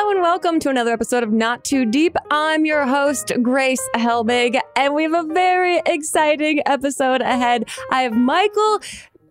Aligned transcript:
Hello 0.00 0.12
and 0.12 0.22
welcome 0.22 0.60
to 0.60 0.68
another 0.68 0.92
episode 0.92 1.24
of 1.24 1.32
Not 1.32 1.64
Too 1.64 1.84
Deep. 1.84 2.14
I'm 2.30 2.64
your 2.64 2.86
host, 2.86 3.32
Grace 3.42 3.82
Helbig, 3.96 4.56
and 4.76 4.94
we 4.94 5.02
have 5.02 5.12
a 5.12 5.24
very 5.24 5.82
exciting 5.86 6.62
episode 6.66 7.20
ahead. 7.20 7.68
I 7.90 8.02
have 8.02 8.12
Michael. 8.12 8.80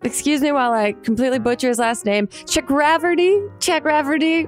Excuse 0.02 0.42
me 0.42 0.52
while 0.52 0.72
I 0.72 0.92
completely 0.92 1.38
butcher 1.38 1.68
his 1.68 1.78
last 1.78 2.04
name. 2.04 2.26
Chakraverty. 2.26 3.48
Chakraverty. 3.60 4.46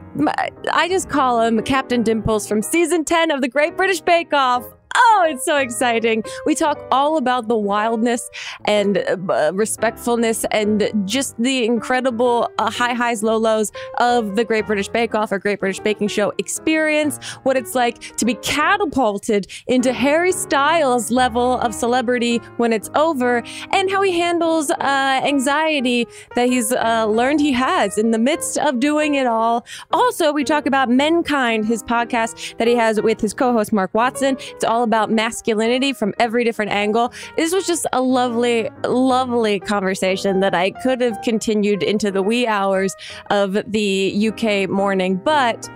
I 0.71 0.89
just 0.91 1.09
call 1.09 1.41
him 1.41 1.63
Captain 1.63 2.03
Dimples 2.03 2.47
from 2.47 2.61
season 2.61 3.03
10 3.03 3.31
of 3.31 3.41
the 3.41 3.49
Great 3.49 3.79
British 3.79 4.03
Bake 4.03 4.35
Off. 4.35 4.67
Oh, 4.95 5.27
it's 5.29 5.45
so 5.45 5.57
exciting. 5.57 6.25
We 6.47 6.55
talk 6.55 6.79
all 6.91 7.17
about 7.17 7.49
the 7.49 7.57
wildness 7.57 8.29
and 8.65 8.99
uh, 8.99 9.53
respectfulness 9.55 10.45
and 10.51 10.91
just 11.05 11.41
the 11.41 11.65
incredible 11.65 12.51
uh, 12.59 12.71
high 12.71 12.95
highs, 12.95 13.23
low 13.23 13.37
lows 13.37 13.71
of 13.99 14.37
the 14.37 14.45
Great 14.45 14.67
British 14.67 14.89
Bake 14.89 15.15
Off 15.15 15.31
or 15.31 15.39
Great 15.39 15.61
British 15.61 15.79
Baking 15.81 16.09
Show 16.09 16.33
experience, 16.39 17.23
what 17.45 17.57
it's 17.57 17.75
like 17.75 18.17
to 18.17 18.25
be 18.25 18.35
catapulted 18.35 19.47
into 19.69 19.93
Harry 19.93 20.33
Styles 20.33 21.11
level 21.11 21.59
of 21.61 21.75
celebrity 21.75 22.39
when 22.57 22.73
it's 22.73 22.91
over, 22.95 23.43
and 23.73 23.91
how 23.91 24.03
he 24.03 24.19
handles 24.19 24.71
uh, 24.71 25.21
anxiety 25.25 26.07
that 26.35 26.49
he's 26.49 26.73
uh, 26.73 27.07
learned 27.07 27.41
he 27.41 27.53
has 27.53 27.97
in 27.97 28.11
the 28.11 28.19
midst 28.19 28.59
of 28.59 28.81
doing 28.81 29.15
it 29.15 29.27
all. 29.27 29.65
Also, 29.93 30.33
we 30.33 30.43
talk 30.43 30.67
about 30.67 30.89
Menkind, 30.89 31.65
his 31.67 31.83
podcast 31.83 32.57
that 32.59 32.67
he 32.67 32.75
has 32.75 33.01
with 33.01 33.21
his 33.21 33.35
co 33.35 33.53
host 33.53 33.73
Mark 33.73 33.95
Watson. 33.95 34.37
It's 34.41 34.65
all 34.65 34.80
all 34.81 34.85
about 34.85 35.11
masculinity 35.11 35.93
from 35.93 36.15
every 36.19 36.43
different 36.43 36.71
angle. 36.71 37.13
This 37.37 37.53
was 37.53 37.67
just 37.67 37.87
a 37.93 38.01
lovely, 38.01 38.71
lovely 38.85 39.61
conversation 39.61 40.41
that 40.41 40.55
I 40.55 40.71
could 40.71 41.03
have 41.03 41.21
continued 41.23 41.83
into 41.83 42.11
the 42.11 42.23
wee 42.23 42.47
hours 42.47 42.97
of 43.29 43.59
the 43.67 44.33
UK 44.33 44.71
morning, 44.71 45.17
but 45.17 45.69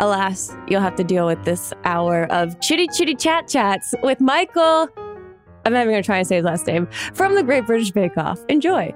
alas, 0.00 0.56
you'll 0.66 0.80
have 0.80 0.96
to 0.96 1.04
deal 1.04 1.26
with 1.26 1.44
this 1.44 1.74
hour 1.84 2.24
of 2.32 2.58
chitty 2.60 2.88
chitty 2.88 3.14
chat 3.14 3.48
chats 3.48 3.94
with 4.02 4.20
Michael. 4.20 4.88
I'm 5.66 5.74
not 5.74 5.80
even 5.80 5.92
going 5.92 6.02
to 6.02 6.06
try 6.06 6.18
and 6.18 6.26
say 6.26 6.36
his 6.36 6.44
last 6.44 6.66
name 6.66 6.88
from 7.12 7.34
the 7.34 7.42
Great 7.42 7.66
British 7.66 7.90
Bake 7.90 8.16
Off. 8.16 8.42
Enjoy. 8.48 8.94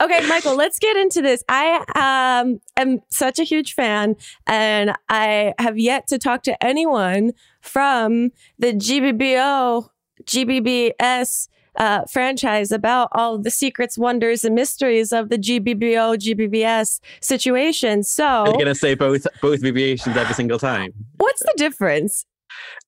Okay, 0.00 0.20
Michael, 0.28 0.54
let's 0.54 0.78
get 0.78 0.96
into 0.96 1.20
this. 1.22 1.42
I 1.48 2.40
um, 2.42 2.60
am 2.76 3.00
such 3.08 3.40
a 3.40 3.42
huge 3.42 3.74
fan, 3.74 4.14
and 4.46 4.92
I 5.08 5.54
have 5.58 5.76
yet 5.76 6.06
to 6.08 6.18
talk 6.18 6.44
to 6.44 6.64
anyone 6.64 7.32
from 7.60 8.30
the 8.60 8.74
GBBO, 8.74 9.88
GBBS 10.22 11.48
uh, 11.74 12.04
franchise 12.04 12.70
about 12.70 13.08
all 13.12 13.38
the 13.38 13.50
secrets, 13.50 13.98
wonders, 13.98 14.44
and 14.44 14.54
mysteries 14.54 15.12
of 15.12 15.30
the 15.30 15.38
GBBO, 15.38 16.16
GBBS 16.16 17.00
situation. 17.20 18.04
So, 18.04 18.24
are 18.24 18.46
you 18.46 18.52
going 18.52 18.66
to 18.66 18.74
say 18.76 18.94
both 18.94 19.26
both 19.40 19.58
abbreviations 19.58 20.16
every 20.16 20.34
single 20.34 20.60
time? 20.60 20.92
What's 21.16 21.40
the 21.40 21.54
difference? 21.56 22.24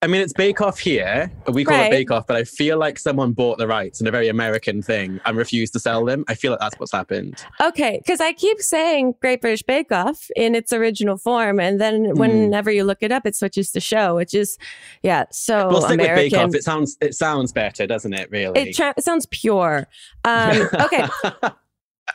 I 0.02 0.06
mean, 0.06 0.22
it's 0.22 0.32
Bake 0.32 0.62
Off 0.62 0.78
here. 0.78 1.30
We 1.52 1.62
call 1.62 1.76
right. 1.76 1.88
it 1.88 1.90
Bake 1.90 2.10
Off, 2.10 2.26
but 2.26 2.34
I 2.34 2.44
feel 2.44 2.78
like 2.78 2.98
someone 2.98 3.32
bought 3.32 3.58
the 3.58 3.66
rights 3.66 4.00
in 4.00 4.06
a 4.06 4.10
very 4.10 4.28
American 4.28 4.80
thing 4.80 5.20
and 5.26 5.36
refused 5.36 5.74
to 5.74 5.78
sell 5.78 6.06
them. 6.06 6.24
I 6.26 6.34
feel 6.34 6.52
like 6.52 6.60
that's 6.60 6.78
what's 6.80 6.92
happened. 6.92 7.44
Okay, 7.60 7.98
because 7.98 8.18
I 8.18 8.32
keep 8.32 8.62
saying 8.62 9.16
Great 9.20 9.42
British 9.42 9.62
Bake 9.62 9.92
Off 9.92 10.30
in 10.36 10.54
its 10.54 10.72
original 10.72 11.18
form, 11.18 11.60
and 11.60 11.78
then 11.78 12.06
mm. 12.06 12.16
whenever 12.16 12.70
you 12.70 12.84
look 12.84 13.02
it 13.02 13.12
up, 13.12 13.26
it 13.26 13.36
switches 13.36 13.72
to 13.72 13.80
show, 13.80 14.16
which 14.16 14.32
is 14.32 14.56
yeah. 15.02 15.26
So 15.32 15.68
well, 15.68 15.82
stick 15.82 16.00
American. 16.00 16.22
with 16.22 16.32
Bake 16.32 16.40
Off. 16.40 16.54
It 16.54 16.64
sounds 16.64 16.96
it 17.02 17.14
sounds 17.14 17.52
better, 17.52 17.86
doesn't 17.86 18.14
it? 18.14 18.30
Really, 18.30 18.70
it, 18.70 18.76
tra- 18.76 18.94
it 18.96 19.04
sounds 19.04 19.26
pure. 19.26 19.86
Um, 20.24 20.66
okay. 20.80 21.08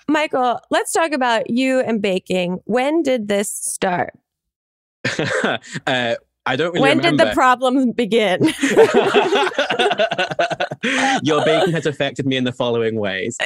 Michael, 0.08 0.60
let's 0.72 0.92
talk 0.92 1.12
about 1.12 1.52
you 1.52 1.82
and 1.82 2.02
baking. 2.02 2.62
When 2.66 3.04
did 3.04 3.28
this 3.28 3.52
start? 3.52 4.14
uh, 5.88 6.16
I 6.46 6.56
don't 6.56 6.74
really 6.74 6.82
When 6.82 6.98
remember. 6.98 7.24
did 7.24 7.32
the 7.32 7.34
problems 7.34 7.94
begin? 7.96 8.44
Your 11.24 11.44
bacon 11.44 11.74
has 11.74 11.86
affected 11.86 12.26
me 12.26 12.38
in 12.38 12.44
the 12.44 12.52
following 12.52 13.00
ways. 13.00 13.38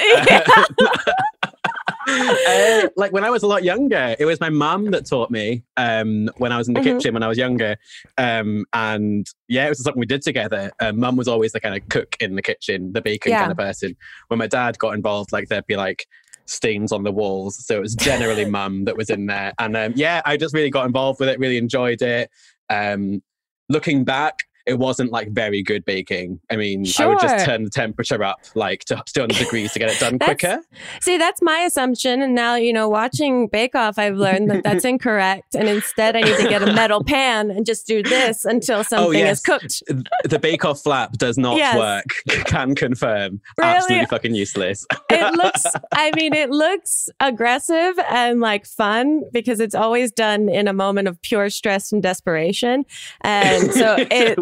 uh, 2.08 2.88
like 2.96 3.12
when 3.12 3.24
I 3.24 3.30
was 3.30 3.42
a 3.42 3.46
lot 3.46 3.64
younger, 3.64 4.16
it 4.18 4.24
was 4.24 4.40
my 4.40 4.50
mum 4.50 4.90
that 4.90 5.06
taught 5.06 5.30
me 5.30 5.62
um, 5.76 6.28
when 6.36 6.52
I 6.52 6.58
was 6.58 6.68
in 6.68 6.74
the 6.74 6.80
mm-hmm. 6.80 6.98
kitchen 6.98 7.14
when 7.14 7.22
I 7.22 7.28
was 7.28 7.38
younger. 7.38 7.76
Um, 8.18 8.66
and 8.72 9.26
yeah, 9.48 9.66
it 9.66 9.70
was 9.70 9.82
something 9.82 10.00
we 10.00 10.06
did 10.06 10.22
together. 10.22 10.70
Uh, 10.80 10.92
mum 10.92 11.16
was 11.16 11.28
always 11.28 11.52
the 11.52 11.60
kind 11.60 11.74
of 11.74 11.88
cook 11.88 12.16
in 12.20 12.34
the 12.34 12.42
kitchen, 12.42 12.92
the 12.92 13.00
bacon 13.00 13.32
yeah. 13.32 13.40
kind 13.40 13.52
of 13.52 13.58
person. 13.58 13.96
When 14.28 14.38
my 14.38 14.46
dad 14.46 14.78
got 14.78 14.94
involved, 14.94 15.32
like 15.32 15.48
there'd 15.48 15.66
be 15.66 15.76
like 15.76 16.06
stains 16.46 16.92
on 16.92 17.04
the 17.04 17.12
walls. 17.12 17.64
So 17.64 17.76
it 17.76 17.80
was 17.80 17.94
generally 17.94 18.44
mum 18.44 18.84
that 18.84 18.96
was 18.96 19.08
in 19.08 19.26
there. 19.26 19.52
And 19.58 19.76
um, 19.76 19.92
yeah, 19.96 20.20
I 20.24 20.36
just 20.36 20.54
really 20.54 20.70
got 20.70 20.86
involved 20.86 21.20
with 21.20 21.28
it, 21.28 21.38
really 21.38 21.56
enjoyed 21.56 22.02
it. 22.02 22.30
Um, 22.70 23.22
looking 23.68 24.04
back, 24.04 24.38
it 24.70 24.78
wasn't 24.78 25.10
like 25.10 25.32
very 25.32 25.64
good 25.64 25.84
baking. 25.84 26.38
I 26.48 26.54
mean, 26.54 26.84
sure. 26.84 27.06
I 27.06 27.08
would 27.08 27.20
just 27.20 27.44
turn 27.44 27.64
the 27.64 27.70
temperature 27.70 28.22
up 28.22 28.38
like 28.54 28.84
to 28.84 29.02
200 29.04 29.36
degrees 29.36 29.72
to 29.72 29.80
get 29.80 29.90
it 29.90 29.98
done 29.98 30.18
quicker. 30.20 30.60
See, 31.00 31.18
that's 31.18 31.42
my 31.42 31.58
assumption. 31.58 32.22
And 32.22 32.36
now, 32.36 32.54
you 32.54 32.72
know, 32.72 32.88
watching 32.88 33.48
Bake 33.48 33.74
Off, 33.74 33.98
I've 33.98 34.14
learned 34.14 34.48
that 34.50 34.62
that's 34.62 34.84
incorrect. 34.92 35.56
And 35.56 35.68
instead, 35.68 36.14
I 36.14 36.20
need 36.20 36.36
to 36.36 36.48
get 36.48 36.62
a 36.62 36.72
metal 36.72 37.02
pan 37.02 37.50
and 37.50 37.66
just 37.66 37.84
do 37.84 38.00
this 38.04 38.44
until 38.44 38.78
oh, 38.78 38.82
something 38.82 39.08
oh, 39.08 39.10
yes. 39.10 39.38
is 39.38 39.42
cooked. 39.42 39.82
the 40.22 40.38
Bake 40.38 40.64
Off 40.64 40.80
flap 40.80 41.14
does 41.14 41.36
not 41.36 41.56
yes. 41.56 41.76
work. 41.76 42.04
Can 42.46 42.76
confirm. 42.76 43.40
Really? 43.58 43.70
Absolutely 43.70 44.06
fucking 44.06 44.34
useless. 44.36 44.86
it 45.10 45.34
looks, 45.34 45.66
I 45.92 46.12
mean, 46.14 46.32
it 46.32 46.50
looks 46.50 47.08
aggressive 47.18 47.98
and 48.08 48.40
like 48.40 48.66
fun 48.66 49.24
because 49.32 49.58
it's 49.58 49.74
always 49.74 50.12
done 50.12 50.48
in 50.48 50.68
a 50.68 50.72
moment 50.72 51.08
of 51.08 51.20
pure 51.22 51.50
stress 51.50 51.90
and 51.90 52.00
desperation. 52.00 52.84
And 53.22 53.72
so 53.72 53.96
it, 53.98 54.38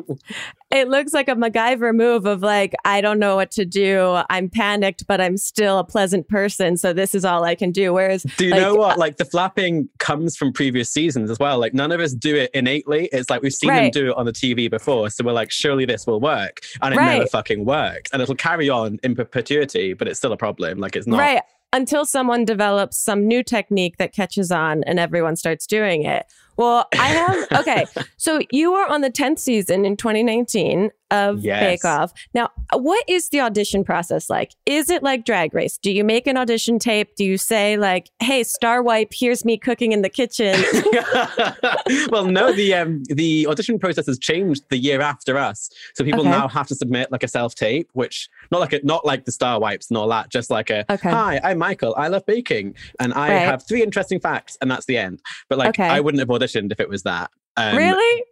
it 0.70 0.88
looks 0.88 1.14
like 1.14 1.28
a 1.28 1.34
MacGyver 1.34 1.94
move 1.94 2.26
of 2.26 2.42
like, 2.42 2.74
I 2.84 3.00
don't 3.00 3.18
know 3.18 3.36
what 3.36 3.50
to 3.52 3.64
do. 3.64 4.20
I'm 4.28 4.50
panicked, 4.50 5.06
but 5.06 5.20
I'm 5.20 5.38
still 5.38 5.78
a 5.78 5.84
pleasant 5.84 6.28
person. 6.28 6.76
So 6.76 6.92
this 6.92 7.14
is 7.14 7.24
all 7.24 7.44
I 7.44 7.54
can 7.54 7.70
do. 7.70 7.92
Whereas, 7.94 8.24
do 8.36 8.46
you 8.46 8.50
like, 8.50 8.60
know 8.60 8.74
what? 8.74 8.96
Uh, 8.96 9.00
like 9.00 9.16
the 9.16 9.24
flapping 9.24 9.88
comes 9.98 10.36
from 10.36 10.52
previous 10.52 10.90
seasons 10.90 11.30
as 11.30 11.38
well. 11.38 11.58
Like 11.58 11.72
none 11.72 11.90
of 11.90 12.00
us 12.00 12.12
do 12.12 12.36
it 12.36 12.50
innately. 12.52 13.08
It's 13.12 13.30
like 13.30 13.40
we've 13.40 13.54
seen 13.54 13.70
right. 13.70 13.92
them 13.92 14.02
do 14.02 14.10
it 14.10 14.16
on 14.16 14.26
the 14.26 14.32
TV 14.32 14.70
before. 14.70 15.08
So 15.08 15.24
we're 15.24 15.32
like, 15.32 15.50
surely 15.50 15.86
this 15.86 16.06
will 16.06 16.20
work. 16.20 16.60
And 16.82 16.92
it 16.92 16.98
right. 16.98 17.18
never 17.18 17.26
fucking 17.26 17.64
works. 17.64 18.10
And 18.12 18.20
it'll 18.20 18.34
carry 18.34 18.68
on 18.68 18.98
in 19.02 19.14
perpetuity, 19.14 19.94
but 19.94 20.06
it's 20.06 20.18
still 20.18 20.32
a 20.32 20.36
problem. 20.36 20.78
Like 20.78 20.96
it's 20.96 21.06
not. 21.06 21.18
Right. 21.18 21.42
Until 21.72 22.04
someone 22.04 22.44
develops 22.44 22.96
some 22.98 23.26
new 23.26 23.42
technique 23.42 23.98
that 23.98 24.12
catches 24.12 24.50
on 24.50 24.84
and 24.84 24.98
everyone 24.98 25.36
starts 25.36 25.66
doing 25.66 26.02
it. 26.02 26.26
Well, 26.58 26.86
I 26.92 27.06
have 27.06 27.46
okay. 27.60 27.86
so 28.16 28.41
you 28.50 28.72
were 28.72 28.86
on 28.86 29.00
the 29.00 29.10
tenth 29.10 29.38
season 29.38 29.84
in 29.84 29.96
2019 29.96 30.91
of 31.10 31.41
yes. 31.41 31.60
Bake 31.60 31.84
Off. 31.84 32.12
Now, 32.34 32.50
what 32.74 33.02
is 33.08 33.30
the 33.30 33.41
audition 33.41 33.84
process 33.84 34.28
like? 34.28 34.54
Is 34.66 34.91
it 34.91 35.02
like 35.02 35.24
Drag 35.24 35.54
Race? 35.54 35.78
Do 35.78 35.91
you 35.91 36.04
make 36.04 36.26
an 36.26 36.36
audition 36.36 36.78
tape? 36.78 37.14
Do 37.16 37.24
you 37.24 37.38
say 37.38 37.78
like, 37.78 38.10
"Hey, 38.20 38.42
Star 38.42 38.82
Wipe, 38.82 39.12
here's 39.14 39.44
me 39.44 39.56
cooking 39.56 39.92
in 39.92 40.02
the 40.02 40.10
kitchen"? 40.10 40.54
well, 42.10 42.26
no. 42.26 42.52
The 42.52 42.75
um, 42.75 43.04
the 43.04 43.46
audition 43.46 43.78
process 43.78 44.06
has 44.06 44.19
changed 44.19 44.64
the 44.69 44.76
year 44.76 45.00
after 45.00 45.38
us, 45.38 45.70
so 45.94 46.04
people 46.04 46.20
okay. 46.20 46.30
now 46.30 46.48
have 46.48 46.66
to 46.66 46.75
submit 46.75 47.10
like 47.10 47.22
a 47.22 47.28
self 47.28 47.54
tape, 47.54 47.88
which 47.94 48.28
not 48.50 48.60
like 48.60 48.72
a, 48.72 48.80
not 48.84 49.06
like 49.06 49.25
the 49.25 49.32
Star 49.32 49.58
Wipes 49.58 49.88
and 49.88 49.96
all 49.96 50.08
that, 50.08 50.28
just 50.30 50.50
like 50.50 50.69
a 50.70 50.84
okay. 50.92 51.10
"Hi, 51.10 51.40
I'm 51.42 51.58
Michael. 51.58 51.94
I 51.96 52.08
love 52.08 52.26
baking, 52.26 52.75
and 53.00 53.14
I 53.14 53.28
right. 53.28 53.38
have 53.38 53.66
three 53.66 53.82
interesting 53.82 54.20
facts," 54.20 54.58
and 54.60 54.70
that's 54.70 54.86
the 54.86 54.98
end. 54.98 55.22
But 55.48 55.58
like, 55.58 55.70
okay. 55.70 55.88
I 55.88 56.00
wouldn't 56.00 56.20
have 56.20 56.28
auditioned 56.28 56.47
if 56.56 56.81
it 56.81 56.88
was 56.88 57.03
that. 57.03 57.31
Um, 57.56 57.76
really? 57.76 58.25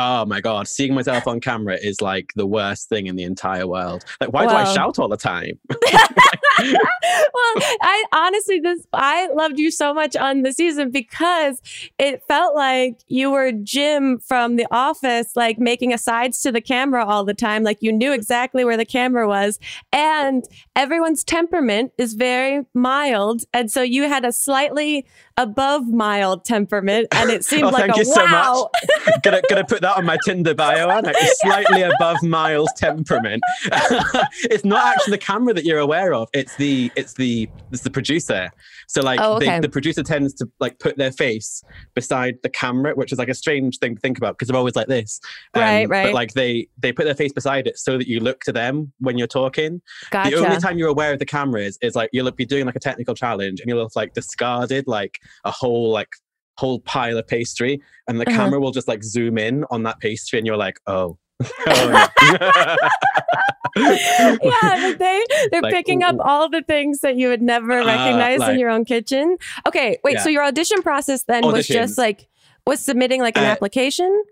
Oh 0.00 0.24
my 0.26 0.40
god, 0.40 0.68
seeing 0.68 0.94
myself 0.94 1.26
on 1.26 1.40
camera 1.40 1.76
is 1.80 2.00
like 2.00 2.32
the 2.36 2.46
worst 2.46 2.88
thing 2.88 3.08
in 3.08 3.16
the 3.16 3.24
entire 3.24 3.66
world. 3.66 4.04
Like, 4.20 4.32
why 4.32 4.46
do 4.46 4.52
I 4.52 4.62
shout 4.72 4.96
all 5.00 5.08
the 5.08 5.16
time? 5.16 5.58
well, 6.60 7.54
I 7.80 8.04
honestly 8.12 8.60
this 8.60 8.86
I 8.92 9.28
loved 9.32 9.58
you 9.58 9.72
so 9.72 9.92
much 9.92 10.14
on 10.14 10.42
the 10.42 10.52
season 10.52 10.92
because 10.92 11.60
it 11.98 12.22
felt 12.28 12.54
like 12.54 13.00
you 13.08 13.32
were 13.32 13.50
Jim 13.50 14.20
from 14.20 14.54
The 14.54 14.66
Office, 14.70 15.32
like 15.34 15.58
making 15.58 15.92
asides 15.92 16.40
to 16.42 16.52
the 16.52 16.60
camera 16.60 17.04
all 17.04 17.24
the 17.24 17.34
time. 17.34 17.64
Like 17.64 17.78
you 17.80 17.92
knew 17.92 18.12
exactly 18.12 18.64
where 18.64 18.76
the 18.76 18.84
camera 18.84 19.26
was, 19.26 19.58
and 19.92 20.44
everyone's 20.76 21.24
temperament 21.24 21.90
is 21.98 22.14
very 22.14 22.64
mild, 22.72 23.42
and 23.52 23.68
so 23.68 23.82
you 23.82 24.04
had 24.04 24.24
a 24.24 24.30
slightly 24.30 25.06
above 25.38 25.86
mild 25.88 26.44
temperament, 26.44 27.08
and 27.12 27.30
it 27.30 27.44
seemed 27.44 27.64
oh, 27.64 27.70
like 27.70 27.88
a 27.88 27.94
wow. 27.96 28.02
So 28.02 28.26
much. 28.26 29.22
gonna 29.22 29.40
gonna 29.48 29.64
put 29.64 29.80
that 29.80 29.96
on 29.96 30.04
my 30.04 30.18
Tinder 30.24 30.54
bio, 30.54 30.90
Anna. 30.90 31.12
It's 31.14 31.40
slightly 31.40 31.82
above 31.82 32.22
mild 32.22 32.68
temperament. 32.76 33.42
it's 34.42 34.64
not 34.64 34.94
actually 34.94 35.12
the 35.12 35.18
camera 35.18 35.54
that 35.54 35.64
you're 35.64 35.78
aware 35.78 36.12
of. 36.12 36.28
It's 36.34 36.56
the 36.56 36.92
it's 36.96 37.14
the 37.14 37.48
it's 37.72 37.82
the 37.82 37.90
producer. 37.90 38.50
So 38.88 39.02
like 39.02 39.20
Oh, 39.22 39.36
okay. 39.36 39.56
the, 39.56 39.68
the 39.68 39.68
producer 39.68 40.02
tends 40.02 40.34
to 40.34 40.48
like 40.60 40.78
put 40.78 40.96
their 40.96 41.12
face 41.12 41.62
beside 41.94 42.36
the 42.42 42.48
camera, 42.48 42.94
which 42.94 43.12
is 43.12 43.18
like 43.18 43.28
a 43.28 43.34
strange 43.34 43.78
thing 43.78 43.94
to 43.94 44.00
think 44.00 44.18
about 44.18 44.34
because 44.36 44.48
they're 44.48 44.56
always 44.56 44.74
like 44.76 44.88
this. 44.88 45.20
Um, 45.54 45.62
Right, 45.62 45.88
right. 45.88 46.04
But 46.06 46.14
like 46.14 46.32
they 46.32 46.68
they 46.78 46.92
put 46.92 47.04
their 47.04 47.14
face 47.14 47.32
beside 47.32 47.66
it 47.66 47.78
so 47.78 47.98
that 47.98 48.08
you 48.08 48.18
look 48.20 48.40
to 48.44 48.52
them 48.52 48.92
when 48.98 49.18
you're 49.18 49.26
talking. 49.26 49.80
Gotcha. 50.10 50.30
The 50.30 50.36
only 50.44 50.56
time 50.58 50.78
you're 50.78 50.88
aware 50.88 51.12
of 51.12 51.18
the 51.18 51.26
cameras 51.26 51.78
is 51.82 51.94
like 51.94 52.10
you'll 52.12 52.30
be 52.32 52.46
doing 52.46 52.66
like 52.66 52.76
a 52.76 52.80
technical 52.80 53.14
challenge 53.14 53.60
and 53.60 53.68
you'll 53.68 53.82
have 53.82 53.94
like 53.94 54.14
discarded 54.14 54.84
like 54.88 55.18
a 55.44 55.50
whole 55.50 55.90
like 55.92 56.08
whole 56.56 56.80
pile 56.80 57.16
of 57.18 57.26
pastry 57.26 57.80
and 58.08 58.18
the 58.20 58.26
Uh-huh. 58.28 58.36
camera 58.36 58.58
will 58.58 58.72
just 58.72 58.88
like 58.88 59.04
zoom 59.04 59.38
in 59.38 59.64
on 59.70 59.84
that 59.84 60.00
pastry 60.00 60.38
and 60.38 60.46
you're 60.46 60.56
like, 60.56 60.80
oh. 60.86 61.18
No. 61.40 62.06
yeah, 63.76 64.36
but 64.38 64.98
they 64.98 65.22
they're 65.50 65.62
Like, 65.62 65.72
picking 65.72 66.02
up 66.02 66.16
all 66.20 66.48
the 66.48 66.62
things 66.62 67.00
that 67.00 67.16
you 67.16 67.28
would 67.28 67.42
never 67.42 67.80
Uh, 67.80 67.86
recognize 67.86 68.48
in 68.48 68.58
your 68.58 68.70
own 68.70 68.84
kitchen. 68.84 69.36
Okay, 69.66 69.98
wait. 70.04 70.14
Yeah. 70.14 70.22
So 70.22 70.28
your 70.30 70.44
audition 70.44 70.82
process 70.82 71.22
then 71.24 71.46
was 71.46 71.66
just 71.66 71.98
like 71.98 72.26
was 72.66 72.80
submitting 72.80 73.20
like 73.20 73.36
an 73.38 73.44
Uh, 73.44 73.48
application. 73.48 74.24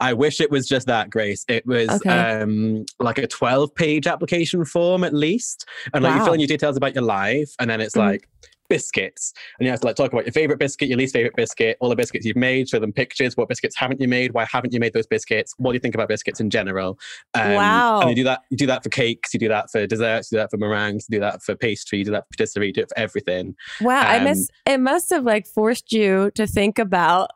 I 0.00 0.12
wish 0.12 0.40
it 0.40 0.48
was 0.50 0.68
just 0.68 0.86
that, 0.86 1.10
Grace. 1.10 1.44
It 1.48 1.66
was 1.66 1.88
Okay. 1.90 2.08
um, 2.10 2.86
like 3.00 3.18
a 3.18 3.26
12 3.26 3.74
page 3.74 4.06
application 4.06 4.64
form 4.64 5.02
at 5.02 5.12
least. 5.12 5.66
And 5.92 6.04
like 6.04 6.14
you 6.14 6.24
fill 6.24 6.34
in 6.34 6.40
your 6.40 6.46
details 6.46 6.76
about 6.76 6.94
your 6.94 7.02
life, 7.02 7.50
and 7.58 7.68
then 7.68 7.80
it's 7.80 7.96
Mhm. 7.96 8.06
like 8.06 8.28
biscuits. 8.68 9.32
And 9.58 9.66
you 9.66 9.70
have 9.70 9.80
to 9.80 9.86
like 9.86 9.96
talk 9.96 10.12
about 10.12 10.24
your 10.26 10.32
favorite 10.32 10.58
biscuit, 10.58 10.88
your 10.88 10.98
least 10.98 11.14
favorite 11.14 11.34
biscuit, 11.36 11.76
all 11.80 11.88
the 11.88 11.96
biscuits 11.96 12.26
you've 12.26 12.36
made, 12.36 12.68
show 12.68 12.78
them 12.78 12.92
pictures. 12.92 13.36
What 13.36 13.48
biscuits 13.48 13.76
haven't 13.76 14.00
you 14.00 14.08
made? 14.08 14.32
Why 14.32 14.44
haven't 14.44 14.72
you 14.72 14.80
made 14.80 14.92
those 14.92 15.06
biscuits? 15.06 15.54
What 15.58 15.72
do 15.72 15.74
you 15.76 15.80
think 15.80 15.94
about 15.94 16.08
biscuits 16.08 16.40
in 16.40 16.50
general? 16.50 16.98
Um, 17.34 17.54
Wow. 17.54 18.00
And 18.00 18.10
you 18.10 18.16
do 18.16 18.24
that, 18.24 18.42
you 18.50 18.56
do 18.56 18.66
that 18.66 18.82
for 18.82 18.88
cakes, 18.90 19.32
you 19.34 19.40
do 19.40 19.48
that 19.48 19.70
for 19.70 19.86
desserts, 19.86 20.30
you 20.30 20.36
do 20.36 20.40
that 20.42 20.50
for 20.50 20.56
meringues, 20.58 21.06
you 21.08 21.16
do 21.16 21.20
that 21.20 21.42
for 21.42 21.56
pastry, 21.56 21.98
you 21.98 22.04
do 22.04 22.10
that 22.12 22.24
for 22.24 22.36
patisserie, 22.36 22.68
you 22.68 22.72
do 22.72 22.82
it 22.82 22.88
for 22.88 22.98
everything. 22.98 23.54
Wow, 23.80 24.00
I 24.00 24.18
um, 24.18 24.24
miss 24.24 24.48
it 24.66 24.78
must 24.78 25.10
have 25.10 25.24
like 25.24 25.46
forced 25.46 25.92
you 25.92 26.30
to 26.34 26.46
think 26.46 26.78
about 26.78 27.30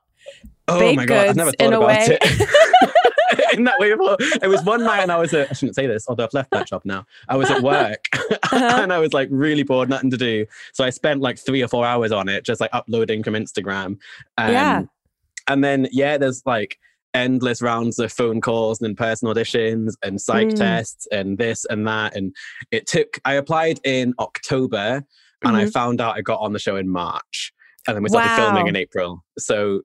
Oh 0.68 0.78
baked 0.78 0.96
my 0.96 1.06
god, 1.06 1.16
I've 1.18 1.26
goods 1.26 1.36
never 1.36 1.50
in 1.50 1.56
thought 1.56 1.72
a 1.72 1.76
about 1.78 1.88
way. 1.88 2.18
it. 2.20 2.48
in 3.54 3.64
that 3.64 3.78
way 3.78 3.92
before. 3.92 4.16
It 4.42 4.48
was 4.48 4.62
one 4.64 4.82
night 4.84 5.02
and 5.02 5.12
I 5.12 5.18
was 5.18 5.32
at, 5.34 5.48
I 5.50 5.54
shouldn't 5.54 5.74
say 5.76 5.86
this, 5.86 6.06
although 6.08 6.24
I've 6.24 6.32
left 6.34 6.50
that 6.52 6.66
job 6.66 6.82
now. 6.84 7.04
I 7.28 7.36
was 7.36 7.50
at 7.50 7.62
work 7.62 8.04
Uh-huh. 8.52 8.80
and 8.82 8.92
I 8.92 8.98
was 8.98 9.12
like 9.12 9.28
really 9.30 9.62
bored, 9.62 9.88
nothing 9.88 10.10
to 10.10 10.16
do. 10.16 10.46
So 10.72 10.84
I 10.84 10.90
spent 10.90 11.20
like 11.20 11.38
three 11.38 11.62
or 11.62 11.68
four 11.68 11.86
hours 11.86 12.12
on 12.12 12.28
it, 12.28 12.44
just 12.44 12.60
like 12.60 12.70
uploading 12.72 13.22
from 13.22 13.34
Instagram. 13.34 13.86
Um, 14.38 14.52
Yeah. 14.52 14.82
And 15.48 15.64
then, 15.64 15.88
yeah, 15.90 16.18
there's 16.18 16.42
like 16.46 16.78
endless 17.14 17.60
rounds 17.60 17.98
of 17.98 18.12
phone 18.12 18.40
calls 18.40 18.80
and 18.80 18.90
in-person 18.90 19.28
auditions 19.28 19.94
and 20.02 20.20
psych 20.20 20.48
Mm. 20.48 20.54
tests 20.56 21.06
and 21.12 21.36
this 21.38 21.64
and 21.66 21.86
that. 21.86 22.16
And 22.16 22.34
it 22.70 22.86
took, 22.86 23.18
I 23.24 23.34
applied 23.34 23.80
in 23.84 24.14
October 24.18 25.02
and 25.44 25.56
I 25.56 25.64
Mhm. 25.64 25.72
found 25.72 26.00
out 26.00 26.16
I 26.16 26.20
got 26.20 26.40
on 26.40 26.52
the 26.52 26.58
show 26.58 26.76
in 26.76 26.88
March. 26.88 27.52
And 27.86 27.96
then 27.96 28.02
we 28.02 28.08
started 28.10 28.30
filming 28.32 28.66
in 28.68 28.76
April. 28.76 29.24
So 29.38 29.80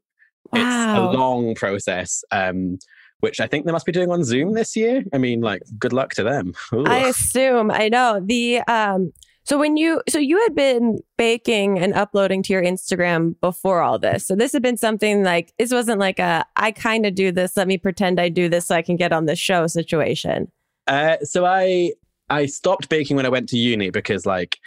it's 0.54 0.64
Wow. 0.64 0.94
a 0.96 1.02
long 1.18 1.56
process 1.56 2.24
um 2.32 2.78
which 3.20 3.40
i 3.40 3.48
think 3.48 3.66
they 3.66 3.72
must 3.72 3.86
be 3.86 3.92
doing 3.92 4.12
on 4.12 4.24
zoom 4.24 4.54
this 4.54 4.76
year 4.76 5.04
i 5.14 5.18
mean 5.18 5.42
like 5.42 5.62
good 5.80 5.94
luck 5.94 6.12
to 6.12 6.24
them 6.24 6.54
Ooh. 6.74 6.86
I 6.86 7.08
assume 7.08 7.72
I 7.72 7.90
know 7.90 8.22
the 8.24 8.60
um 8.68 9.12
so 9.44 9.58
when 9.58 9.78
you 9.78 10.02
so 10.10 10.20
you 10.20 10.42
had 10.42 10.56
been 10.56 11.00
baking 11.18 11.80
and 11.80 11.94
uploading 11.94 12.44
to 12.44 12.54
your 12.54 12.62
Instagram 12.62 13.40
before 13.40 13.82
all 13.82 13.98
this. 13.98 14.28
So 14.28 14.36
this 14.36 14.52
had 14.52 14.62
been 14.62 14.76
something 14.76 15.24
like 15.24 15.54
this 15.58 15.72
wasn't 15.72 16.00
like 16.00 16.20
a 16.20 16.46
I 16.58 16.72
kind 16.72 17.06
of 17.06 17.16
do 17.16 17.32
this, 17.32 17.56
let 17.56 17.68
me 17.68 17.78
pretend 17.78 18.20
I 18.20 18.28
do 18.28 18.50
this 18.50 18.68
so 18.68 18.76
I 18.76 18.82
can 18.82 18.98
get 18.98 19.14
on 19.14 19.26
the 19.26 19.38
show 19.38 19.68
situation. 19.68 20.52
uh, 20.88 21.18
so 21.24 21.46
i 21.46 21.92
i 22.30 22.46
stopped 22.46 22.90
baking 22.90 23.16
when 23.16 23.26
i 23.26 23.30
went 23.30 23.48
to 23.50 23.58
uni 23.58 23.90
because 23.90 24.26
like 24.26 24.58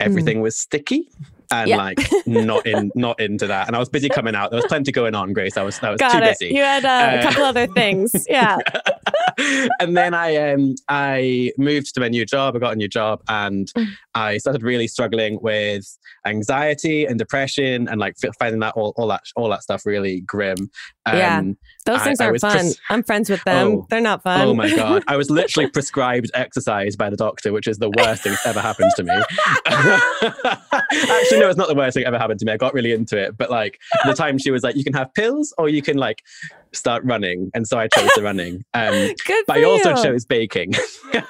everything 0.00 0.40
was 0.40 0.56
sticky 0.56 1.10
and. 1.50 1.68
Yeah. 1.68 1.76
like 1.76 1.98
not 2.26 2.66
in 2.66 2.90
not 2.96 3.18
into 3.20 3.46
that 3.46 3.66
and 3.66 3.74
i 3.76 3.78
was 3.78 3.88
busy 3.88 4.08
coming 4.08 4.34
out 4.34 4.50
there 4.50 4.58
was 4.58 4.66
plenty 4.66 4.92
going 4.92 5.14
on 5.14 5.32
grace 5.32 5.56
i 5.56 5.62
was 5.62 5.82
i 5.82 5.90
was 5.90 5.98
Got 5.98 6.12
too 6.12 6.18
it. 6.18 6.38
busy 6.38 6.54
You 6.54 6.62
had 6.62 6.84
uh, 6.84 6.88
a 6.88 7.18
Uh, 7.18 7.22
couple 7.22 7.44
other 7.44 7.66
things. 7.68 8.26
Yeah. 8.28 8.58
and 9.80 9.96
then 9.96 10.14
I 10.14 10.36
um 10.52 10.74
I 10.88 11.52
moved 11.58 11.94
to 11.94 12.00
my 12.00 12.08
new 12.08 12.24
job. 12.26 12.56
I 12.56 12.58
got 12.58 12.72
a 12.72 12.76
new 12.76 12.88
job, 12.88 13.20
and 13.28 13.68
Mm. 13.76 13.86
I 14.14 14.38
started 14.38 14.62
really 14.62 14.88
struggling 14.88 15.38
with 15.40 15.86
anxiety 16.26 17.04
and 17.06 17.18
depression, 17.18 17.88
and 17.88 18.00
like 18.00 18.14
finding 18.38 18.60
that 18.60 18.74
all, 18.74 18.92
all 18.96 19.06
that 19.08 19.22
all 19.36 19.48
that 19.50 19.62
stuff 19.62 19.86
really 19.86 20.20
grim. 20.22 20.56
Um, 21.12 21.16
Yeah. 21.18 21.42
Those 21.86 22.00
I- 22.00 22.04
things 22.04 22.20
was 22.20 22.40
fun. 22.42 22.52
pres- 22.52 22.80
I'm 22.90 23.02
friends 23.02 23.30
with 23.30 23.42
them. 23.44 23.66
Oh. 23.68 23.86
They're 23.88 24.00
not 24.00 24.22
fun. 24.22 24.40
Oh 24.42 24.54
my 24.54 24.68
god! 24.74 25.04
I 25.08 25.16
was 25.16 25.30
literally 25.30 25.70
prescribed 25.72 26.30
exercise 26.34 26.96
by 26.96 27.08
the 27.08 27.16
doctor, 27.16 27.52
which 27.52 27.66
is 27.66 27.78
the 27.78 27.90
worst 27.96 28.22
thing 28.24 28.32
that's 28.32 28.46
ever 28.46 28.60
happened 28.60 28.90
to 28.96 29.04
me. 29.04 29.14
Actually, 30.22 31.40
no, 31.40 31.48
it's 31.48 31.56
not 31.56 31.68
the 31.68 31.74
worst 31.74 31.94
thing 31.94 32.02
that 32.04 32.08
ever 32.08 32.18
happened 32.18 32.40
to 32.40 32.46
me. 32.46 32.52
I 32.52 32.56
got 32.56 32.74
really 32.74 32.92
into 32.92 33.16
it, 33.18 33.36
but 33.36 33.50
like 33.50 33.78
the 34.04 34.14
time 34.14 34.38
she 34.38 34.50
was 34.50 34.62
like, 34.62 34.76
"You 34.76 34.84
can 34.84 34.92
have 34.94 35.12
pills, 35.14 35.54
or 35.58 35.68
you 35.68 35.82
can 35.82 35.96
like 35.96 36.22
start 36.72 37.02
running," 37.04 37.50
and 37.54 37.66
so 37.66 37.78
I 37.78 37.88
chose 37.88 38.10
the 38.14 38.22
running. 38.22 38.64
Um, 38.74 38.92
Good 39.26 39.44
but 39.46 39.58
I 39.58 39.64
also 39.64 39.96
you. 39.96 40.02
chose 40.02 40.24
baking. 40.26 40.74
and 41.14 41.26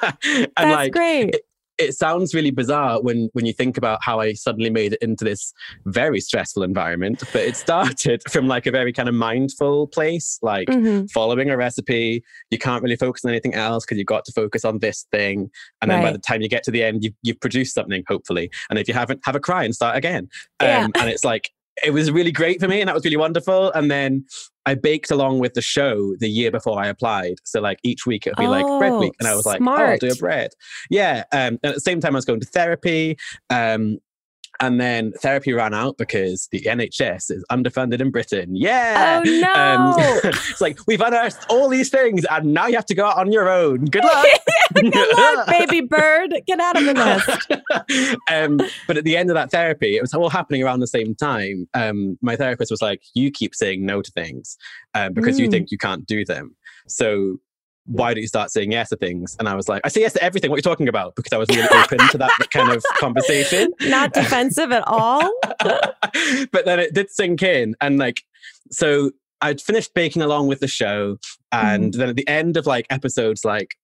That's 0.57 0.57
like 0.57 0.93
great. 0.93 1.35
it 1.35 1.43
sounds 1.95 2.35
really 2.35 2.51
bizarre 2.51 3.01
when 3.01 3.29
when 3.33 3.47
you 3.47 3.53
think 3.53 3.77
about 3.77 3.99
how 4.03 4.21
I 4.21 4.33
suddenly 4.33 4.71
made 4.71 4.93
it 4.95 4.99
into 5.03 5.25
this 5.25 5.53
very 5.87 6.21
stressful 6.21 6.63
environment. 6.63 7.23
But 7.33 7.43
it 7.43 7.57
started 7.57 8.23
from 8.31 8.49
like 8.49 8.67
a 8.67 8.71
very 8.71 8.93
kind 8.93 9.09
of 9.09 9.15
mindful 9.15 9.87
place, 9.89 10.39
like 10.43 10.69
Mhm. 10.69 11.11
following 11.11 11.51
a 11.51 11.57
recipe. 11.57 12.23
You 12.51 12.59
can't 12.59 12.83
really 12.83 12.97
focus 12.97 13.25
on 13.25 13.31
anything 13.31 13.55
else 13.55 13.85
because 13.85 13.99
you've 13.99 14.07
got 14.07 14.25
to 14.27 14.33
focus 14.33 14.65
on 14.65 14.79
this 14.79 15.07
thing. 15.13 15.51
And 15.83 15.91
then 15.91 16.03
by 16.03 16.13
the 16.13 16.19
time 16.19 16.43
you 16.43 16.49
get 16.49 16.63
to 16.65 16.71
the 16.71 16.83
end, 16.83 17.05
you've, 17.05 17.15
you've 17.23 17.41
produced 17.41 17.75
something, 17.75 18.03
hopefully. 18.09 18.51
And 18.71 18.79
if 18.79 18.89
you 18.89 18.95
haven't, 18.95 19.21
have 19.25 19.37
a 19.37 19.41
cry 19.41 19.65
and 19.65 19.75
start 19.75 19.97
again. 19.97 20.29
Um, 20.61 20.67
Yeah. 20.69 20.89
And 20.97 21.09
it's 21.11 21.25
like, 21.25 21.51
it 21.85 21.93
was 21.93 22.11
really 22.11 22.33
great 22.33 22.59
for 22.61 22.67
me 22.67 22.81
and 22.81 22.89
that 22.89 22.95
was 22.95 23.05
really 23.05 23.17
wonderful. 23.17 23.71
And 23.73 23.89
then 23.89 24.25
I 24.69 24.75
baked 24.75 25.11
along 25.11 25.39
with 25.39 25.55
the 25.55 25.63
show 25.63 26.15
the 26.17 26.29
year 26.29 26.51
before 26.51 26.79
I 26.79 26.89
applied. 26.89 27.37
So 27.45 27.59
like 27.61 27.79
each 27.83 28.05
week 28.05 28.27
it 28.27 28.35
would 28.37 28.43
be 28.43 28.49
like 28.49 28.67
bread 28.79 28.93
Oh, 28.93 29.01
week. 29.01 29.15
And 29.19 29.27
I 29.27 29.35
was 29.35 29.47
like, 29.47 29.63
oh, 29.63 29.71
I'll 29.71 29.97
do 29.97 30.11
a 30.11 30.15
bread. 30.17 30.51
Yeah. 30.91 31.25
Um, 31.33 31.59
and 31.63 31.71
at 31.71 31.75
the 31.75 31.81
same 31.81 32.01
time, 32.01 32.15
I 32.15 32.19
was 32.19 32.27
going 32.27 32.41
to 32.41 32.47
therapy. 32.47 33.17
Um, 33.49 33.99
and 34.61 34.81
then 34.81 35.13
therapy 35.21 35.53
ran 35.53 35.73
out 35.75 35.97
because 35.99 36.49
the 36.53 36.61
NHS 36.63 37.31
is 37.31 37.45
underfunded 37.51 38.01
in 38.01 38.11
Britain. 38.11 38.55
Yeah. 38.57 39.23
Oh 39.25 39.31
no. 39.31 39.49
Um, 39.59 39.95
it's 40.25 40.61
like 40.61 40.79
we've 40.87 41.01
unearthed 41.01 41.45
all 41.51 41.69
these 41.69 41.91
things, 41.91 42.25
and 42.31 42.53
now 42.55 42.67
you 42.67 42.75
have 42.77 42.87
to 42.87 42.95
go 42.95 43.07
out 43.07 43.19
on 43.19 43.33
your 43.33 43.49
own. 43.49 43.85
Good 43.87 44.05
luck. 44.05 44.27
Good 44.75 45.17
luck, 45.17 45.47
baby 45.49 45.81
bird. 45.81 46.35
Get 46.47 46.61
out 46.61 46.77
of 46.77 46.85
the 46.85 46.95
nest. 46.95 48.17
um, 48.31 48.61
but 48.87 48.97
at 48.99 49.05
the 49.05 49.17
end 49.17 49.31
of 49.31 49.35
that 49.35 49.51
therapy, 49.51 49.97
it 49.97 50.01
was 50.03 50.13
all 50.15 50.29
happening 50.29 50.63
around 50.63 50.81
the 50.81 50.87
same 50.87 51.15
time. 51.15 51.67
Um, 51.75 52.19
my 52.23 52.37
therapist 52.37 52.71
was 52.71 52.83
like, 52.83 53.03
"You 53.15 53.31
keep 53.31 53.55
saying 53.55 53.85
no 53.87 54.03
to 54.03 54.11
things 54.13 54.57
um, 54.95 55.15
because 55.15 55.39
you 55.41 55.49
Mm. 55.49 55.51
think 55.53 55.71
you 55.71 55.79
can't 55.79 56.05
do 56.07 56.25
them. 56.25 56.55
So 56.87 57.39
why 57.89 58.15
don't 58.15 58.21
you 58.21 58.29
start 58.29 58.51
saying 58.51 58.73
yes 58.73 58.91
to 58.91 58.97
things?" 58.97 59.37
And 59.39 59.49
I 59.49 59.55
was 59.55 59.69
like, 59.69 59.83
"I 59.85 59.89
say 59.89 60.01
yes 60.03 60.13
to 60.15 60.23
everything. 60.23 60.51
What 60.51 60.57
are 60.57 60.59
you 60.59 60.63
talking 60.63 60.89
about?" 60.89 61.17
Because 61.17 61.33
I 61.33 61.37
was 61.39 61.49
really 61.51 61.69
open 61.69 61.99
to 62.11 62.19
that 62.19 62.31
kind 62.51 62.71
of 62.73 62.83
conversation. 62.99 63.73
Not 63.83 64.13
defensive 64.13 64.71
at 64.73 64.85
all. 64.87 65.29
but 66.53 66.65
then 66.65 66.79
it 66.81 66.95
did 66.95 67.11
sink 67.11 67.43
in 67.43 67.75
and 67.81 67.99
like 67.99 68.23
so 68.71 69.11
i'd 69.43 69.61
finished 69.61 69.93
baking 69.95 70.23
along 70.23 70.47
with 70.47 70.61
the 70.61 70.69
show 70.69 71.17
and 71.53 71.93
Mm-hmm. 71.93 71.99
then 72.01 72.09
at 72.11 72.17
the 72.17 72.29
end 72.29 72.57
of 72.57 72.67
like 72.67 72.87
episodes 72.91 73.45
like 73.45 73.75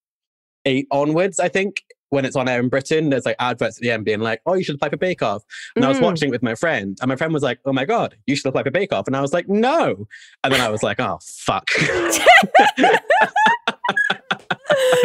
eight 0.65 0.87
onwards 0.91 1.39
i 1.41 1.49
think 1.49 1.83
when 2.15 2.25
it's 2.25 2.37
on 2.37 2.49
air 2.49 2.61
in 2.61 2.69
britain 2.69 3.11
there's 3.11 3.27
like 3.27 3.37
adverts 3.41 3.77
at 3.77 3.83
the 3.83 3.91
end 3.91 4.05
being 4.05 4.21
like 4.21 4.41
oh 4.47 4.55
you 4.55 4.63
should 4.65 4.77
apply 4.77 4.89
for 4.89 4.97
bake 4.97 5.21
off 5.23 5.43
and 5.77 5.85
i 5.85 5.89
was 5.89 5.99
Mm. 5.99 6.03
watching 6.03 6.29
it 6.29 6.33
with 6.33 6.43
my 6.43 6.55
friend 6.55 6.97
and 7.01 7.09
my 7.09 7.17
friend 7.17 7.33
was 7.33 7.43
like 7.43 7.59
oh 7.65 7.73
my 7.73 7.85
god 7.85 8.17
you 8.27 8.37
should 8.37 8.47
apply 8.49 8.63
for 8.63 8.71
bake 8.71 8.93
off 8.93 9.07
and 9.07 9.17
i 9.17 9.21
was 9.21 9.33
like 9.33 9.49
no 9.49 10.07
and 10.43 10.53
then 10.53 10.61
i 10.61 10.69
was 10.69 10.83
like 10.83 11.01
oh 11.01 11.19
fuck 11.23 11.69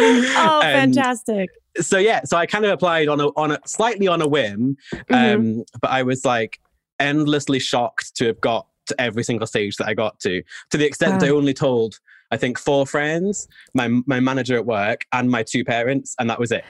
Oh, 0.01 0.61
And 0.63 0.95
fantastic. 0.95 1.49
so 1.81 1.97
yeah, 1.97 2.21
so 2.23 2.37
I 2.37 2.45
kind 2.45 2.65
of 2.65 2.71
applied 2.71 3.07
on 3.07 3.19
a 3.19 3.27
on 3.35 3.51
a 3.51 3.59
slightly 3.65 4.07
on 4.07 4.21
a 4.21 4.27
whim, 4.27 4.77
um, 4.93 4.97
Mhm. 5.09 5.63
but 5.81 5.91
I 5.91 6.03
was 6.03 6.25
like 6.25 6.59
endlessly 6.99 7.59
shocked 7.59 8.15
to 8.15 8.27
have 8.27 8.41
got 8.41 8.67
to 8.87 8.99
every 8.99 9.23
single 9.23 9.45
stage 9.47 9.75
that 9.77 9.87
I 9.87 9.93
got 9.93 10.19
to, 10.21 10.41
to 10.71 10.77
the 10.77 10.85
extent 10.85 11.19
that 11.19 11.27
I 11.27 11.29
only 11.29 11.53
told 11.53 11.99
I 12.31 12.37
think 12.37 12.57
four 12.57 12.85
friends, 12.87 13.47
my 13.73 13.87
my 14.07 14.19
manager 14.19 14.55
at 14.55 14.65
work, 14.65 15.05
and 15.11 15.29
my 15.29 15.43
two 15.43 15.63
parents, 15.65 16.15
and 16.19 16.29
that 16.29 16.39
was 16.39 16.51
it. 16.51 16.63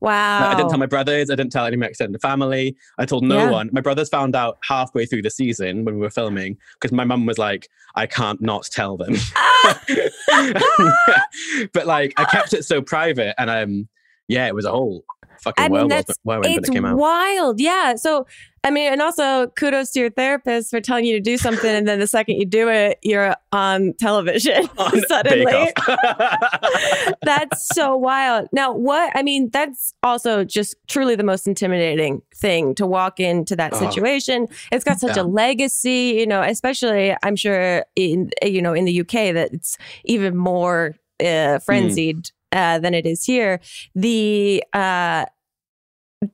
Wow. 0.00 0.50
I 0.50 0.54
didn't 0.54 0.70
tell 0.70 0.78
my 0.78 0.86
brothers. 0.86 1.30
I 1.30 1.34
didn't 1.34 1.50
tell 1.52 1.66
any 1.66 1.74
of 1.74 1.80
my 1.80 1.86
extended 1.86 2.20
family. 2.20 2.76
I 2.98 3.04
told 3.04 3.24
no 3.24 3.36
Yeah. 3.36 3.50
one. 3.50 3.70
My 3.72 3.80
brothers 3.80 4.08
found 4.08 4.36
out 4.36 4.58
halfway 4.62 5.06
through 5.06 5.22
the 5.22 5.30
season 5.30 5.84
when 5.84 5.94
we 5.96 6.00
were 6.00 6.10
filming 6.10 6.56
because 6.74 6.92
my 6.92 7.04
mum 7.04 7.26
was 7.26 7.38
like, 7.38 7.68
"I 7.96 8.06
can't 8.06 8.40
not 8.40 8.64
tell 8.64 8.96
them." 8.96 9.16
but 11.72 11.86
like, 11.86 12.14
I 12.16 12.24
kept 12.24 12.52
it 12.52 12.64
so 12.64 12.80
private, 12.82 13.34
and 13.40 13.50
um, 13.50 13.88
yeah, 14.28 14.46
it 14.46 14.54
was 14.54 14.64
a 14.64 14.70
whole 14.70 15.04
fucking 15.42 15.64
I 15.64 15.68
mean, 15.68 15.88
whirlwind, 16.24 16.24
when 16.24 16.44
it 16.64 16.72
came 16.72 16.84
out. 16.84 16.96
wild. 16.96 17.60
Yeah. 17.60 17.96
So, 17.96 18.26
I 18.68 18.70
mean, 18.70 18.92
and 18.92 19.00
also 19.00 19.46
kudos 19.56 19.92
to 19.92 20.00
your 20.00 20.10
therapist 20.10 20.70
for 20.70 20.78
telling 20.78 21.06
you 21.06 21.14
to 21.14 21.20
do 21.20 21.38
something, 21.38 21.70
and 21.74 21.88
then 21.88 21.98
the 22.00 22.06
second 22.06 22.36
you 22.36 22.44
do 22.44 22.68
it, 22.68 22.98
you're 23.02 23.34
on 23.50 23.94
television 23.94 24.68
On 24.78 25.00
suddenly. 25.08 25.72
That's 27.22 27.74
so 27.74 27.96
wild. 27.96 28.48
Now, 28.52 28.72
what 28.74 29.10
I 29.16 29.22
mean, 29.22 29.48
that's 29.50 29.94
also 30.02 30.44
just 30.44 30.74
truly 30.86 31.14
the 31.16 31.24
most 31.24 31.46
intimidating 31.46 32.20
thing 32.34 32.74
to 32.74 32.86
walk 32.86 33.18
into 33.20 33.56
that 33.56 33.72
Oh. 33.74 33.78
situation. 33.88 34.48
It's 34.70 34.84
got 34.84 35.00
such 35.00 35.16
Yeah. 35.16 35.22
a 35.22 35.24
legacy, 35.24 36.16
you 36.18 36.26
know, 36.26 36.42
especially 36.42 37.16
I'm 37.22 37.36
sure 37.36 37.84
in 37.96 38.30
you 38.42 38.60
know 38.60 38.74
in 38.74 38.84
the 38.84 39.00
UK 39.00 39.32
that 39.32 39.50
it's 39.54 39.78
even 40.04 40.36
more 40.36 40.94
Hmm. 41.20 41.26
uh, 41.26 41.58
frenzied 41.60 42.30
uh, 42.52 42.78
than 42.78 42.92
it 42.94 43.06
is 43.06 43.24
here. 43.24 43.60
The 43.94 44.62
uh, 44.72 45.24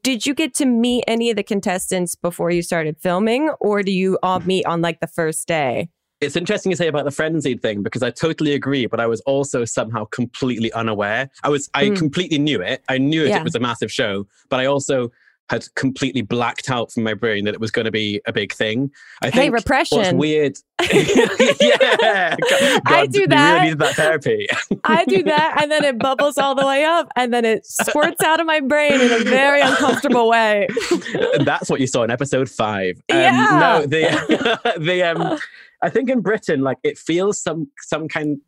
did 0.03 0.27
you 0.27 0.35
get 0.35 0.55
to 0.55 0.67
meet 0.67 1.05
any 1.07 1.31
of 1.31 1.37
the 1.37 1.43
contestants 1.43 2.15
before 2.15 2.51
you 2.51 2.63
started 2.63 2.97
filming, 2.99 3.51
or 3.61 3.83
do 3.83 3.93
you 3.93 4.19
all 4.23 4.41
meet 4.41 4.65
on 4.67 4.81
like 4.81 5.01
the 5.01 5.07
first 5.07 5.47
day? 5.47 5.89
It's 6.21 6.37
interesting 6.37 6.71
you 6.71 6.77
say 6.77 6.89
about 6.89 7.05
the 7.05 7.11
frenzied 7.11 7.61
thing 7.61 7.83
because 7.83 8.03
I 8.03 8.11
totally 8.11 8.55
agree, 8.55 8.87
but 8.87 8.99
I 8.99 9.07
was 9.07 9.21
also 9.23 9.65
somehow 9.67 10.07
completely 10.07 10.73
unaware. 10.73 11.29
I 11.43 11.51
was, 11.51 11.69
I 11.75 11.91
Mm. 11.91 11.97
completely 11.97 12.39
knew 12.39 12.63
it. 12.63 12.83
I 12.89 12.97
knew 12.97 13.25
it, 13.25 13.29
Yeah. 13.29 13.39
it 13.41 13.45
was 13.45 13.55
a 13.55 13.61
massive 13.61 13.93
show, 13.93 14.27
but 14.49 14.59
I 14.59 14.65
also 14.65 15.11
had 15.51 15.67
completely 15.75 16.23
blacked 16.23 16.71
out 16.71 16.91
from 16.91 17.03
my 17.03 17.13
brain 17.13 17.45
that 17.45 17.53
it 17.53 17.61
was 17.61 17.71
going 17.71 17.85
to 17.85 17.91
be 17.91 18.21
a 18.27 18.33
big 18.33 18.53
thing. 18.53 18.91
I 19.23 19.27
Hey, 19.29 19.41
think 19.41 19.53
what's 19.53 19.65
repression. 19.65 20.17
weird. 20.17 20.57
yeah, 21.61 22.35
God, 22.37 22.83
I 22.87 23.07
do 23.07 23.27
that. 23.27 23.53
really 23.53 23.65
needed 23.65 23.79
that 23.81 23.95
therapy. 23.95 24.47
I 24.85 25.05
do 25.05 25.23
that, 25.25 25.59
and 25.63 25.71
then 25.71 25.85
it 25.85 25.99
bubbles 25.99 26.39
all 26.39 26.55
the 26.55 26.67
way 26.67 26.85
up, 26.85 27.09
and 27.17 27.33
then 27.33 27.45
it 27.45 27.67
squirts 27.67 28.23
out 28.23 28.41
of 28.41 28.47
my 28.47 28.61
brain 28.61 29.01
in 29.01 29.13
a 29.13 29.19
very 29.25 29.61
uncomfortable 29.61 30.29
way. 30.29 30.67
That's 31.41 31.69
what 31.71 31.81
you 31.81 31.87
saw 31.87 32.03
in 32.05 32.11
episode 32.11 32.49
five. 32.51 32.97
Um, 33.11 33.19
Yeah. 33.19 33.59
No, 33.61 33.87
the 33.87 34.77
the 34.81 35.03
um, 35.03 35.39
I 35.83 35.91
think 35.91 36.09
in 36.11 36.21
Britain, 36.21 36.63
like 36.63 36.79
it 36.83 36.99
feels 36.99 37.41
some 37.41 37.69
some 37.81 38.09
kind 38.09 38.39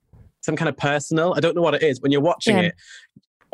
some 0.41 0.57
kind 0.57 0.69
of 0.69 0.76
personal. 0.76 1.35
I 1.37 1.41
don't 1.41 1.55
know 1.57 1.62
what 1.62 1.75
it 1.75 1.83
is 1.83 2.00
when 2.00 2.12
you're 2.12 2.21
watching 2.21 2.57
Yeah. 2.57 2.62
it 2.65 2.75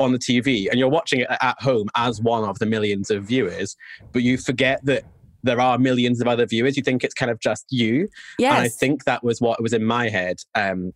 on 0.03 0.11
the 0.11 0.19
TV 0.19 0.69
and 0.69 0.79
you're 0.79 0.89
watching 0.89 1.21
it 1.21 1.27
at 1.29 1.61
home 1.61 1.87
as 1.95 2.21
one 2.21 2.43
of 2.43 2.59
the 2.59 2.65
millions 2.65 3.09
of 3.09 3.23
viewers, 3.23 3.75
but 4.11 4.21
you 4.21 4.37
forget 4.37 4.83
that 4.85 5.03
there 5.43 5.59
are 5.59 5.77
millions 5.77 6.21
of 6.21 6.27
other 6.27 6.45
viewers. 6.45 6.77
You 6.77 6.83
think 6.83 7.03
it's 7.03 7.13
kind 7.13 7.29
of 7.29 7.39
just 7.39 7.65
you. 7.69 8.07
Yes. 8.39 8.55
And 8.55 8.63
I 8.63 8.69
think 8.69 9.03
that 9.05 9.23
was 9.23 9.41
what 9.41 9.61
was 9.61 9.73
in 9.73 9.83
my 9.83 10.09
head. 10.09 10.37
Um, 10.55 10.93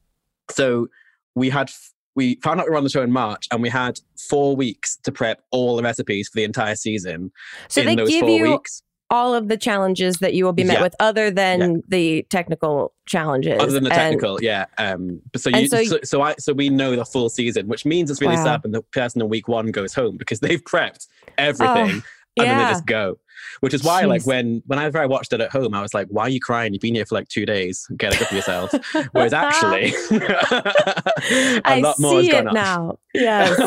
so 0.50 0.88
we 1.36 1.50
had 1.50 1.70
we 2.16 2.40
found 2.42 2.60
out 2.60 2.66
we 2.66 2.72
were 2.72 2.78
on 2.78 2.84
the 2.84 2.90
show 2.90 3.04
in 3.04 3.12
March, 3.12 3.48
and 3.52 3.62
we 3.62 3.70
had 3.70 4.00
four 4.28 4.56
weeks 4.56 4.98
to 5.04 5.12
prep 5.12 5.44
all 5.52 5.76
the 5.76 5.84
recipes 5.84 6.28
for 6.28 6.38
the 6.38 6.44
entire 6.44 6.76
season. 6.76 7.32
so 7.68 7.82
in 7.82 7.88
they 7.88 7.96
those 7.96 8.10
give 8.10 8.22
four 8.22 8.30
you 8.30 8.52
weeks, 8.52 8.82
all 9.10 9.34
of 9.34 9.48
the 9.48 9.56
challenges 9.58 10.18
that 10.18 10.34
you 10.34 10.44
will 10.44 10.54
be 10.54 10.64
met 10.66 10.78
Yeah. 10.78 10.82
with, 10.84 10.96
other 11.00 11.32
than 11.32 11.60
Yeah. 11.60 11.78
the 11.88 12.26
technical 12.30 12.94
challenges. 13.06 13.58
other 13.60 13.72
than 13.72 13.84
the 13.86 13.90
And- 13.92 13.98
technical, 13.98 14.38
yeah. 14.42 14.66
Um, 14.78 15.22
but 15.32 15.40
so 15.42 15.50
you, 15.50 15.68
so 15.70 15.84
so, 15.86 16.00
so, 16.04 16.22
I 16.22 16.36
so 16.40 16.52
we 16.54 16.70
know 16.70 16.96
the 16.96 17.06
full 17.06 17.30
season, 17.30 17.68
which 17.68 17.86
means 17.86 18.12
it's 18.12 18.20
really 18.20 18.36
Wow. 18.36 18.44
sad 18.44 18.64
when 18.64 18.74
the 18.74 18.82
person 18.82 19.22
in 19.22 19.30
week 19.30 19.48
one 19.48 19.72
goes 19.72 19.94
home 19.94 20.18
because 20.18 20.40
they've 20.42 20.62
prepped 20.64 21.08
everything. 21.38 22.04
And 22.38 22.48
then 22.48 22.58
they 22.58 22.64
yeah. 22.64 22.72
just 22.72 22.86
go, 22.86 23.18
which 23.62 23.74
is 23.74 23.84
why, 23.84 24.04
like, 24.06 24.22
Jeez. 24.22 24.28
when 24.28 24.64
whenever 24.68 25.00
I 25.00 25.06
watched 25.06 25.34
it 25.34 25.42
at 25.42 25.52
home, 25.52 25.74
I 25.74 25.82
was 25.82 25.94
like, 25.94 26.08
"Why 26.10 26.24
are 26.24 26.30
you 26.30 26.40
crying? 26.40 26.74
You've 26.74 26.82
been 26.82 26.96
here 26.96 27.06
for 27.06 27.16
like 27.16 27.28
two 27.28 27.46
days. 27.46 27.88
Get 27.98 28.14
a 28.14 28.18
grip 28.18 28.32
of 28.32 28.36
yourself." 28.36 28.72
Whereas 29.12 29.34
actually, 29.34 29.94
a 30.12 31.62
I 31.66 31.80
lot 31.80 32.00
more 32.00 32.22
has 32.22 32.30
gone 32.30 32.48
on. 32.50 32.54
now. 32.54 33.00
Yes. 33.14 33.58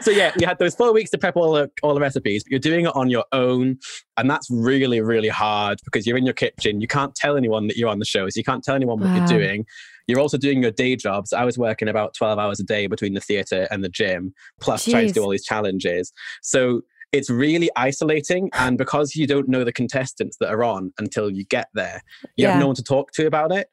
so 0.02 0.10
yeah, 0.10 0.32
we 0.38 0.44
had 0.44 0.58
those 0.58 0.74
four 0.74 0.92
weeks 0.92 1.10
to 1.10 1.18
prep 1.18 1.36
all 1.36 1.52
the 1.52 1.70
all 1.82 1.94
the 1.94 2.00
recipes, 2.00 2.44
but 2.44 2.50
you're 2.50 2.60
doing 2.60 2.86
it 2.86 2.94
on 2.94 3.10
your 3.10 3.24
own, 3.32 3.78
and 4.16 4.30
that's 4.30 4.48
really 4.50 5.00
really 5.00 5.28
hard 5.28 5.80
because 5.84 6.06
you're 6.06 6.16
in 6.16 6.24
your 6.24 6.34
kitchen. 6.34 6.80
You 6.80 6.86
can't 6.88 7.14
tell 7.14 7.36
anyone 7.36 7.66
that 7.68 7.76
you're 7.76 7.88
on 7.90 7.98
the 7.98 8.04
show, 8.04 8.28
so 8.28 8.38
you 8.38 8.44
can't 8.44 8.62
tell 8.64 8.74
anyone 8.74 9.00
what 9.00 9.08
Wow. 9.08 9.16
you're 9.18 9.26
doing. 9.38 9.66
You're 10.08 10.18
also 10.20 10.36
doing 10.36 10.62
your 10.62 10.72
day 10.72 10.96
jobs. 10.96 11.32
I 11.32 11.44
was 11.44 11.56
working 11.56 11.86
about 11.88 12.14
12 12.14 12.36
hours 12.38 12.58
a 12.58 12.64
day 12.64 12.88
between 12.88 13.14
the 13.14 13.20
theater 13.20 13.68
and 13.70 13.84
the 13.84 13.88
gym, 13.88 14.34
plus 14.60 14.84
trying 14.84 15.06
to 15.06 15.12
do 15.12 15.22
all 15.22 15.30
these 15.30 15.44
challenges. 15.44 16.12
So 16.42 16.82
it's 17.12 17.30
really 17.30 17.70
isolating, 17.76 18.50
and 18.54 18.78
because 18.78 19.14
you 19.14 19.26
don't 19.26 19.48
know 19.48 19.64
the 19.64 19.72
contestants 19.72 20.36
that 20.40 20.48
are 20.50 20.64
on 20.64 20.92
until 20.98 21.30
you 21.30 21.44
get 21.44 21.68
there, 21.74 22.02
you 22.36 22.44
Yeah. 22.44 22.52
have 22.52 22.60
no 22.60 22.66
one 22.68 22.76
to 22.76 22.82
talk 22.82 23.12
to 23.12 23.26
about 23.26 23.52
it. 23.52 23.68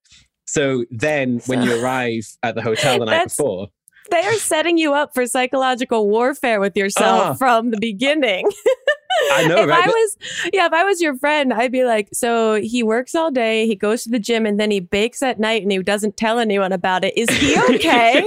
So 0.46 0.86
then, 0.91 1.41
when 1.46 1.62
you 1.62 1.81
arrive 1.84 2.25
at 2.43 2.55
the 2.55 2.62
hotel 2.62 3.00
the 3.00 3.05
night 3.05 3.25
before, 3.25 3.67
they 4.12 4.22
are 4.22 4.34
setting 4.38 4.77
you 4.79 4.93
up 4.93 5.13
for 5.13 5.27
psychological 5.27 6.10
warfare 6.10 6.60
with 6.60 6.75
yourself 6.75 7.22
Ah. 7.22 7.34
from 7.36 7.69
the 7.72 7.77
beginning. 7.77 8.50
I 9.34 9.46
know, 9.48 9.58
if 9.63 9.69
right? 9.69 9.84
I 9.84 9.88
was, 9.88 10.17
yeah, 10.53 10.65
if 10.65 10.74
I 10.74 10.84
was 10.86 11.01
your 11.01 11.15
friend, 11.17 11.53
I'd 11.53 11.72
be 11.74 11.84
like, 11.84 12.08
so 12.13 12.55
he 12.55 12.84
works 12.84 13.13
all 13.15 13.29
day, 13.31 13.67
he 13.67 13.75
goes 13.75 14.03
to 14.03 14.10
the 14.10 14.17
gym, 14.19 14.46
and 14.46 14.60
then 14.60 14.72
he 14.72 14.79
bakes 14.79 15.22
at 15.22 15.39
night, 15.39 15.62
and 15.62 15.72
he 15.72 15.77
doesn't 15.84 16.15
tell 16.17 16.39
anyone 16.39 16.72
about 16.72 17.03
it. 17.03 17.15
Is 17.17 17.29
he 17.29 17.55
okay? 17.75 18.25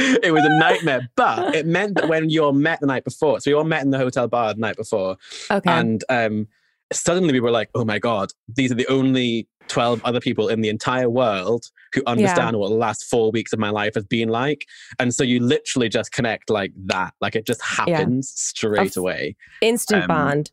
it 0.22 0.32
was 0.32 0.44
a 0.44 0.58
nightmare, 0.58 1.08
but 1.16 1.54
it 1.54 1.66
meant 1.66 1.96
that 1.96 2.08
when 2.08 2.30
you 2.30 2.44
all 2.44 2.52
met 2.52 2.80
the 2.80 2.86
night 2.86 3.04
before, 3.04 3.40
so 3.40 3.50
we 3.50 3.54
all 3.54 3.64
met 3.64 3.82
in 3.82 3.90
the 3.90 3.98
hotel 3.98 4.28
bar 4.28 4.54
the 4.54 4.60
night 4.60 4.76
before, 4.76 5.16
okay. 5.50 5.70
and 5.70 6.04
um, 6.08 6.46
suddenly 6.92 7.32
we 7.32 7.40
were 7.40 7.50
like, 7.50 7.70
oh 7.74 7.84
my 7.84 7.98
God, 7.98 8.32
these 8.48 8.72
are 8.72 8.76
the 8.76 8.86
only 8.88 9.48
12 9.68 10.04
other 10.04 10.20
people 10.20 10.48
in 10.48 10.60
the 10.60 10.68
entire 10.68 11.08
world 11.08 11.66
who 11.94 12.02
understand 12.06 12.56
what 12.56 12.68
the 12.68 12.74
last 12.74 13.04
four 13.04 13.30
weeks 13.30 13.52
of 13.52 13.58
my 13.58 13.70
life 13.70 13.94
has 13.94 14.04
been 14.04 14.28
like. 14.28 14.66
And 14.98 15.14
so 15.14 15.22
you 15.22 15.40
literally 15.40 15.88
just 15.88 16.12
connect 16.12 16.50
like 16.50 16.72
that. 16.86 17.14
Like 17.20 17.36
it 17.36 17.46
just 17.46 17.62
happens 17.62 18.30
straight 18.30 18.96
Of- 18.96 18.96
away, 18.98 19.36
Instant 19.62 20.02
um, 20.02 20.08
bond. 20.08 20.50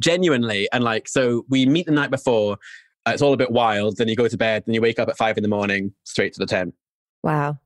genuinely. 0.00 0.68
And 0.72 0.82
like, 0.82 1.08
so 1.08 1.44
we 1.48 1.64
meet 1.64 1.86
the 1.86 1.92
night 1.92 2.10
before. 2.10 2.58
Uh, 3.06 3.12
it's 3.12 3.22
all 3.22 3.32
a 3.32 3.36
bit 3.36 3.50
wild. 3.50 3.96
Then 3.96 4.08
you 4.08 4.16
go 4.16 4.28
to 4.28 4.36
bed. 4.36 4.64
Then 4.66 4.74
you 4.74 4.82
wake 4.82 4.98
up 4.98 5.08
at 5.08 5.16
five 5.16 5.38
in 5.38 5.42
the 5.42 5.48
morning, 5.48 5.92
straight 6.04 6.32
to 6.34 6.38
the 6.38 6.46
tent. 6.46 6.74
Wow. 7.22 7.58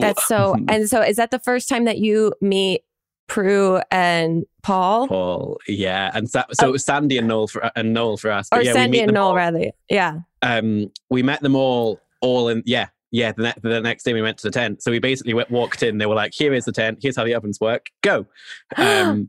That's 0.00 0.26
so, 0.26 0.56
and 0.68 0.88
so 0.88 1.00
is 1.02 1.16
that 1.16 1.30
the 1.30 1.38
first 1.40 1.68
time 1.68 1.84
that 1.84 1.98
you 1.98 2.32
meet 2.40 2.82
Prue 3.28 3.80
and 3.90 4.44
Paul? 4.62 5.08
Paul, 5.08 5.58
yeah, 5.66 6.10
and 6.14 6.28
Sa- 6.30 6.44
so 6.52 6.66
Oh. 6.66 6.68
it 6.68 6.72
was 6.72 6.84
Sandi 6.84 7.18
and 7.18 7.26
Noel 7.28 7.48
for 7.48 7.70
and 7.76 7.92
Noel 7.92 8.16
for 8.16 8.30
us. 8.30 8.48
Or 8.52 8.62
yeah, 8.62 8.70
we 8.70 8.74
Sandi 8.74 8.98
meet 8.98 9.04
and 9.04 9.14
Noel, 9.14 9.28
all. 9.28 9.34
rather. 9.36 9.70
Yeah. 9.90 10.20
Um, 10.42 10.92
we 11.10 11.22
met 11.22 11.40
them 11.42 11.56
all, 11.56 12.00
all 12.20 12.48
in 12.48 12.62
yeah, 12.66 12.86
yeah. 13.10 13.32
The, 13.32 13.42
ne- 13.42 13.54
the 13.68 13.80
next 13.80 14.04
day 14.04 14.12
we 14.12 14.22
went 14.22 14.38
to 14.38 14.46
the 14.46 14.52
tent. 14.52 14.82
So 14.82 14.90
we 14.92 15.00
basically 15.00 15.34
went, 15.34 15.50
walked 15.50 15.82
in. 15.82 15.98
They 15.98 16.06
were 16.06 16.14
like, 16.14 16.34
"Here 16.34 16.54
is 16.54 16.66
the 16.66 16.72
tent. 16.72 16.98
Here's 17.02 17.16
how 17.16 17.24
the 17.24 17.34
ovens 17.34 17.60
work. 17.60 17.86
Go." 18.02 18.26
Um, 18.76 19.28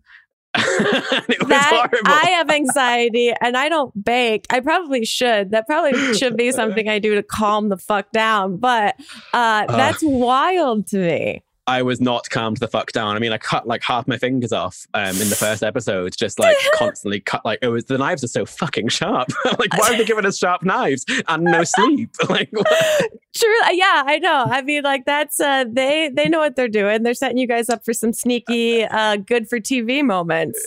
that. 0.53 1.89
I 2.05 2.29
have 2.37 2.49
anxiety 2.49 3.33
and 3.41 3.55
I 3.55 3.69
don't 3.69 4.03
bake. 4.03 4.45
I 4.49 4.59
probably 4.59 5.05
should. 5.05 5.51
That 5.51 5.67
probably 5.67 6.13
should 6.15 6.35
be 6.37 6.51
something 6.51 6.87
I 6.89 6.99
do 6.99 7.15
to 7.15 7.23
calm 7.23 7.69
the 7.69 7.77
fuck 7.77 8.11
down. 8.11 8.57
But 8.57 8.95
uh, 9.33 9.65
Ugh. 9.67 9.77
that's 9.77 10.03
wild 10.03 10.87
to 10.87 10.97
me. 10.97 11.43
I 11.67 11.81
was 11.81 11.99
not 11.99 12.29
calmed 12.29 12.57
the 12.57 12.67
fuck 12.67 12.93
down. 12.93 13.17
I 13.17 13.19
mean, 13.19 13.33
I 13.33 13.37
cut 13.37 13.67
like 13.67 13.83
half 13.83 14.07
my 14.07 14.17
fingers 14.17 14.53
off 14.53 14.87
um, 14.93 15.09
in 15.21 15.29
the 15.29 15.35
first 15.35 15.63
episode, 15.63 16.15
just 16.17 16.39
like 16.39 16.55
constantly 16.73 17.19
cut. 17.19 17.43
Like 17.43 17.59
it 17.61 17.67
was 17.67 17.85
the 17.85 17.97
knives 17.97 18.23
are 18.23 18.29
so 18.29 18.45
fucking 18.45 18.87
sharp. 18.87 19.27
like 19.59 19.77
why 19.77 19.93
are 19.93 19.97
they 19.97 20.05
giving 20.05 20.25
us 20.25 20.37
sharp 20.37 20.63
knives 20.63 21.05
and 21.27 21.43
no 21.43 21.65
sleep? 21.65 22.09
like 22.29 22.49
what? 22.51 23.11
True. 23.35 23.61
uh, 23.65 23.71
Yeah, 23.71 24.03
I 24.05 24.17
know. 24.19 24.45
I 24.47 24.61
mean, 24.61 24.83
like 24.83 25.03
that's 25.05 25.39
uh, 25.41 25.65
they 25.69 26.09
they 26.13 26.29
know 26.29 26.39
what 26.39 26.55
they're 26.55 26.69
doing. 26.69 27.03
They're 27.03 27.13
setting 27.13 27.37
you 27.37 27.47
guys 27.47 27.69
up 27.69 27.83
for 27.83 27.93
some 27.93 28.13
sneaky, 28.13 28.85
uh, 28.85 29.17
good 29.17 29.49
for 29.49 29.59
TV 29.59 30.03
moments. 30.03 30.65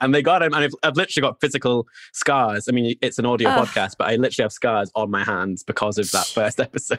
and 0.00 0.14
they 0.14 0.22
got 0.22 0.42
him, 0.42 0.54
and 0.54 0.64
I've, 0.64 0.74
I've 0.82 0.96
literally 0.96 1.28
got 1.28 1.40
physical 1.40 1.86
scars. 2.12 2.68
I 2.68 2.72
mean, 2.72 2.96
it's 3.02 3.18
an 3.18 3.26
audio 3.26 3.50
Ugh. 3.50 3.66
podcast, 3.66 3.96
but 3.98 4.08
I 4.08 4.16
literally 4.16 4.44
have 4.44 4.52
scars 4.52 4.90
on 4.94 5.10
my 5.10 5.22
hands 5.24 5.62
because 5.62 5.98
of 5.98 6.10
that 6.12 6.26
first 6.26 6.58
episode. 6.58 6.98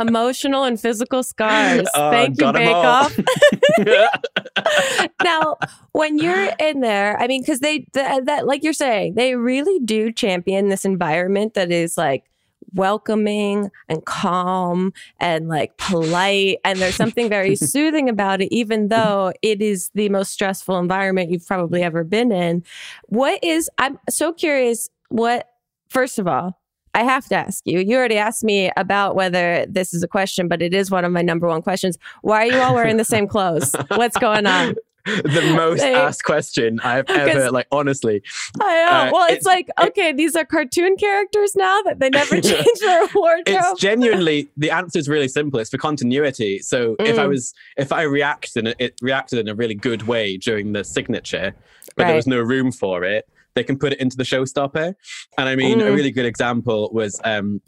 Emotional 0.00 0.64
and 0.64 0.80
physical 0.80 1.22
scars. 1.22 1.86
Oh, 1.94 2.21
Thank 2.24 2.38
you, 2.38 2.44
got 2.44 2.56
'em 2.56 2.64
Bake. 2.64 2.74
Off. 2.74 3.18
now, 5.24 5.56
when 5.92 6.18
you're 6.18 6.52
in 6.58 6.80
there, 6.80 7.18
I 7.20 7.26
mean, 7.26 7.42
because 7.42 7.60
they 7.60 7.80
th- 7.92 8.06
uh, 8.06 8.20
that 8.24 8.46
like 8.46 8.62
you're 8.64 8.72
saying, 8.72 9.14
they 9.14 9.34
really 9.34 9.78
do 9.80 10.12
champion 10.12 10.68
this 10.68 10.84
environment 10.84 11.54
that 11.54 11.70
is 11.70 11.96
like 11.96 12.24
welcoming 12.74 13.70
and 13.88 14.04
calm 14.04 14.92
and 15.20 15.48
like 15.48 15.76
polite 15.76 16.58
and 16.64 16.78
there's 16.78 16.94
something 16.94 17.28
very 17.28 17.56
soothing 17.56 18.08
about 18.08 18.40
it 18.40 18.48
even 18.52 18.88
though 18.88 19.32
it 19.42 19.60
is 19.60 19.90
the 19.94 20.08
most 20.08 20.32
stressful 20.32 20.78
environment 20.78 21.30
you've 21.30 21.46
probably 21.46 21.82
ever 21.82 22.04
been 22.04 22.32
in 22.32 22.64
what 23.06 23.42
is 23.44 23.68
i'm 23.78 23.98
so 24.08 24.32
curious 24.32 24.88
what 25.08 25.48
first 25.88 26.18
of 26.18 26.26
all 26.26 26.61
I 26.94 27.04
have 27.04 27.26
to 27.28 27.34
ask 27.34 27.62
you. 27.66 27.80
You 27.80 27.96
already 27.96 28.18
asked 28.18 28.44
me 28.44 28.70
about 28.76 29.14
whether 29.14 29.64
this 29.68 29.94
is 29.94 30.02
a 30.02 30.08
question, 30.08 30.48
but 30.48 30.60
it 30.60 30.74
is 30.74 30.90
one 30.90 31.04
of 31.04 31.12
my 31.12 31.22
number 31.22 31.46
one 31.46 31.62
questions. 31.62 31.96
Why 32.22 32.42
are 32.42 32.46
you 32.52 32.58
all 32.60 32.74
wearing 32.74 32.98
the 32.98 33.04
same 33.04 33.26
clothes? 33.26 33.74
What's 33.88 34.16
going 34.18 34.46
on? 34.46 34.74
the 35.04 35.52
most 35.56 35.80
They- 35.80 35.94
asked 35.94 36.22
question 36.22 36.78
I've 36.84 37.10
ever 37.10 37.50
like 37.50 37.66
honestly. 37.72 38.22
I 38.60 38.84
know. 38.84 38.90
Uh, 38.90 39.10
well, 39.12 39.24
it's, 39.24 39.32
it's- 39.32 39.44
like, 39.46 39.68
okay, 39.82 40.12
these 40.12 40.36
are 40.36 40.44
cartoon 40.44 40.94
characters 40.96 41.56
now 41.56 41.82
that 41.82 41.98
they 41.98 42.08
never 42.08 42.40
change 42.40 42.78
their 42.80 43.08
wardrobe. 43.12 43.44
It's 43.48 43.80
genuinely 43.80 44.48
the 44.56 44.70
answer 44.70 45.00
is 45.00 45.08
really 45.08 45.26
simple. 45.26 45.58
It's 45.58 45.70
for 45.70 45.78
continuity. 45.78 46.60
So 46.60 46.94
if 47.00 47.18
I 47.18 47.24
Mm. 47.24 47.28
was 47.30 47.52
if 47.76 47.90
I 47.92 48.02
reacted 48.02 48.66
in 48.68 48.74
it 48.78 48.94
reacted 49.02 49.40
in 49.40 49.48
a 49.48 49.54
really 49.56 49.74
good 49.74 50.02
way 50.06 50.36
during 50.36 50.72
the 50.72 50.84
signature, 50.84 51.52
but 51.96 52.06
there 52.06 52.14
was 52.14 52.28
no 52.28 52.38
room 52.40 52.70
for 52.70 53.02
it, 53.02 53.28
they 53.54 53.64
can 53.64 53.78
put 53.78 53.92
it 53.92 54.00
into 54.00 54.16
the 54.16 54.22
showstopper. 54.24 54.94
And 55.38 55.48
I 55.48 55.56
mean, 55.56 55.80
a 55.80 55.84
Mm. 55.84 55.94
really 55.94 56.10
good 56.10 56.26
example 56.26 56.90
was 56.92 57.20
um 57.24 57.60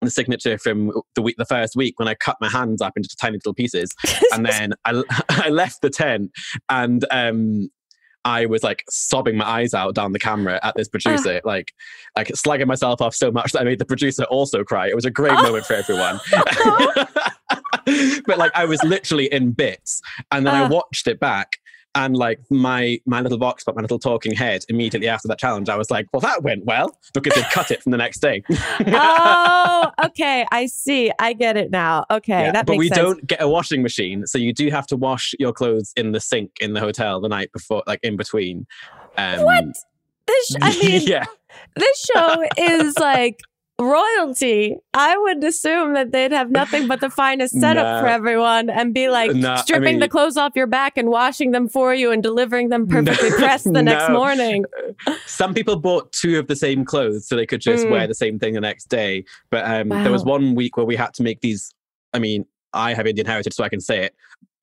the 0.00 0.10
signature 0.10 0.58
from 0.58 0.92
the 1.14 1.22
week, 1.22 1.36
the 1.38 1.46
first 1.46 1.76
week 1.76 1.98
when 1.98 2.08
I 2.08 2.14
cut 2.14 2.36
my 2.40 2.48
hands 2.50 2.82
up 2.82 2.92
into 2.96 3.08
tiny 3.20 3.34
little 3.38 3.54
pieces, 3.54 3.90
and 4.32 4.44
then 4.44 4.74
I, 4.84 5.02
I 5.30 5.48
left 5.48 5.80
the 5.82 5.90
tent 5.90 6.30
and 6.68 7.04
um 7.10 7.70
I 8.26 8.46
was 8.46 8.62
like 8.62 8.84
sobbing 8.88 9.36
my 9.36 9.44
eyes 9.46 9.74
out 9.74 9.94
down 9.94 10.12
the 10.12 10.18
camera 10.18 10.58
at 10.62 10.74
this 10.76 10.88
producer, 10.88 11.40
like 11.44 11.72
like 12.16 12.28
slagging 12.28 12.66
myself 12.66 13.02
off 13.02 13.14
so 13.14 13.30
much 13.30 13.52
that 13.52 13.60
I 13.60 13.64
made 13.64 13.78
the 13.78 13.84
producer 13.84 14.24
also 14.24 14.64
cry. 14.64 14.88
It 14.88 14.94
was 14.94 15.04
a 15.04 15.10
great 15.10 15.32
Oh. 15.38 15.42
moment 15.42 15.66
for 15.66 15.74
everyone. 15.74 16.20
but 18.26 18.38
like 18.38 18.52
I 18.54 18.64
was 18.64 18.82
literally 18.82 19.26
in 19.32 19.52
bits, 19.52 20.00
and 20.32 20.46
then 20.46 20.54
I 20.54 20.64
Uh. 20.64 20.68
watched 20.70 21.06
it 21.06 21.20
back. 21.20 21.56
And 21.96 22.16
like 22.16 22.40
my 22.50 22.98
my 23.06 23.20
little 23.20 23.38
box, 23.38 23.62
but 23.64 23.76
my 23.76 23.82
little 23.82 23.98
talking 24.00 24.34
head, 24.34 24.64
immediately 24.68 25.08
after 25.08 25.28
that 25.28 25.38
challenge, 25.38 25.68
I 25.68 25.76
was 25.76 25.90
like, 25.90 26.06
"Well, 26.12 26.20
that 26.20 26.42
went 26.42 26.64
well," 26.64 26.98
because 27.12 27.34
they 27.34 27.42
cut 27.52 27.70
it 27.70 27.82
from 27.82 27.92
the 27.92 27.98
next 27.98 28.18
day. 28.20 28.42
oh, 28.86 29.90
okay. 30.06 30.44
I 30.50 30.66
see. 30.66 31.12
I 31.18 31.32
get 31.34 31.56
it 31.56 31.70
now. 31.70 32.04
Okay, 32.10 32.42
Yeah, 32.46 32.52
that 32.52 32.66
but 32.66 32.76
we 32.76 32.88
sense. 32.88 32.98
don't 32.98 33.26
get 33.26 33.40
a 33.40 33.48
washing 33.48 33.82
machine, 33.82 34.26
so 34.26 34.38
you 34.38 34.52
do 34.52 34.70
have 34.70 34.86
to 34.88 34.96
wash 34.96 35.34
your 35.38 35.52
clothes 35.52 35.92
in 35.96 36.12
the 36.12 36.20
sink 36.20 36.50
in 36.60 36.72
the 36.72 36.80
hotel 36.80 37.20
the 37.20 37.28
night 37.28 37.52
before, 37.52 37.82
like 37.86 38.00
in 38.02 38.16
between. 38.16 38.66
Um, 39.16 39.42
What? 39.44 39.64
This, 40.26 40.56
I 40.62 40.78
mean, 40.82 41.02
yeah, 41.02 41.24
this 41.76 42.06
show 42.12 42.44
is 42.58 42.98
like 42.98 43.38
royalty. 43.80 44.76
I 44.94 45.16
would 45.16 45.42
assume 45.44 45.94
that 45.94 46.12
they'd 46.12 46.32
have 46.32 46.50
nothing 46.50 46.86
but 46.86 47.00
the 47.00 47.10
finest 47.22 47.58
setup 47.60 47.84
Nah. 47.84 48.00
for 48.00 48.06
everyone 48.06 48.70
and 48.70 48.94
be 48.94 49.08
like 49.08 49.34
Nah, 49.34 49.54
I 49.54 49.60
stripping 49.62 49.98
the 49.98 50.08
clothes 50.08 50.36
off 50.36 50.52
your 50.54 50.66
back 50.66 50.96
and 50.96 51.08
washing 51.08 51.50
them 51.50 51.68
for 51.68 51.94
you 51.94 52.10
and 52.12 52.22
delivering 52.22 52.68
them 52.68 52.86
perfectly 52.88 53.30
pressed 53.30 53.72
the 53.72 53.82
next 53.82 54.10
morning. 54.12 54.64
some 55.26 55.54
people 55.54 55.76
bought 55.76 56.12
two 56.12 56.38
of 56.38 56.46
the 56.46 56.56
same 56.56 56.84
clothes 56.84 57.26
so 57.28 57.36
they 57.36 57.46
could 57.46 57.60
just 57.60 57.84
Mm. 57.86 57.90
wear 57.90 58.06
the 58.06 58.14
same 58.14 58.38
thing 58.38 58.54
the 58.54 58.60
next 58.60 58.86
day. 58.86 59.24
But 59.50 59.64
um, 59.64 59.88
there 59.88 60.12
was 60.12 60.24
one 60.24 60.54
week 60.54 60.76
where 60.76 60.86
we 60.86 60.94
had 60.96 61.12
to 61.14 61.22
make 61.22 61.40
these. 61.40 61.74
I 62.12 62.18
mean, 62.18 62.46
I 62.72 62.94
have 62.94 63.06
Indian 63.06 63.26
heritage, 63.26 63.52
so 63.52 63.64
I 63.64 63.68
can 63.68 63.80
say 63.80 64.04
it. 64.04 64.14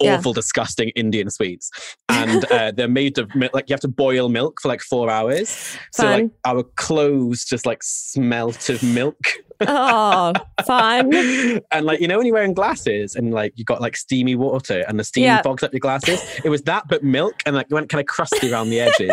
Yeah. 0.04 0.18
Awful, 0.18 0.34
disgusting 0.34 0.90
Indian 0.90 1.30
sweets, 1.30 1.70
and 2.10 2.46
uh, 2.52 2.72
they're 2.72 2.88
made 2.88 3.18
of 3.18 3.34
milk. 3.36 3.54
Like 3.54 3.70
you 3.70 3.74
have 3.74 3.82
to 3.82 3.88
boil 3.88 4.30
milk 4.30 4.60
for 4.62 4.68
like 4.68 4.82
four 4.82 5.10
hours. 5.10 5.78
So 5.94 6.04
like 6.06 6.32
our 6.46 6.64
clothes 6.76 7.46
just 7.46 7.66
like 7.66 7.84
smelt 7.84 8.70
of 8.70 8.82
milk. 8.84 9.20
Oh, 9.68 10.34
fun. 10.66 11.14
and 11.72 11.86
like 11.86 12.00
you 12.00 12.08
know 12.08 12.18
when 12.18 12.26
you're 12.26 12.36
wearing 12.36 12.54
glasses 12.54 13.16
and 13.16 13.34
like 13.34 13.54
you 13.56 13.64
got 13.64 13.82
like 13.82 13.96
steamy 13.96 14.36
water 14.36 14.84
and 14.88 15.00
the 15.00 15.04
steam 15.04 15.38
fogs 15.44 15.64
up 15.64 15.74
your 15.74 15.80
glasses 15.80 16.22
it 16.44 16.50
was 16.50 16.64
that 16.64 16.88
but 16.88 17.04
milk 17.04 17.42
and 17.46 17.56
like 17.56 17.68
it 17.70 17.74
went 17.74 17.90
kind 17.90 18.00
of 18.00 18.08
crusty 18.08 18.52
around 18.52 18.70
the 18.70 18.80
edges 18.80 19.12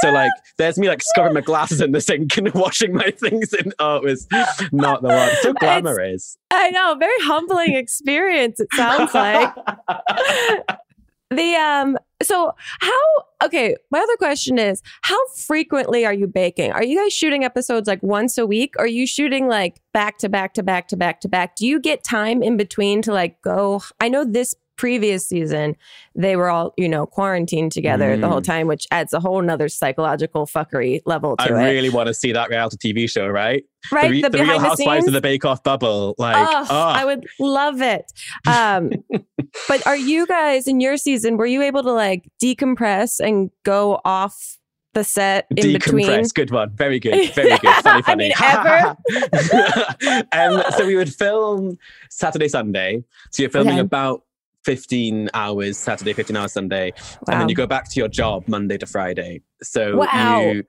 so 0.00 0.10
like 0.10 0.30
there's 0.58 0.78
me 0.78 0.88
like 0.88 1.02
scrubbing 1.02 1.34
my 1.34 1.40
glasses 1.40 1.80
in 1.80 1.92
the 1.92 2.00
sink 2.00 2.36
and 2.36 2.52
washing 2.54 2.94
my 2.94 3.10
things 3.10 3.52
in 3.54 3.72
oh 3.78 3.96
it 3.96 4.04
was 4.04 4.26
not 4.72 5.02
the 5.02 5.08
one 5.08 5.30
so 5.42 5.52
glamorous 5.54 6.36
I 6.50 6.70
know, 6.70 6.94
very 6.94 7.18
humbling 7.20 7.74
experience. 7.74 8.60
It 8.60 8.68
sounds 8.74 9.12
like. 9.14 9.52
the 11.30 11.54
um 11.54 11.98
so 12.22 12.52
how 12.80 12.92
okay 13.44 13.76
my 13.90 13.98
other 13.98 14.16
question 14.16 14.58
is 14.58 14.80
how 15.02 15.18
frequently 15.36 16.06
are 16.06 16.14
you 16.14 16.26
baking? 16.26 16.72
Are 16.72 16.84
you 16.84 17.02
guys 17.02 17.12
shooting 17.12 17.44
episodes 17.44 17.88
like 17.88 18.02
once 18.02 18.38
a 18.38 18.46
week? 18.46 18.74
Are 18.78 18.86
you 18.86 19.06
shooting 19.06 19.48
like 19.48 19.80
back 19.92 20.18
to 20.18 20.28
back 20.28 20.54
to 20.54 20.62
back 20.62 20.88
to 20.88 20.96
back 20.96 21.20
to 21.20 21.28
back? 21.28 21.56
Do 21.56 21.66
you 21.66 21.80
get 21.80 22.04
time 22.04 22.42
in 22.42 22.56
between 22.56 23.02
to 23.02 23.12
like 23.12 23.40
go 23.42 23.82
i 24.00 24.08
know 24.08 24.24
this 24.24 24.54
previous 24.76 25.26
season 25.28 25.74
they 26.14 26.36
were 26.36 26.48
all 26.50 26.72
you 26.76 26.88
know 26.88 27.06
quarantined 27.06 27.72
together 27.72 28.16
the 28.16 28.28
whole 28.28 28.40
Mm. 28.40 28.44
time 28.44 28.66
which 28.66 28.86
adds 28.90 29.12
a 29.14 29.20
whole 29.20 29.40
nother 29.42 29.68
psychological 29.68 30.46
fuckery 30.46 31.00
level 31.06 31.34
I 31.38 31.48
to 31.48 31.54
it 31.54 31.64
really 31.64 31.88
want 31.90 32.08
to 32.08 32.14
see 32.14 32.32
that 32.32 32.50
reality 32.50 32.92
TV 32.92 33.08
show, 33.10 33.26
right? 33.26 33.64
right 33.92 34.02
the, 34.04 34.10
re- 34.10 34.22
the, 34.22 34.28
the 34.30 34.38
Real 34.38 34.46
behind 34.46 34.62
the 34.64 34.68
Housewives 34.68 34.98
scenes 35.04 35.06
of 35.08 35.12
the 35.14 35.20
Bake 35.20 35.44
Off 35.44 35.62
bubble. 35.62 36.14
Like, 36.18 36.36
oh, 36.48 36.66
oh, 36.68 36.88
I 36.88 37.04
would 37.04 37.24
love 37.38 37.80
it. 37.80 38.04
Um, 38.46 38.90
but 39.68 39.86
are 39.86 39.96
you 39.96 40.26
guys 40.26 40.66
in 40.66 40.80
your 40.80 40.96
season? 40.96 41.36
Were 41.36 41.46
you 41.46 41.62
able 41.62 41.82
to 41.82 41.92
like 41.92 42.28
decompress 42.42 43.20
and 43.20 43.50
go 43.64 44.00
off 44.04 44.58
the 44.94 45.04
set 45.04 45.46
in 45.56 45.72
between? 45.72 46.06
decompress. 46.06 46.34
Good 46.34 46.50
one. 46.50 46.70
Very 46.76 46.98
good. 47.00 47.30
Very 47.34 47.56
good. 47.58 47.74
Funny, 47.82 47.98
I 47.98 48.02
funny. 48.02 48.24
mean, 48.24 48.32
ever? 48.42 48.96
um, 50.32 50.62
so 50.76 50.86
we 50.86 50.96
would 50.96 51.12
film 51.14 51.78
Saturday, 52.10 52.48
Sunday. 52.48 53.04
So 53.30 53.42
you're 53.42 53.50
filming 53.50 53.74
Okay. 53.74 53.80
about 53.80 54.22
15 54.66 55.30
hours 55.32 55.78
Saturday, 55.78 56.12
15 56.12 56.36
hours 56.36 56.52
Sunday. 56.52 56.92
And 57.28 57.40
then 57.40 57.48
you 57.48 57.54
go 57.54 57.68
back 57.68 57.88
to 57.88 58.00
your 58.00 58.08
job 58.08 58.48
Monday 58.48 58.76
to 58.78 58.86
Friday. 58.86 59.42
So 59.62 59.98
Wow. 59.98 60.40
you. 60.40 60.64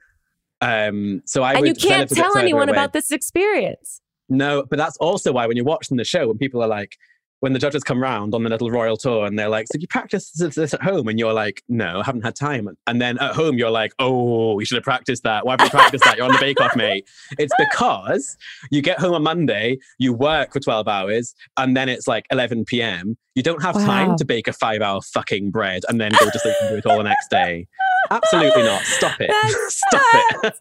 Um, 0.61 1.23
so 1.25 1.41
I 1.41 1.53
and 1.53 1.67
you 1.67 1.73
can't 1.73 2.03
it 2.03 2.11
a 2.11 2.15
bit 2.15 2.21
tell 2.21 2.37
anyone 2.37 2.69
away. 2.69 2.77
about 2.77 2.93
this 2.93 3.11
experience. 3.11 4.01
No, 4.29 4.65
but 4.69 4.77
that's 4.77 4.97
also 4.97 5.31
why 5.31 5.47
when 5.47 5.57
you're 5.57 5.65
watching 5.65 5.97
the 5.97 6.03
show, 6.03 6.27
when 6.27 6.37
people 6.37 6.61
are 6.61 6.67
like, 6.67 6.97
when 7.39 7.53
the 7.53 7.59
judges 7.59 7.83
come 7.83 8.01
round 8.01 8.33
on 8.33 8.43
the 8.43 8.49
little 8.49 8.71
royal 8.71 8.97
tour 8.97 9.25
and 9.25 9.37
they're 9.37 9.49
like, 9.49 9.67
So 9.71 9.77
you 9.79 9.87
practice 9.87 10.31
this, 10.31 10.55
this 10.55 10.73
at 10.73 10.81
home? 10.81 11.07
And 11.07 11.19
you're 11.19 11.33
like, 11.33 11.61
No, 11.69 11.99
I 12.01 12.03
haven't 12.03 12.23
had 12.23 12.35
time. 12.35 12.67
And 12.87 12.99
then 13.01 13.17
at 13.19 13.35
home, 13.35 13.57
you're 13.57 13.69
like, 13.71 13.93
Oh, 13.99 14.59
you 14.59 14.65
should 14.65 14.75
have 14.77 14.83
practiced 14.83 15.23
that. 15.23 15.45
Why 15.45 15.53
haven't 15.53 15.65
you 15.67 15.71
practiced 15.71 16.03
that? 16.05 16.17
You're 16.17 16.25
on 16.25 16.31
the 16.31 16.39
bake 16.39 16.59
off, 16.59 16.75
mate. 16.75 17.07
It's 17.37 17.53
because 17.59 18.37
you 18.71 18.81
get 18.81 18.99
home 18.99 19.13
on 19.13 19.23
Monday, 19.23 19.77
you 19.99 20.13
work 20.13 20.53
for 20.53 20.59
12 20.59 20.87
hours, 20.87 21.35
and 21.57 21.77
then 21.77 21.89
it's 21.89 22.07
like 22.07 22.25
11 22.31 22.65
p.m. 22.65 23.17
You 23.35 23.43
don't 23.43 23.61
have 23.61 23.75
Wow. 23.75 23.85
time 23.85 24.15
to 24.17 24.25
bake 24.25 24.47
a 24.47 24.53
five 24.53 24.81
hour 24.81 24.99
fucking 25.01 25.51
bread 25.51 25.83
and 25.89 26.01
then 26.01 26.11
go 26.19 26.29
to 26.29 26.39
sleep 26.39 26.55
and 26.61 26.69
do 26.71 26.75
it 26.77 26.85
all 26.87 26.97
the 26.97 27.03
next 27.03 27.29
day. 27.29 27.67
Absolutely 28.09 28.63
not. 28.63 28.81
Stop 28.83 29.17
it. 29.19 29.29
Stop 29.69 30.01
it. 30.43 30.55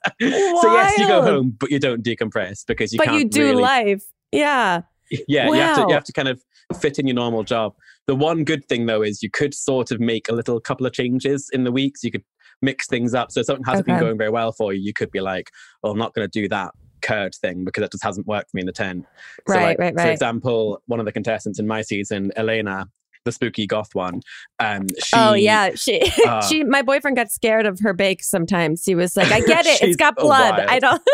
so 0.61 0.73
yes, 0.75 0.99
you 0.99 1.07
go 1.07 1.23
home, 1.23 1.57
but 1.59 1.71
you 1.71 1.79
don't 1.79 2.05
decompress 2.05 2.67
because 2.67 2.93
you 2.93 2.99
but 2.99 3.15
you 3.15 3.25
do 3.25 3.43
really 3.45 3.63
life. 3.63 4.05
Yeah. 4.33 4.83
Yeah, 5.29 5.49
you 5.49 5.61
have 5.61 5.75
to 5.75 5.85
you 5.89 5.95
have 5.95 6.05
to 6.05 6.13
kind 6.13 6.29
of 6.29 6.43
fit 6.81 6.99
in 6.99 7.07
your 7.07 7.15
normal 7.15 7.45
job. 7.45 7.75
The 8.07 8.15
one 8.15 8.45
good 8.45 8.67
thing 8.69 8.87
though 8.87 9.03
is 9.03 9.23
you 9.23 9.31
could 9.31 9.55
sort 9.55 9.91
of 9.91 10.01
make 10.01 10.29
a 10.29 10.33
little 10.33 10.61
couple 10.61 10.87
of 10.87 10.93
changes 10.93 11.49
in 11.53 11.65
the 11.65 11.73
weeks. 11.73 12.03
You 12.03 12.11
could 12.11 12.25
mix 12.63 12.87
things 12.87 13.15
up. 13.15 13.31
So 13.33 13.41
if 13.41 13.47
something 13.47 13.65
hasn't 13.65 13.87
Okay. 13.87 13.95
been 13.95 14.01
going 14.01 14.19
very 14.19 14.31
well 14.31 14.53
for 14.53 14.73
you, 14.73 14.81
you 14.81 14.93
could 14.93 15.11
be 15.11 15.21
like, 15.21 15.51
"Oh, 15.83 15.91
I'm 15.91 15.99
not 15.99 16.15
going 16.15 16.29
to 16.29 16.41
do 16.41 16.49
that 16.49 16.73
curd 17.03 17.35
thing 17.35 17.65
because 17.65 17.85
it 17.85 17.93
just 17.93 18.03
hasn't 18.05 18.27
worked 18.27 18.51
for 18.51 18.57
me 18.57 18.63
in 18.63 18.67
the 18.67 18.73
tent." 18.73 19.05
So 19.49 19.55
Right, 19.55 19.79
like, 19.79 19.79
right, 19.79 20.01
For 20.01 20.09
example, 20.11 20.83
one 20.87 21.01
of 21.01 21.07
the 21.07 21.13
contestants 21.13 21.59
in 21.59 21.67
my 21.67 21.83
season, 21.83 22.33
Elena, 22.37 22.87
the 23.27 23.33
spooky 23.33 23.67
goth 23.67 23.95
one, 23.95 24.23
um, 24.59 24.87
she, 25.03 25.15
oh 25.15 25.35
yeah, 25.35 25.75
she 25.75 26.01
uh, 26.27 26.41
she 26.49 26.65
my 26.65 26.81
boyfriend 26.81 27.17
got 27.17 27.31
scared 27.31 27.67
of 27.67 27.79
her 27.81 27.93
bake 27.93 28.23
sometimes. 28.23 28.85
He 28.85 28.95
was 28.95 29.17
like, 29.17 29.31
"I 29.31 29.41
get 29.41 29.67
it, 29.67 29.83
it's 29.83 29.97
got 29.97 30.17
blood. 30.17 30.57
wild. 30.57 30.71
I 30.71 30.79
don't." 30.79 31.03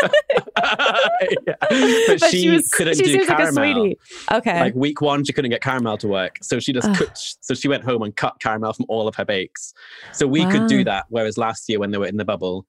Yeah. 1.46 1.55
But, 1.61 2.20
but 2.20 2.31
she, 2.31 2.42
she 2.42 2.51
was 2.51 2.68
couldn't 2.68 2.96
she 2.96 3.05
do 3.05 3.27
caramel. 3.27 3.38
like 3.38 3.48
a 3.48 3.53
sweetie. 3.53 3.98
Okay. 4.31 4.61
Like 4.61 4.75
week 4.75 5.01
one, 5.01 5.25
she 5.25 5.33
couldn't 5.33 5.51
get 5.51 5.62
caramel 5.62 5.96
to 5.98 6.09
work, 6.09 6.38
so 6.42 6.61
she 6.61 6.72
just 6.72 6.92
cut. 6.94 7.18
So 7.40 7.55
she 7.55 7.68
went 7.68 7.85
home 7.85 8.03
and 8.03 8.14
cut 8.14 8.38
caramel 8.40 8.72
from 8.75 8.87
all 8.88 9.09
of 9.09 9.14
her 9.16 9.25
bakes. 9.25 9.72
So 10.12 10.27
we 10.27 10.44
could 10.46 10.68
do 10.68 10.85
that. 10.85 11.07
Whereas 11.09 11.38
last 11.38 11.68
year, 11.68 11.79
when 11.79 11.90
they 11.90 11.98
were 11.98 12.07
in 12.07 12.18
the 12.18 12.25
bubble, 12.25 12.66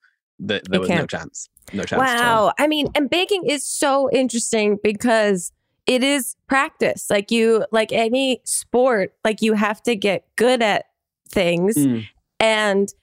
th- 0.47 0.63
there 0.69 0.79
was 0.79 0.89
no 0.89 0.97
can't. 0.97 1.09
chance. 1.09 1.49
No 1.73 1.83
chance. 1.83 1.99
Wow. 1.99 2.53
I 2.57 2.67
mean, 2.67 2.87
and 2.95 3.09
baking 3.09 3.45
is 3.45 3.65
so 3.65 4.09
interesting 4.11 4.77
because 4.81 5.51
it 5.85 6.03
is 6.03 6.35
practice. 6.47 7.07
Like 7.09 7.31
you, 7.31 7.65
like 7.71 7.91
any 7.91 8.41
sport, 8.45 9.13
like 9.23 9.41
you 9.41 9.53
have 9.53 9.81
to 9.83 9.95
get 9.95 10.25
good 10.35 10.61
at 10.61 10.85
things. 11.29 11.75
Mm. 11.75 12.07
And 12.39 12.93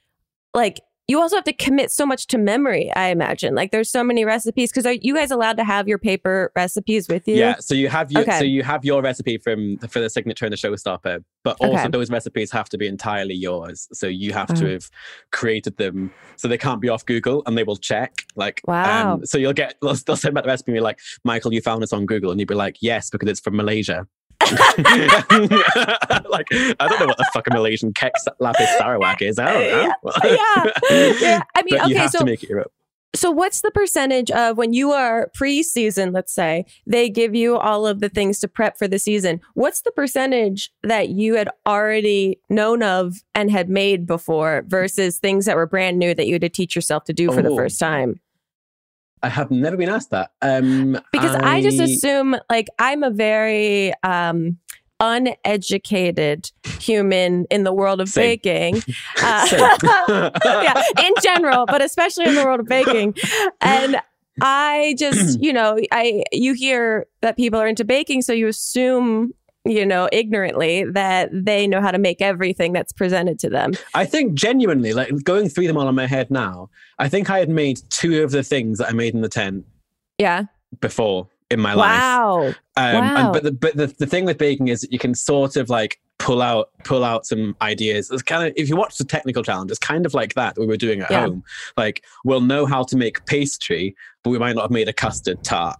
like 0.54 0.80
you 1.10 1.20
also 1.20 1.36
have 1.36 1.44
to 1.44 1.52
commit 1.52 1.90
so 1.90 2.06
much 2.06 2.26
to 2.28 2.38
memory, 2.38 2.90
I 2.94 3.08
imagine. 3.08 3.54
Like 3.54 3.72
there's 3.72 3.90
so 3.90 4.04
many 4.04 4.24
recipes. 4.24 4.70
Cause 4.70 4.86
are 4.86 4.92
you 4.92 5.14
guys 5.14 5.30
allowed 5.32 5.56
to 5.56 5.64
have 5.64 5.88
your 5.88 5.98
paper 5.98 6.52
recipes 6.54 7.08
with 7.08 7.26
you? 7.26 7.36
Yeah. 7.36 7.56
So 7.58 7.74
you 7.74 7.88
have 7.88 8.12
your 8.12 8.22
Okay. 8.22 8.38
so 8.38 8.44
you 8.44 8.62
have 8.62 8.84
your 8.84 9.02
recipe 9.02 9.36
from 9.38 9.78
for 9.90 9.98
the 10.00 10.08
signature 10.08 10.46
and 10.46 10.52
the 10.52 10.56
showstopper, 10.56 11.24
but 11.42 11.56
also 11.60 11.74
Okay. 11.80 11.88
those 11.88 12.10
recipes 12.10 12.52
have 12.52 12.68
to 12.68 12.78
be 12.78 12.86
entirely 12.86 13.34
yours. 13.34 13.88
So 13.92 14.06
you 14.06 14.32
have 14.32 14.54
to 14.54 14.66
have 14.74 14.88
created 15.32 15.76
them, 15.76 16.12
so 16.36 16.46
they 16.48 16.58
can't 16.58 16.80
be 16.80 16.88
off 16.88 17.04
Google, 17.04 17.42
and 17.46 17.58
they 17.58 17.64
will 17.64 17.76
check. 17.76 18.12
Like, 18.36 18.60
Wow. 18.66 19.14
Um, 19.14 19.26
so 19.26 19.36
you'll 19.36 19.52
get 19.52 19.74
they'll, 19.82 19.94
they'll 19.94 20.16
send 20.16 20.34
back 20.34 20.44
the 20.44 20.48
recipe, 20.48 20.70
and 20.72 20.76
be 20.76 20.80
like, 20.80 21.00
Michael, 21.24 21.52
you 21.52 21.60
found 21.60 21.82
this 21.82 21.92
on 21.92 22.06
Google, 22.06 22.30
and 22.30 22.38
you'd 22.40 22.48
be 22.48 22.54
like, 22.54 22.76
yes, 22.80 23.10
because 23.10 23.28
it's 23.28 23.40
from 23.40 23.56
Malaysia. 23.56 24.06
like 26.30 26.46
I 26.52 26.74
don't 26.88 27.00
know 27.00 27.06
what 27.06 27.18
the 27.18 27.28
fuck 27.32 27.46
a 27.46 27.50
Malaysian 27.54 27.92
kek 27.92 28.12
lapis 28.38 28.68
sarawak 28.78 29.22
is. 29.22 29.38
I 29.38 29.52
don't 29.52 29.70
know. 29.70 30.12
yeah. 30.24 31.12
Yeah. 31.20 31.42
I 31.54 31.62
mean, 31.62 31.78
but 31.78 31.88
you 31.88 31.94
okay. 31.94 31.94
have 31.94 32.10
So 32.10 32.18
to 32.20 32.24
make 32.24 32.42
it 32.42 32.48
your 32.50 32.60
own. 32.60 32.66
So, 33.12 33.28
what's 33.32 33.60
the 33.62 33.72
percentage 33.72 34.30
of 34.30 34.56
when 34.56 34.72
you 34.72 34.92
are 34.92 35.32
pre-season? 35.34 36.12
Let's 36.12 36.32
say 36.32 36.64
they 36.86 37.08
give 37.10 37.34
you 37.34 37.56
all 37.56 37.84
of 37.84 37.98
the 37.98 38.08
things 38.08 38.38
to 38.38 38.46
prep 38.48 38.78
for 38.78 38.86
the 38.86 39.00
season. 39.00 39.40
What's 39.54 39.80
the 39.82 39.90
percentage 39.90 40.70
that 40.84 41.08
you 41.08 41.34
had 41.34 41.48
already 41.66 42.38
known 42.48 42.84
of 42.84 43.16
and 43.34 43.50
had 43.50 43.68
made 43.68 44.06
before 44.06 44.62
versus 44.68 45.18
things 45.18 45.44
that 45.46 45.56
were 45.56 45.66
brand 45.66 45.98
new 45.98 46.14
that 46.14 46.28
you 46.28 46.34
had 46.34 46.42
to 46.42 46.48
teach 46.48 46.76
yourself 46.76 47.02
to 47.04 47.12
do 47.12 47.32
for 47.32 47.42
the 47.42 47.48
Oh. 47.50 47.56
first 47.56 47.80
time? 47.80 48.20
I 49.22 49.28
have 49.28 49.50
never 49.50 49.76
been 49.76 49.88
asked 49.88 50.10
that. 50.10 50.32
Um, 50.42 50.98
Because 51.12 51.34
I, 51.36 51.60
just 51.62 51.78
assume, 51.78 52.36
like, 52.48 52.68
I'm 52.78 53.02
a 53.02 53.10
very 53.10 53.92
um, 54.02 54.58
uneducated 55.00 56.50
human 56.78 57.46
in 57.50 57.64
the 57.64 57.72
world 57.72 58.00
of 58.00 58.08
Same. 58.08 58.38
baking. 58.42 58.82
Uh, 59.22 60.30
yeah, 60.44 60.82
in 61.04 61.12
general, 61.22 61.66
but 61.66 61.82
especially 61.82 62.26
in 62.26 62.34
the 62.34 62.44
world 62.44 62.60
of 62.60 62.66
baking. 62.66 63.14
And 63.60 64.00
I 64.40 64.94
just, 64.98 65.40
you 65.42 65.52
know, 65.52 65.78
I 65.92 66.24
you 66.32 66.54
hear 66.54 67.06
that 67.20 67.36
people 67.36 67.60
are 67.60 67.66
into 67.66 67.84
baking, 67.84 68.22
so 68.22 68.32
you 68.32 68.48
assume, 68.48 69.34
you 69.64 69.84
know, 69.84 70.08
ignorantly 70.12 70.84
that 70.84 71.28
they 71.32 71.66
know 71.66 71.80
how 71.80 71.90
to 71.90 71.98
make 71.98 72.22
everything 72.22 72.72
that's 72.72 72.92
presented 72.92 73.38
to 73.40 73.50
them. 73.50 73.72
I 73.94 74.06
think 74.06 74.34
genuinely, 74.34 74.92
like 74.94 75.10
going 75.24 75.48
through 75.48 75.66
them 75.66 75.76
all 75.76 75.88
in 75.88 75.94
my 75.94 76.06
head 76.06 76.30
now, 76.30 76.70
I 76.98 77.08
think 77.08 77.28
I 77.30 77.38
had 77.38 77.50
made 77.50 77.80
two 77.90 78.22
of 78.22 78.30
the 78.30 78.42
things 78.42 78.78
that 78.78 78.88
I 78.88 78.92
made 78.92 79.14
in 79.14 79.20
the 79.20 79.28
tent 79.28 79.66
Yeah. 80.18 80.44
before 80.80 81.28
in 81.50 81.60
my 81.60 81.74
life. 81.74 82.00
Wow. 82.00 82.46
Um, 82.46 82.54
Wow. 82.94 83.16
and, 83.16 83.32
but 83.32 83.42
the, 83.42 83.52
but 83.52 83.76
the, 83.76 83.86
the 83.98 84.06
thing 84.06 84.24
with 84.24 84.38
baking 84.38 84.68
is 84.68 84.80
that 84.80 84.92
you 84.92 84.98
can 84.98 85.14
sort 85.14 85.56
of 85.56 85.68
like 85.68 86.00
pull 86.18 86.40
out 86.42 86.70
pull 86.84 87.02
out 87.02 87.26
some 87.26 87.56
ideas. 87.62 88.10
It's 88.10 88.22
kind 88.22 88.46
of 88.46 88.52
if 88.56 88.68
you 88.68 88.76
watch 88.76 88.98
the 88.98 89.04
technical 89.04 89.42
challenge, 89.42 89.70
it's 89.70 89.78
kind 89.80 90.06
of 90.06 90.14
like 90.14 90.34
that 90.34 90.56
we 90.58 90.66
were 90.66 90.76
doing 90.76 91.00
at 91.02 91.10
Yeah. 91.10 91.22
home. 91.26 91.42
Like 91.76 92.02
we'll 92.24 92.40
know 92.40 92.66
how 92.66 92.82
to 92.84 92.96
make 92.96 93.24
pastry, 93.26 93.94
but 94.22 94.30
we 94.30 94.38
might 94.38 94.54
not 94.54 94.62
have 94.62 94.70
made 94.70 94.88
a 94.88 94.92
custard 94.92 95.42
tart. 95.44 95.78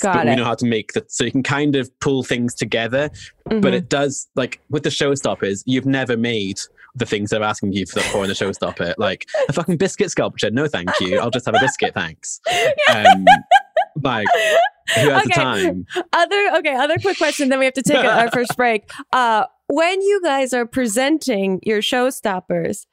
Got 0.00 0.14
but 0.14 0.26
it. 0.26 0.30
we 0.30 0.36
know 0.36 0.44
how 0.44 0.54
to 0.54 0.66
make 0.66 0.92
that, 0.92 1.10
so 1.12 1.24
you 1.24 1.30
can 1.32 1.42
kind 1.42 1.76
of 1.76 1.90
pull 2.00 2.22
things 2.22 2.54
together. 2.54 3.10
But 3.44 3.60
Mhm. 3.62 3.72
it 3.74 3.88
does 3.88 4.28
like 4.34 4.60
with 4.70 4.82
the 4.84 4.88
showstoppers, 4.90 5.62
you've 5.66 5.86
never 5.86 6.16
made 6.16 6.58
the 6.96 7.06
things 7.06 7.30
they're 7.30 7.42
asking 7.42 7.72
you 7.72 7.86
for, 7.86 8.00
for 8.00 8.22
in 8.22 8.28
the 8.28 8.34
showstopper, 8.34 8.94
like 8.98 9.26
a 9.48 9.52
fucking 9.52 9.76
biscuit 9.78 10.10
sculpture. 10.10 10.50
No, 10.50 10.66
thank 10.68 10.88
you. 11.00 11.18
I'll 11.18 11.30
just 11.30 11.44
have 11.46 11.54
a 11.54 11.60
biscuit, 11.60 11.94
thanks. 11.94 12.40
Um, 12.94 13.24
like 14.02 14.26
who 14.96 15.08
has 15.10 15.22
the 15.24 15.30
time? 15.30 15.86
Other 16.12 16.50
okay, 16.58 16.74
other 16.74 16.96
quick 17.00 17.16
question. 17.16 17.48
Then 17.48 17.58
we 17.58 17.64
have 17.64 17.74
to 17.74 17.82
take 17.82 18.04
our 18.04 18.30
first 18.32 18.56
break. 18.56 18.90
Uh, 19.12 19.44
when 19.68 20.02
you 20.02 20.20
guys 20.22 20.52
are 20.52 20.66
presenting 20.66 21.58
your 21.62 21.80
showstoppers, 21.80 22.86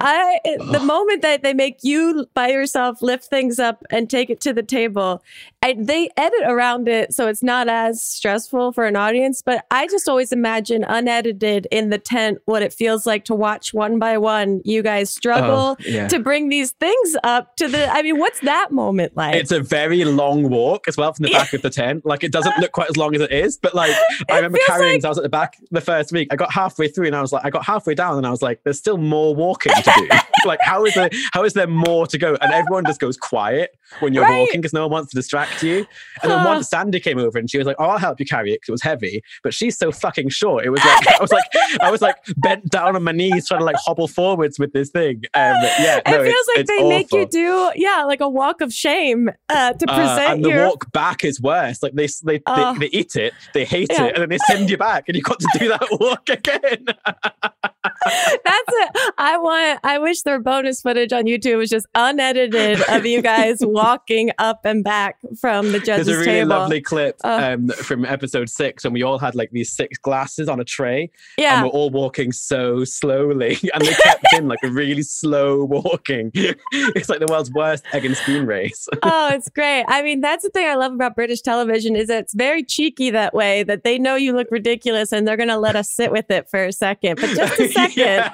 I 0.00 0.40
the 0.44 0.80
moment 0.80 1.22
that 1.22 1.42
they 1.42 1.54
make 1.54 1.78
you 1.82 2.26
by 2.34 2.48
yourself 2.48 3.02
lift 3.02 3.24
things 3.26 3.58
up 3.58 3.84
and 3.90 4.08
take 4.10 4.30
it 4.30 4.40
to 4.40 4.52
the 4.52 4.62
table, 4.62 5.22
I, 5.62 5.76
they 5.78 6.08
edit 6.16 6.40
around 6.44 6.88
it 6.88 7.14
so 7.14 7.28
it's 7.28 7.42
not 7.42 7.68
as 7.68 8.02
stressful 8.02 8.72
for 8.72 8.86
an 8.86 8.96
audience. 8.96 9.42
But 9.42 9.64
I 9.70 9.86
just 9.86 10.08
always 10.08 10.32
imagine 10.32 10.82
unedited 10.84 11.68
in 11.70 11.90
the 11.90 11.98
tent 11.98 12.38
what 12.46 12.62
it 12.62 12.72
feels 12.72 13.06
like 13.06 13.24
to 13.26 13.34
watch 13.34 13.72
one 13.72 13.98
by 13.98 14.18
one 14.18 14.60
you 14.64 14.82
guys 14.82 15.10
struggle 15.10 15.44
Oh, 15.44 15.76
yeah. 15.80 16.08
to 16.08 16.18
bring 16.18 16.48
these 16.48 16.72
things 16.72 17.16
up 17.22 17.54
to 17.56 17.68
the. 17.68 17.86
I 17.92 18.02
mean, 18.02 18.18
what's 18.18 18.40
that 18.40 18.72
moment 18.72 19.16
like? 19.16 19.36
It's 19.36 19.52
a 19.52 19.60
very 19.60 20.04
long 20.04 20.48
walk 20.50 20.88
as 20.88 20.96
well 20.96 21.12
from 21.12 21.24
the 21.24 21.32
back 21.32 21.52
of 21.52 21.62
the 21.62 21.70
tent. 21.70 22.04
Like 22.04 22.24
it 22.24 22.32
doesn't 22.32 22.58
look 22.60 22.72
quite 22.72 22.88
as 22.90 22.96
long 22.96 23.14
as 23.14 23.20
it 23.20 23.30
is, 23.30 23.56
but 23.58 23.74
like 23.74 23.94
I 24.30 24.36
remember 24.36 24.58
carrying. 24.66 24.94
like- 24.94 25.04
I 25.04 25.08
was 25.08 25.18
at 25.18 25.22
the 25.22 25.28
back 25.28 25.58
the 25.70 25.80
first 25.82 26.12
week. 26.14 26.28
I 26.30 26.36
got 26.36 26.52
halfway 26.52 26.88
through 26.88 27.06
and 27.06 27.16
I 27.16 27.20
was 27.20 27.32
like, 27.32 27.44
I 27.44 27.50
got 27.50 27.64
halfway 27.64 27.94
down 27.94 28.16
and 28.16 28.26
I 28.26 28.30
was 28.30 28.42
like, 28.42 28.60
there's 28.64 28.78
still 28.78 28.98
more 28.98 29.34
walking 29.34 29.72
to 29.74 29.92
do. 29.96 30.08
like 30.46 30.60
how 30.62 30.84
is 30.84 30.94
there 30.94 31.10
how 31.32 31.44
is 31.44 31.54
there 31.54 31.66
more 31.66 32.06
to 32.06 32.18
go? 32.18 32.36
And 32.40 32.52
everyone 32.52 32.84
just 32.84 33.00
goes 33.00 33.16
quiet 33.16 33.76
when 34.00 34.12
you're 34.14 34.22
Right. 34.24 34.40
walking 34.40 34.60
because 34.60 34.72
no 34.72 34.82
one 34.82 34.90
wants 34.90 35.10
to 35.12 35.16
distract 35.16 35.62
you. 35.62 35.86
And 36.22 36.30
then 36.30 36.44
once 36.44 36.68
Sandi 36.68 37.00
came 37.00 37.18
over 37.18 37.38
and 37.38 37.50
she 37.50 37.58
was 37.58 37.66
like, 37.66 37.76
"Oh, 37.78 37.84
I'll 37.84 37.98
help 37.98 38.18
you 38.20 38.26
carry 38.26 38.52
it 38.52 38.56
because 38.60 38.68
it 38.68 38.72
was 38.72 38.82
heavy," 38.82 39.22
but 39.42 39.54
she's 39.54 39.76
so 39.78 39.92
fucking 39.92 40.28
short. 40.30 40.64
It 40.64 40.70
was 40.70 40.84
like 40.84 41.08
I 41.08 41.16
was 41.20 41.32
like 41.32 41.44
I 41.80 41.90
was 41.90 42.00
like 42.02 42.16
bent 42.38 42.68
down 42.70 42.96
on 42.96 43.02
my 43.02 43.12
knees 43.12 43.48
trying 43.48 43.60
to 43.60 43.64
like 43.66 43.76
hobble 43.76 44.08
forwards 44.08 44.58
with 44.58 44.72
this 44.72 44.90
thing. 44.90 45.22
Um, 45.34 45.54
yeah, 45.80 45.98
it 45.98 46.02
no, 46.06 46.12
feels 46.12 46.26
it's- 46.26 46.46
like 46.48 46.58
it's 46.58 46.70
they 46.70 46.88
make 46.88 47.12
you 47.12 47.26
do 47.26 47.70
yeah 47.76 48.04
like 48.04 48.20
a 48.20 48.28
walk 48.28 48.60
of 48.60 48.72
shame 48.72 49.30
uh, 49.48 49.72
to 49.72 49.90
Uh, 49.90 49.94
present 49.96 50.32
and 50.34 50.44
the 50.44 50.48
your 50.50 50.66
walk 50.68 50.90
back 50.92 51.24
is 51.24 51.40
worse. 51.40 51.82
Like 51.82 51.92
they 51.94 52.08
they, 52.24 52.40
Oh. 52.46 52.72
they, 52.74 52.80
they 52.88 52.96
eat 52.96 53.16
it, 53.16 53.32
they 53.52 53.64
hate 53.64 53.88
Yeah. 53.90 54.04
it, 54.04 54.14
and 54.14 54.22
then 54.22 54.28
they 54.30 54.38
send 54.46 54.70
you 54.70 54.76
back, 54.76 55.04
and 55.08 55.16
you've 55.16 55.24
got 55.24 55.40
to 55.40 55.48
do 55.58 55.68
that 55.68 55.86
walk 56.00 56.28
again. 56.28 56.86
that's 57.84 58.68
it 58.68 59.12
i 59.18 59.36
want 59.36 59.78
i 59.84 59.98
wish 59.98 60.22
their 60.22 60.38
bonus 60.40 60.80
footage 60.80 61.12
on 61.12 61.24
youtube 61.24 61.58
was 61.58 61.70
just 61.70 61.86
unedited 61.94 62.80
of 62.88 63.04
you 63.06 63.20
guys 63.22 63.58
walking 63.62 64.30
up 64.38 64.60
and 64.64 64.82
back 64.84 65.18
from 65.40 65.72
the 65.72 65.78
judges 65.80 66.06
There's 66.06 66.16
a 66.18 66.20
really 66.20 66.32
table 66.40 66.48
lovely 66.48 66.80
clip 66.80 67.16
Uh. 67.24 67.54
um, 67.54 67.68
from 67.68 68.04
episode 68.04 68.48
six, 68.48 68.84
and 68.84 68.94
we 68.94 69.02
all 69.02 69.18
had 69.18 69.34
like 69.34 69.50
these 69.50 69.70
six 69.72 69.98
glasses 69.98 70.48
on 70.48 70.60
a 70.60 70.64
tray, 70.64 71.10
yeah 71.38 71.56
and 71.56 71.64
we're 71.64 71.70
all 71.70 71.90
walking 71.90 72.32
so 72.32 72.84
slowly, 72.84 73.58
and 73.74 73.84
they 73.84 73.92
kept 73.94 74.24
in 74.36 74.48
like 74.48 74.58
a 74.62 74.70
really 74.70 75.02
slow 75.02 75.64
walking. 75.64 76.30
it's 76.34 77.08
like 77.08 77.20
the 77.20 77.26
world's 77.28 77.50
worst 77.52 77.84
egg 77.92 78.04
and 78.04 78.16
spoon 78.16 78.46
race. 78.46 78.88
oh 79.02 79.28
it's 79.32 79.48
great 79.50 79.84
i 79.88 80.02
mean 80.02 80.20
that's 80.20 80.42
the 80.44 80.50
thing 80.50 80.66
i 80.66 80.74
love 80.74 80.92
about 80.92 81.14
british 81.14 81.40
television 81.40 81.96
is 81.96 82.08
it's 82.08 82.34
very 82.34 82.62
cheeky 82.64 83.10
that 83.10 83.34
way 83.34 83.62
that 83.62 83.84
they 83.84 83.98
know 83.98 84.14
you 84.14 84.32
look 84.34 84.48
ridiculous 84.50 85.12
and 85.12 85.26
they're 85.26 85.36
gonna 85.36 85.58
let 85.58 85.76
us 85.76 85.90
sit 85.90 86.10
with 86.10 86.30
it 86.30 86.48
for 86.48 86.64
a 86.64 86.72
second 86.72 87.20
but 87.20 87.28
just 87.30 87.73
second 87.74 87.96
Yeah. 88.02 88.32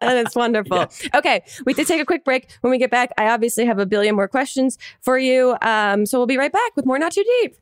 and 0.00 0.18
it's 0.18 0.34
wonderful. 0.34 0.86
Okay, 1.14 1.42
we 1.66 1.74
did 1.74 1.86
take 1.86 2.00
a 2.00 2.04
quick 2.06 2.24
break. 2.24 2.50
When 2.62 2.70
we 2.70 2.78
get 2.78 2.90
back, 2.90 3.10
I 3.18 3.28
obviously 3.28 3.66
have 3.66 3.78
a 3.78 3.86
billion 3.86 4.14
more 4.14 4.28
questions 4.28 4.78
for 5.00 5.18
you. 5.18 5.56
Um, 5.62 6.06
so 6.06 6.18
we'll 6.18 6.26
be 6.26 6.38
right 6.38 6.52
back 6.52 6.74
with 6.76 6.86
more 6.86 6.98
Not 6.98 7.12
Too 7.12 7.24
Deep. 7.42 7.56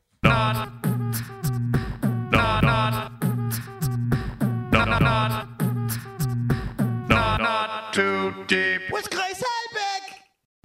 Not 7.12 7.92
too 7.92 8.32
deep 8.46 8.82
with 8.90 9.10
Grace 9.10 9.42
Helbig. 9.42 10.14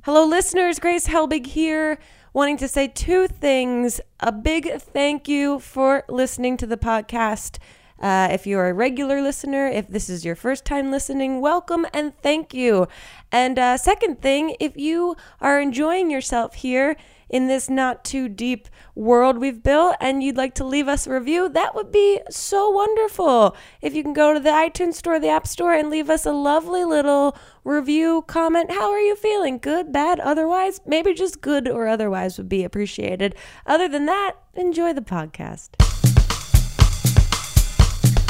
Hello, 0.03 0.25
listeners. 0.25 0.79
Grace 0.79 1.07
Helbig 1.07 1.45
here, 1.45 1.97
wanting 2.33 2.57
to 2.57 2.67
say 2.67 2.87
two 2.87 3.27
things. 3.27 4.01
A 4.19 4.31
big 4.31 4.71
thank 4.79 5.27
you 5.27 5.59
for 5.59 6.03
listening 6.09 6.57
to 6.57 6.65
the 6.65 6.77
podcast. 6.77 7.57
Uh, 8.03 8.27
if 8.29 8.45
you're 8.45 8.67
a 8.67 8.73
regular 8.73 9.21
listener, 9.21 9.65
if 9.65 9.87
this 9.87 10.09
is 10.09 10.25
your 10.25 10.35
first 10.35 10.65
time 10.65 10.91
listening, 10.91 11.39
welcome 11.39 11.85
and 11.93 12.13
thank 12.17 12.53
you. 12.53 12.85
And 13.31 13.57
uh, 13.57 13.77
second 13.77 14.21
thing, 14.21 14.57
if 14.59 14.75
you 14.75 15.15
are 15.39 15.61
enjoying 15.61 16.11
yourself 16.11 16.55
here 16.55 16.97
in 17.29 17.47
this 17.47 17.69
not 17.69 18.03
too 18.03 18.27
deep 18.27 18.67
world 18.93 19.37
we've 19.37 19.63
built 19.63 19.95
and 20.01 20.21
you'd 20.21 20.35
like 20.35 20.53
to 20.55 20.65
leave 20.65 20.89
us 20.89 21.07
a 21.07 21.13
review, 21.13 21.47
that 21.47 21.73
would 21.75 21.93
be 21.93 22.19
so 22.29 22.69
wonderful. 22.69 23.55
If 23.81 23.95
you 23.95 24.03
can 24.03 24.11
go 24.11 24.33
to 24.33 24.39
the 24.41 24.49
iTunes 24.49 24.95
store, 24.95 25.17
the 25.17 25.29
App 25.29 25.47
Store, 25.47 25.73
and 25.73 25.89
leave 25.89 26.09
us 26.09 26.25
a 26.25 26.33
lovely 26.33 26.83
little 26.83 27.37
review, 27.63 28.25
comment. 28.27 28.69
How 28.69 28.91
are 28.91 28.99
you 28.99 29.15
feeling? 29.15 29.59
Good, 29.59 29.93
bad, 29.93 30.19
otherwise? 30.19 30.81
Maybe 30.85 31.13
just 31.13 31.39
good 31.39 31.69
or 31.69 31.87
otherwise 31.87 32.37
would 32.37 32.49
be 32.49 32.65
appreciated. 32.65 33.33
Other 33.65 33.87
than 33.87 34.07
that, 34.07 34.33
enjoy 34.55 34.91
the 34.91 35.01
podcast. 35.01 35.92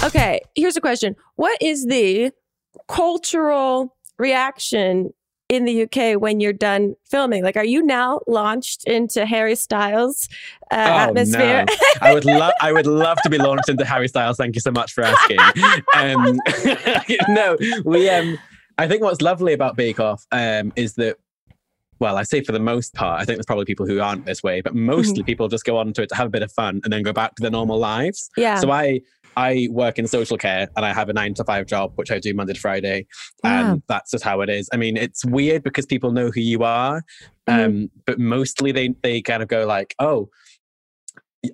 Okay, 0.04 0.42
here's 0.56 0.76
a 0.78 0.82
question 0.82 1.16
What 1.36 1.62
is 1.62 1.86
the 1.86 2.32
cultural 2.88 3.96
reaction 4.18 5.14
in 5.50 5.66
the 5.66 5.84
UK 5.84 6.20
when 6.20 6.40
you're 6.40 6.54
done 6.54 6.96
filming? 7.06 7.44
Like, 7.44 7.58
are 7.58 7.66
you 7.66 7.84
now 7.84 8.22
launched 8.28 8.86
into 8.86 9.26
Harry 9.26 9.56
Styles 9.56 10.28
uh, 10.72 10.76
atmosphere? 10.76 11.66
Oh, 11.70 11.74
No. 12.02 12.08
I 12.10 12.14
would 12.14 12.26
love 12.26 12.54
I 12.62 12.72
would 12.72 12.88
love 12.88 13.18
to 13.24 13.30
be 13.30 13.38
launched 13.38 13.70
into 13.70 13.86
Harry 13.86 14.08
Styles. 14.08 14.38
Thank 14.38 14.56
you 14.56 14.62
so 14.62 14.72
much 14.72 14.94
for 14.94 15.04
asking. 15.04 15.40
Um, 15.96 16.40
no, 17.30 17.58
we 17.86 18.10
um 18.10 18.38
I 18.78 18.88
think 18.88 19.04
what's 19.04 19.22
lovely 19.22 19.54
about 19.54 19.76
Bake 19.76 20.00
Off 20.00 20.26
um 20.32 20.74
is 20.76 20.96
that 20.96 21.18
well, 22.00 22.18
I 22.18 22.24
say 22.24 22.42
for 22.44 22.52
the 22.52 22.60
most 22.60 22.94
part, 22.96 23.22
I 23.22 23.24
think 23.26 23.38
there's 23.38 23.46
probably 23.46 23.64
people 23.66 23.86
who 23.86 24.02
aren't 24.02 24.26
this 24.26 24.44
way, 24.44 24.60
but 24.60 24.76
mostly 24.76 25.22
Mm-hmm. 25.22 25.26
people 25.26 25.48
just 25.48 25.64
go 25.64 25.78
on 25.78 25.94
to 25.94 26.02
it 26.02 26.10
to 26.10 26.16
have 26.16 26.28
a 26.28 26.30
bit 26.30 26.42
of 26.42 26.52
fun 26.52 26.82
and 26.84 26.92
then 26.92 27.02
go 27.04 27.14
back 27.14 27.36
to 27.36 27.42
their 27.42 27.52
normal 27.52 27.78
lives. 27.80 28.30
yeah. 28.36 28.56
So 28.60 28.72
I 28.72 29.00
I 29.38 29.68
work 29.72 29.98
in 30.00 30.08
social 30.08 30.38
care 30.38 30.68
and 30.76 30.86
I 30.86 30.94
have 30.94 31.10
a 31.10 31.14
nine 31.14 31.34
to 31.36 31.44
five 31.44 31.66
job, 31.66 31.92
which 31.96 32.12
I 32.12 32.20
do 32.20 32.34
Monday 32.34 32.54
to 32.54 32.60
Friday. 32.60 33.06
Wow. 33.44 33.72
And 33.72 33.84
that's 33.88 34.12
just 34.12 34.24
how 34.24 34.42
it 34.42 34.50
is. 34.50 34.70
I 34.74 34.78
mean, 34.78 34.98
it's 34.98 35.26
weird 35.26 35.64
because 35.64 35.86
people 35.86 36.12
know 36.12 36.30
who 36.30 36.42
you 36.42 36.64
are. 36.64 37.04
Um, 37.48 37.54
Mhm. 37.74 37.90
but 38.06 38.20
mostly 38.20 38.72
they 38.72 38.90
they 39.02 39.22
kind 39.22 39.42
of 39.44 39.50
go 39.50 39.66
like, 39.66 39.96
oh, 40.00 40.30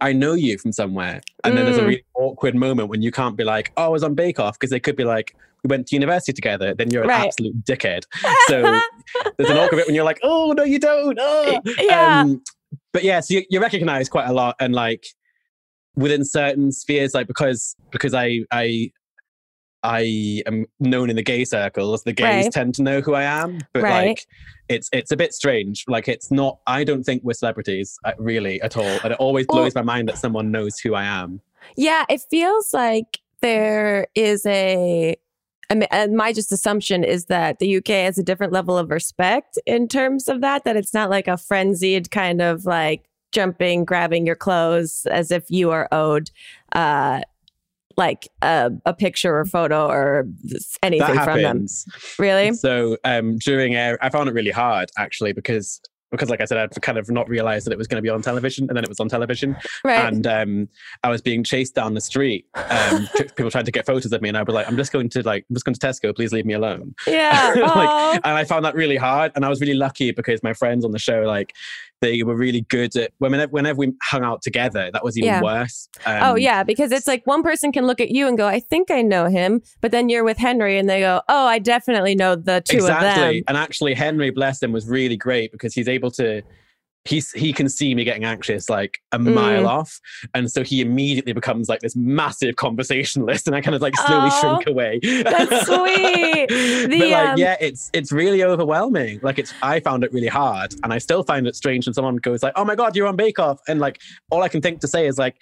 I 0.02 0.14
know 0.14 0.34
you 0.34 0.58
from 0.60 0.72
somewhere. 0.72 1.22
And 1.44 1.58
then 1.58 1.66
there's 1.66 1.78
a 1.78 1.82
Mm. 1.82 1.88
really 1.88 2.06
awkward 2.16 2.54
moment 2.56 2.90
when 2.90 3.02
you 3.02 3.12
can't 3.12 3.36
be 3.36 3.44
like, 3.44 3.72
oh, 3.76 3.86
I 3.86 3.88
was 3.88 4.04
on 4.04 4.14
Bake 4.14 4.40
Off, 4.40 4.54
because 4.60 4.70
they 4.70 4.80
could 4.80 4.96
be 4.96 5.04
like, 5.04 5.36
we 5.64 5.68
went 5.68 5.88
to 5.88 5.96
university 5.96 6.32
together, 6.32 6.76
then 6.76 6.92
you're 6.92 7.04
an 7.04 7.10
Right. 7.10 7.26
absolute 7.28 7.64
dickhead. 7.66 8.04
So 8.48 8.80
there's 9.38 9.50
an 9.50 9.58
awkward 9.58 9.78
bit 9.78 9.88
when 9.88 9.96
you're 9.96 10.06
like, 10.06 10.20
oh 10.22 10.54
no, 10.56 10.64
you 10.64 10.78
don't. 10.80 11.18
Oh. 11.20 11.60
Yeah. 11.82 12.20
Um, 12.22 12.44
but 12.94 13.04
yeah, 13.04 13.20
so 13.20 13.34
you, 13.34 13.44
you 13.50 13.60
recognize 13.60 14.08
quite 14.10 14.28
a 14.28 14.34
lot, 14.34 14.56
and 14.60 14.76
like 14.76 15.08
within 15.96 16.24
certain 16.26 16.72
spheres, 16.72 17.14
like 17.14 17.28
because 17.28 17.76
because 17.92 18.14
I 18.14 18.40
I 18.52 18.92
I 19.82 20.42
am 20.46 20.66
known 20.82 21.10
in 21.10 21.16
the 21.16 21.24
gay 21.24 21.46
circles. 21.46 22.04
The 22.04 22.12
gays 22.12 22.46
Right. 22.46 22.52
tend 22.52 22.76
to 22.76 22.84
know 22.84 23.00
who 23.00 23.14
I 23.14 23.24
am, 23.24 23.60
but 23.74 23.84
Right. 23.84 24.08
like 24.10 24.26
it's 24.68 24.90
it's 24.92 25.12
a 25.12 25.18
bit 25.18 25.34
strange. 25.34 25.86
Like 25.88 26.08
it's 26.10 26.32
not. 26.32 26.60
I 26.68 26.84
don't 26.84 27.04
think 27.04 27.24
we're 27.24 27.34
celebrities 27.34 27.98
uh, 28.04 28.12
really 28.18 28.62
at 28.62 28.76
all, 28.76 29.00
and 29.04 29.14
it 29.14 29.20
always 29.20 29.46
Well- 29.48 29.60
blows 29.60 29.76
my 29.76 29.82
mind 29.82 30.10
that 30.10 30.18
someone 30.18 30.52
knows 30.52 30.80
who 30.80 30.96
I 30.96 31.06
am. 31.06 31.42
Yeah, 31.78 32.06
it 32.10 32.22
feels 32.30 32.74
like 32.74 33.20
there 33.42 34.08
is 34.16 34.46
a. 34.46 35.16
I 35.72 35.76
mean, 35.76 35.88
and 35.92 36.16
my 36.18 36.34
just 36.34 36.52
assumption 36.52 37.04
is 37.04 37.26
that 37.26 37.60
the 37.60 37.78
UK 37.78 38.04
has 38.04 38.18
a 38.18 38.24
different 38.24 38.52
level 38.52 38.76
of 38.78 38.90
respect 38.90 39.60
in 39.68 39.88
terms 39.88 40.28
of 40.28 40.42
that. 40.42 40.64
That 40.66 40.76
it's 40.76 40.94
not 40.94 41.10
like 41.10 41.28
a 41.28 41.38
frenzied 41.38 42.12
kind 42.12 42.42
of 42.42 42.66
like 42.66 43.04
jumping, 43.32 43.86
grabbing 43.86 44.26
your 44.26 44.36
clothes 44.36 45.06
as 45.12 45.32
if 45.32 45.50
you 45.50 45.72
are 45.72 45.88
owed, 45.92 46.32
uh, 46.74 47.22
like 47.98 48.28
a, 48.42 48.72
a 48.86 48.94
picture 48.94 49.38
or 49.38 49.46
photo 49.46 49.88
or 49.88 50.26
anything 50.82 51.20
from 51.20 51.42
them. 51.42 51.66
Really? 52.18 52.54
So 52.54 52.98
um, 53.04 53.38
during 53.40 53.76
air, 53.76 53.98
I 54.02 54.10
found 54.10 54.30
it 54.30 54.34
really 54.34 54.52
hard 54.52 54.90
actually 54.98 55.34
because 55.34 55.82
because 56.12 56.30
like 56.30 56.42
I 56.42 56.46
said, 56.46 56.58
I'd 56.58 56.82
kind 56.82 56.98
of 56.98 57.08
not 57.12 57.30
realized 57.30 57.68
that 57.68 57.72
it 57.72 57.78
was 57.78 57.88
going 57.88 57.98
to 57.98 58.02
be 58.02 58.10
on 58.10 58.24
television, 58.24 58.68
and 58.68 58.76
then 58.76 58.84
it 58.84 58.90
was 58.90 59.00
on 59.00 59.10
television, 59.10 59.56
Right. 59.84 60.12
and 60.12 60.26
um, 60.26 60.70
I 61.04 61.10
was 61.10 61.22
being 61.22 61.44
chased 61.44 61.76
down 61.76 61.94
the 61.94 62.02
street. 62.02 62.48
Um, 62.56 63.08
people 63.36 63.52
trying 63.52 63.66
to 63.66 63.72
get 63.72 63.86
photos 63.86 64.12
of 64.12 64.20
me, 64.20 64.30
and 64.30 64.36
I 64.36 64.42
was 64.42 64.56
like, 64.56 64.68
"I'm 64.68 64.76
just 64.76 64.92
going 64.92 65.10
to 65.10 65.22
like, 65.22 65.46
I'm 65.48 65.56
just 65.56 65.66
going 65.66 65.76
to 65.76 65.80
Tesco. 65.80 66.16
Please 66.16 66.34
leave 66.34 66.46
me 66.46 66.54
alone." 66.56 66.96
yeah. 67.06 67.54
Like, 67.56 68.22
and 68.24 68.34
I 68.34 68.44
found 68.44 68.66
that 68.66 68.74
really 68.74 68.98
hard. 68.98 69.32
And 69.36 69.46
I 69.46 69.50
was 69.50 69.62
really 69.62 69.76
lucky 69.76 70.10
because 70.12 70.42
my 70.42 70.54
friends 70.54 70.84
on 70.84 70.92
the 70.92 70.98
show, 71.00 71.22
like, 71.22 71.54
they 72.02 72.24
were 72.24 72.36
really 72.36 72.62
good 72.70 72.96
at 72.96 73.12
whenever 73.20 73.52
whenever 73.52 73.78
we 73.80 73.92
hung 74.04 74.24
out 74.24 74.42
together. 74.42 74.90
That 74.92 75.04
was 75.04 75.18
even 75.18 75.28
Yeah. 75.28 75.42
worse. 75.42 75.90
Um, 76.06 76.20
oh 76.24 76.36
yeah, 76.36 76.64
because 76.64 76.92
it's 76.92 77.08
like 77.08 77.26
one 77.26 77.44
person 77.44 77.72
can 77.72 77.86
look 77.86 78.00
at 78.00 78.10
you 78.10 78.28
and 78.28 78.38
go, 78.38 78.48
"I 78.48 78.60
think 78.60 78.90
I 78.92 79.02
know 79.02 79.26
him," 79.28 79.62
but 79.82 79.92
then 79.92 80.10
you're 80.10 80.24
with 80.24 80.38
Henry 80.38 80.78
and 80.78 80.90
they 80.90 81.02
go, 81.02 81.22
"Oh, 81.28 81.46
I 81.46 81.60
definitely 81.60 82.16
know 82.16 82.36
the 82.36 82.62
two 82.68 82.78
of 82.78 82.84
them. 82.88 82.96
exactly. 82.98 83.38
them." 83.40 83.44
And 83.48 83.58
actually, 83.58 83.94
Henry, 83.94 84.30
bless 84.32 84.62
him, 84.64 84.72
was 84.72 84.88
really 84.88 85.18
great 85.18 85.52
because 85.52 85.74
he's 85.74 85.88
able 85.88 86.12
to. 86.12 86.42
He's, 87.06 87.32
he 87.32 87.54
can 87.54 87.70
see 87.70 87.96
me 87.96 88.04
getting 88.04 88.26
anxious 88.26 88.70
like 88.70 89.00
a 89.14 89.18
Mm. 89.18 89.34
mile 89.34 89.68
off. 89.68 90.00
And 90.34 90.52
so 90.52 90.64
he 90.64 90.82
immediately 90.82 91.34
becomes 91.34 91.70
like 91.70 91.80
this 91.80 91.96
massive 91.96 92.56
conversationalist 92.58 93.48
and 93.48 93.56
I 93.56 93.62
kind 93.62 93.74
of 93.76 93.82
like 93.82 93.96
slowly 93.96 94.30
Oh, 94.32 94.40
shrink 94.42 94.68
away. 94.68 95.00
that's 95.24 95.66
sweet. 95.66 96.48
but 97.00 97.10
like, 97.10 97.30
um, 97.30 97.38
yeah, 97.38 97.56
it's 97.60 97.90
it's 97.94 98.12
really 98.12 98.44
overwhelming. 98.44 99.20
Like 99.24 99.40
it's 99.40 99.54
I 99.64 99.80
found 99.80 100.04
it 100.04 100.12
really 100.14 100.28
hard. 100.28 100.76
And 100.84 100.92
I 100.94 100.98
still 100.98 101.24
find 101.24 101.48
it 101.48 101.56
strange 101.56 101.88
when 101.88 101.94
someone 101.94 102.18
goes 102.18 102.44
like, 102.44 102.54
Oh 102.56 102.66
my 102.66 102.76
god, 102.76 102.96
you're 102.96 103.08
on 103.08 103.16
Bake 103.16 103.40
Off. 103.40 103.60
And 103.68 103.80
like 103.80 104.00
all 104.30 104.44
I 104.44 104.50
can 104.50 104.62
think 104.62 104.82
to 104.82 104.88
say 104.88 105.08
is 105.08 105.18
like, 105.18 105.38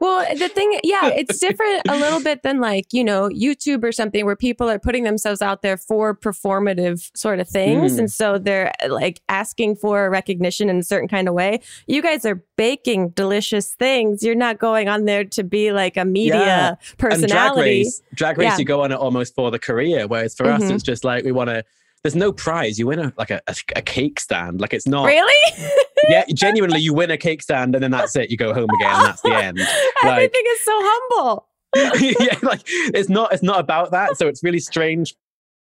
Well, 0.00 0.26
the 0.36 0.48
thing, 0.48 0.78
yeah, 0.84 1.06
it's 1.16 1.38
different 1.38 1.82
a 1.88 1.96
little 1.96 2.22
bit 2.22 2.42
than 2.42 2.60
like, 2.60 2.86
you 2.92 3.04
know, 3.04 3.28
YouTube 3.28 3.82
or 3.84 3.92
something 3.92 4.24
where 4.24 4.36
people 4.36 4.68
are 4.68 4.78
putting 4.78 5.04
themselves 5.04 5.40
out 5.42 5.62
there 5.62 5.76
for 5.76 6.14
performative 6.16 7.10
sort 7.16 7.40
of 7.40 7.48
things. 7.48 7.94
Mm. 7.96 7.98
And 8.00 8.12
so 8.12 8.38
they're 8.38 8.72
like 8.88 9.20
asking 9.28 9.76
for 9.76 10.10
recognition 10.10 10.68
in 10.68 10.78
a 10.78 10.82
certain 10.82 11.08
kind 11.08 11.28
of 11.28 11.34
way. 11.34 11.60
You 11.86 12.02
guys 12.02 12.24
are 12.24 12.42
baking 12.56 13.10
delicious 13.10 13.74
things. 13.74 14.22
You're 14.22 14.34
not 14.34 14.58
going 14.58 14.88
on 14.88 15.04
there 15.04 15.24
to 15.24 15.42
be 15.44 15.72
like 15.72 15.96
a 15.96 16.04
media 16.04 16.34
Yeah. 16.40 16.68
and 16.68 16.76
drag 16.98 16.98
personality. 16.98 17.60
race, 17.62 18.02
drag 18.14 18.38
race, 18.38 18.46
Yeah. 18.46 18.58
you 18.58 18.64
go 18.64 18.82
on 18.82 18.92
it 18.92 18.96
almost 18.96 19.34
for 19.34 19.50
the 19.50 19.58
career. 19.58 20.06
Whereas 20.06 20.34
for 20.34 20.46
us, 20.46 20.62
Mhm. 20.62 20.72
it's 20.74 20.82
just 20.82 21.04
like 21.04 21.24
we 21.24 21.32
want 21.32 21.50
to. 21.50 21.64
There's 22.02 22.16
no 22.16 22.32
prize. 22.32 22.78
You 22.78 22.86
win 22.86 22.98
a 22.98 23.12
like 23.18 23.30
a, 23.30 23.40
a, 23.46 23.54
a 23.76 23.82
cake 23.82 24.20
stand. 24.20 24.60
Like 24.60 24.72
it's 24.72 24.86
not. 24.86 25.06
Really? 25.06 25.68
Yeah, 26.08 26.24
genuinely, 26.34 26.80
you 26.80 26.94
win 26.94 27.10
a 27.10 27.18
cake 27.18 27.42
stand 27.42 27.74
and 27.74 27.84
then 27.84 27.90
that's 27.90 28.16
it. 28.16 28.30
You 28.30 28.38
go 28.38 28.54
home 28.54 28.68
again 28.80 28.90
and 28.94 29.04
that's 29.06 29.20
the 29.20 29.34
end. 29.34 29.58
Like- 29.58 30.12
Everything 30.14 30.42
is 30.48 30.64
so 30.64 30.72
humble. 30.82 31.46
yeah, 31.76 32.38
like 32.42 32.62
it's 32.66 33.08
not. 33.10 33.32
It's 33.34 33.42
not 33.42 33.60
about 33.60 33.90
that. 33.90 34.16
So 34.16 34.26
it's 34.26 34.42
really 34.42 34.58
strange. 34.60 35.14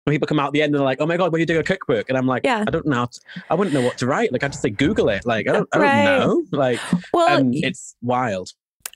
When 0.05 0.12
people 0.15 0.27
come 0.27 0.39
out 0.41 0.49
at 0.49 0.53
the 0.53 0.62
end 0.62 0.71
and 0.75 0.81
they're 0.81 0.85
like, 0.85 1.01
"Oh 1.01 1.07
my 1.07 1.17
god, 1.17 1.31
when 1.33 1.39
you 1.41 1.47
doing 1.47 1.61
a 1.61 1.65
cookbook?" 1.65 2.09
and 2.09 2.19
I'm 2.19 2.27
like, 2.27 2.43
Yeah. 2.45 2.65
"I 2.67 2.71
don't 2.71 2.87
know. 2.87 3.07
To, 3.07 3.21
I 3.51 3.55
wouldn't 3.55 3.73
know 3.73 3.81
what 3.83 3.97
to 3.99 4.07
write. 4.07 4.33
Like 4.33 4.43
I 4.45 4.49
just 4.49 4.61
say 4.62 4.71
Google 4.71 5.09
it. 5.09 5.25
Like 5.25 5.49
I 5.49 5.53
don't. 5.53 5.69
I 5.73 5.79
don't 5.79 6.05
know. 6.05 6.43
Like 6.59 6.81
Well, 7.15 7.49
it's 7.53 7.95
wild. 8.03 8.51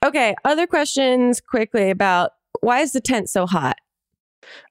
okay. 0.05 0.35
Other 0.45 0.67
questions 0.67 1.41
quickly 1.41 1.91
about 1.91 2.33
why 2.61 2.81
is 2.81 2.93
the 2.93 3.01
tent 3.01 3.31
so 3.31 3.47
hot? 3.47 3.77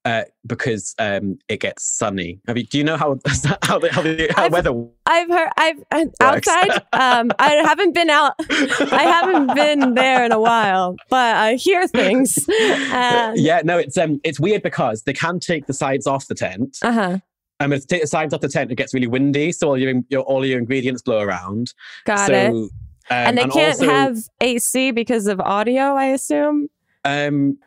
Uh, 0.05 0.23
because 0.45 0.95
um, 0.99 1.38
it 1.47 1.60
gets 1.60 1.84
sunny. 1.84 2.39
Have 2.47 2.58
you, 2.58 2.63
do 2.65 2.77
you 2.77 2.84
know 2.84 2.97
how 2.97 3.17
how 3.63 3.79
the, 3.79 3.89
how, 3.91 4.01
the, 4.01 4.32
how 4.36 4.45
I've- 4.45 4.53
weather? 4.53 4.73
I've 5.05 5.29
heard 5.29 5.49
I've 5.58 5.79
uh, 5.91 6.05
outside. 6.21 6.84
um, 6.93 7.32
I 7.39 7.51
haven't 7.65 7.93
been 7.93 8.10
out. 8.10 8.34
I 8.49 9.03
haven't 9.03 9.55
been 9.55 9.95
there 9.95 10.23
in 10.23 10.32
a 10.32 10.39
while, 10.39 10.95
but 11.10 11.36
I 11.36 11.55
hear 11.55 11.88
things. 11.88 12.38
Um, 12.89 13.34
yeah, 13.36 13.62
no, 13.63 13.77
it's 13.77 13.97
um, 13.97 14.19
it's 14.23 14.39
weird 14.39 14.62
because 14.63 15.03
they 15.03 15.13
can 15.13 15.39
take 15.39 15.65
the 15.67 15.73
sides 15.73 16.08
off 16.08 16.27
the 16.27 16.36
tent. 16.36 16.77
Uh 16.82 16.91
huh. 16.91 17.17
And 17.60 17.73
if 17.73 17.88
take 17.88 18.01
the 18.01 18.08
sides 18.08 18.34
off 18.34 18.41
the 18.41 18.47
tent, 18.49 18.71
it 18.71 18.75
gets 18.75 18.93
really 18.93 19.08
windy, 19.08 19.51
so 19.51 19.69
all 19.69 19.77
your, 19.77 19.93
your 20.10 20.21
all 20.23 20.45
your 20.45 20.58
ingredients 20.60 21.01
blow 21.01 21.19
around. 21.19 21.73
Got 22.05 22.27
so, 22.27 22.34
it. 22.34 22.49
Um, 22.49 22.69
And 23.10 23.38
they 23.38 23.47
can't 23.47 23.79
also, 23.79 23.86
have 23.89 24.17
AC 24.41 24.91
because 24.91 25.27
of 25.27 25.39
audio. 25.39 25.95
I 25.95 26.05
assume. 26.05 26.69
um, 27.05 27.58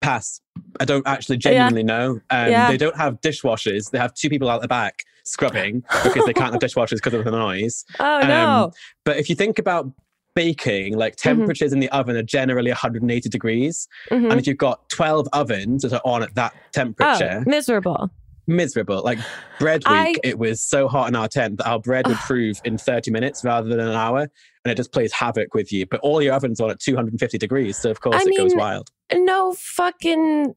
pass. 0.00 0.40
I 0.80 0.84
don't 0.84 1.06
actually 1.06 1.38
genuinely 1.38 1.82
know. 1.82 2.20
Um, 2.30 2.50
Yeah. 2.50 2.70
They 2.70 2.76
don't 2.76 2.96
have 2.96 3.20
dishwashers. 3.20 3.90
They 3.90 3.98
have 3.98 4.14
two 4.14 4.28
people 4.28 4.48
out 4.48 4.62
the 4.62 4.68
back 4.68 5.04
scrubbing 5.24 5.82
because 6.04 6.24
they 6.24 6.32
can't 6.32 6.52
have 6.52 6.60
dishwashers 6.62 6.96
because 6.96 7.14
of 7.14 7.24
the 7.24 7.30
noise. 7.30 7.84
Oh 8.00 8.20
Um, 8.22 8.28
no. 8.28 8.72
But 9.04 9.18
if 9.18 9.28
you 9.28 9.34
think 9.36 9.58
about 9.58 9.90
baking, 10.34 10.96
like 10.96 11.16
Mm-hmm. 11.16 11.38
temperatures 11.40 11.72
in 11.72 11.80
the 11.80 11.88
oven 11.90 12.16
are 12.16 12.22
generally 12.22 12.70
180 12.70 13.28
degrees. 13.28 13.88
Mhm. 14.10 14.30
And 14.30 14.40
if 14.40 14.46
you've 14.46 14.56
got 14.56 14.88
12 14.88 15.28
ovens 15.32 15.82
that 15.82 15.92
are 15.92 16.00
on 16.04 16.22
at 16.22 16.34
that 16.36 16.54
temperature, 16.72 17.42
Oh, 17.44 17.50
miserable. 17.50 18.10
miserable. 18.46 19.02
Like 19.04 19.18
bread 19.58 19.82
I- 19.84 20.04
week, 20.10 20.20
it 20.22 20.38
was 20.38 20.60
so 20.60 20.86
hot 20.88 21.08
in 21.08 21.16
our 21.16 21.28
tent 21.28 21.58
that 21.58 21.68
our 21.68 21.80
bread 21.80 22.06
would 22.06 22.16
prove 22.26 22.60
in 22.64 22.78
30 22.78 23.10
minutes 23.10 23.42
rather 23.44 23.68
than 23.68 23.80
an 23.80 23.88
hour. 23.94 24.20
And 24.64 24.72
it 24.72 24.76
just 24.76 24.92
plays 24.92 25.12
havoc 25.12 25.54
with 25.54 25.72
you. 25.72 25.86
But 25.86 26.00
all 26.00 26.22
your 26.22 26.34
ovens 26.34 26.60
are 26.60 26.64
on 26.64 26.70
at 26.70 26.78
250 26.80 27.36
degrees. 27.38 27.76
So, 27.76 27.90
of 27.90 28.00
course, 28.00 28.16
I 28.16 28.24
it 28.28 28.36
goes 28.36 28.54
wild. 28.54 28.90
No 29.14 29.54
fucking 29.58 30.54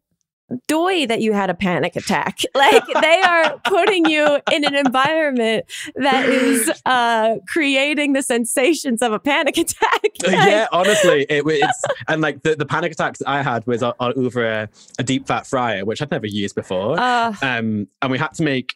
doy 0.68 1.06
that 1.06 1.22
you 1.22 1.32
had 1.32 1.50
a 1.50 1.54
panic 1.54 1.96
attack. 1.96 2.40
Like 2.54 2.84
they 3.02 3.22
are 3.22 3.58
putting 3.64 4.06
you 4.06 4.40
in 4.52 4.66
an 4.66 4.76
environment 4.76 5.66
that 5.96 6.28
is 6.28 6.70
uh, 6.86 7.38
creating 7.48 8.14
the 8.14 8.22
sensations 8.22 9.02
of 9.02 9.14
a 9.14 9.20
panic 9.20 9.58
attack. 9.66 10.02
Like, 10.24 10.32
yeah, 10.34 10.68
honestly, 10.74 11.26
it, 11.30 11.44
it's 11.48 11.82
and 12.10 12.22
like 12.22 12.44
the, 12.44 12.56
the 12.56 12.66
panic 12.66 12.92
attacks 12.92 13.22
I 13.26 13.42
had 13.42 13.66
was 13.66 13.82
o- 13.82 13.94
o- 14.02 14.14
over 14.14 14.46
a, 14.46 14.70
a 15.00 15.04
deep 15.04 15.26
fat 15.28 15.48
fryer, 15.48 15.86
which 15.86 16.02
I'd 16.02 16.12
never 16.12 16.28
used 16.28 16.56
before. 16.56 17.00
Uh, 17.00 17.34
um, 17.42 17.88
and 18.02 18.12
we 18.12 18.18
had 18.18 18.34
to 18.36 18.44
make 18.44 18.76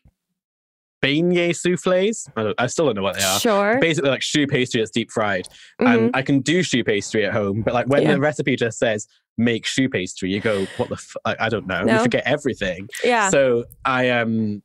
beignet 1.04 1.56
souffles. 1.56 2.30
I, 2.36 2.44
don't, 2.44 2.56
I 2.62 2.68
still 2.68 2.86
don't 2.86 2.96
know 2.96 3.04
what 3.04 3.18
they 3.18 3.24
are. 3.24 3.40
sure. 3.40 3.80
Basically, 3.80 4.10
like 4.10 4.22
choux 4.22 4.48
pastry 4.48 4.82
that's 4.82 4.92
deep 4.92 5.12
fried. 5.12 5.48
Mhm. 5.82 5.94
And 6.06 6.16
I 6.16 6.22
can 6.22 6.40
do 6.40 6.64
choux 6.64 6.84
pastry 6.84 7.26
at 7.26 7.34
home, 7.34 7.62
but 7.62 7.74
like 7.74 7.88
when 7.88 8.04
Yeah. 8.04 8.14
the 8.14 8.20
recipe 8.20 8.56
just 8.56 8.80
says 8.80 9.08
make 9.38 9.66
choux 9.66 9.90
pastry, 9.90 10.32
you 10.32 10.40
go, 10.42 10.70
what 10.76 10.90
the? 10.90 10.96
F-? 10.96 11.16
I, 11.26 11.36
I 11.46 11.50
don't 11.50 11.68
know. 11.68 11.84
No. 11.84 11.94
You 11.94 12.00
forget 12.00 12.24
everything. 12.26 12.88
yeah. 13.04 13.30
So 13.30 13.66
I 13.84 14.10
um, 14.12 14.64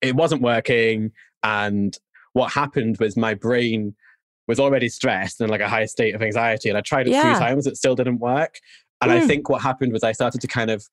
it 0.00 0.14
wasn't 0.14 0.42
working, 0.42 1.12
and 1.42 1.96
what 2.32 2.52
happened 2.52 2.96
was 2.98 3.16
my 3.16 3.34
brain 3.34 3.94
was 4.48 4.60
already 4.60 4.88
stressed 4.88 5.40
and 5.40 5.50
like 5.50 5.60
a 5.60 5.68
high 5.68 5.86
state 5.86 6.14
of 6.14 6.22
anxiety, 6.22 6.68
and 6.68 6.78
I 6.78 6.80
tried 6.80 7.08
it 7.08 7.12
Yeah. 7.12 7.22
three 7.22 7.46
times, 7.46 7.66
it 7.66 7.76
still 7.76 7.94
didn't 7.94 8.18
work. 8.18 8.58
And 9.02 9.10
I 9.10 9.18
Mm. 9.20 9.26
think 9.26 9.48
what 9.48 9.60
happened 9.62 9.92
was 9.92 10.02
I 10.04 10.12
started 10.12 10.40
to 10.40 10.46
kind 10.46 10.70
of, 10.70 10.84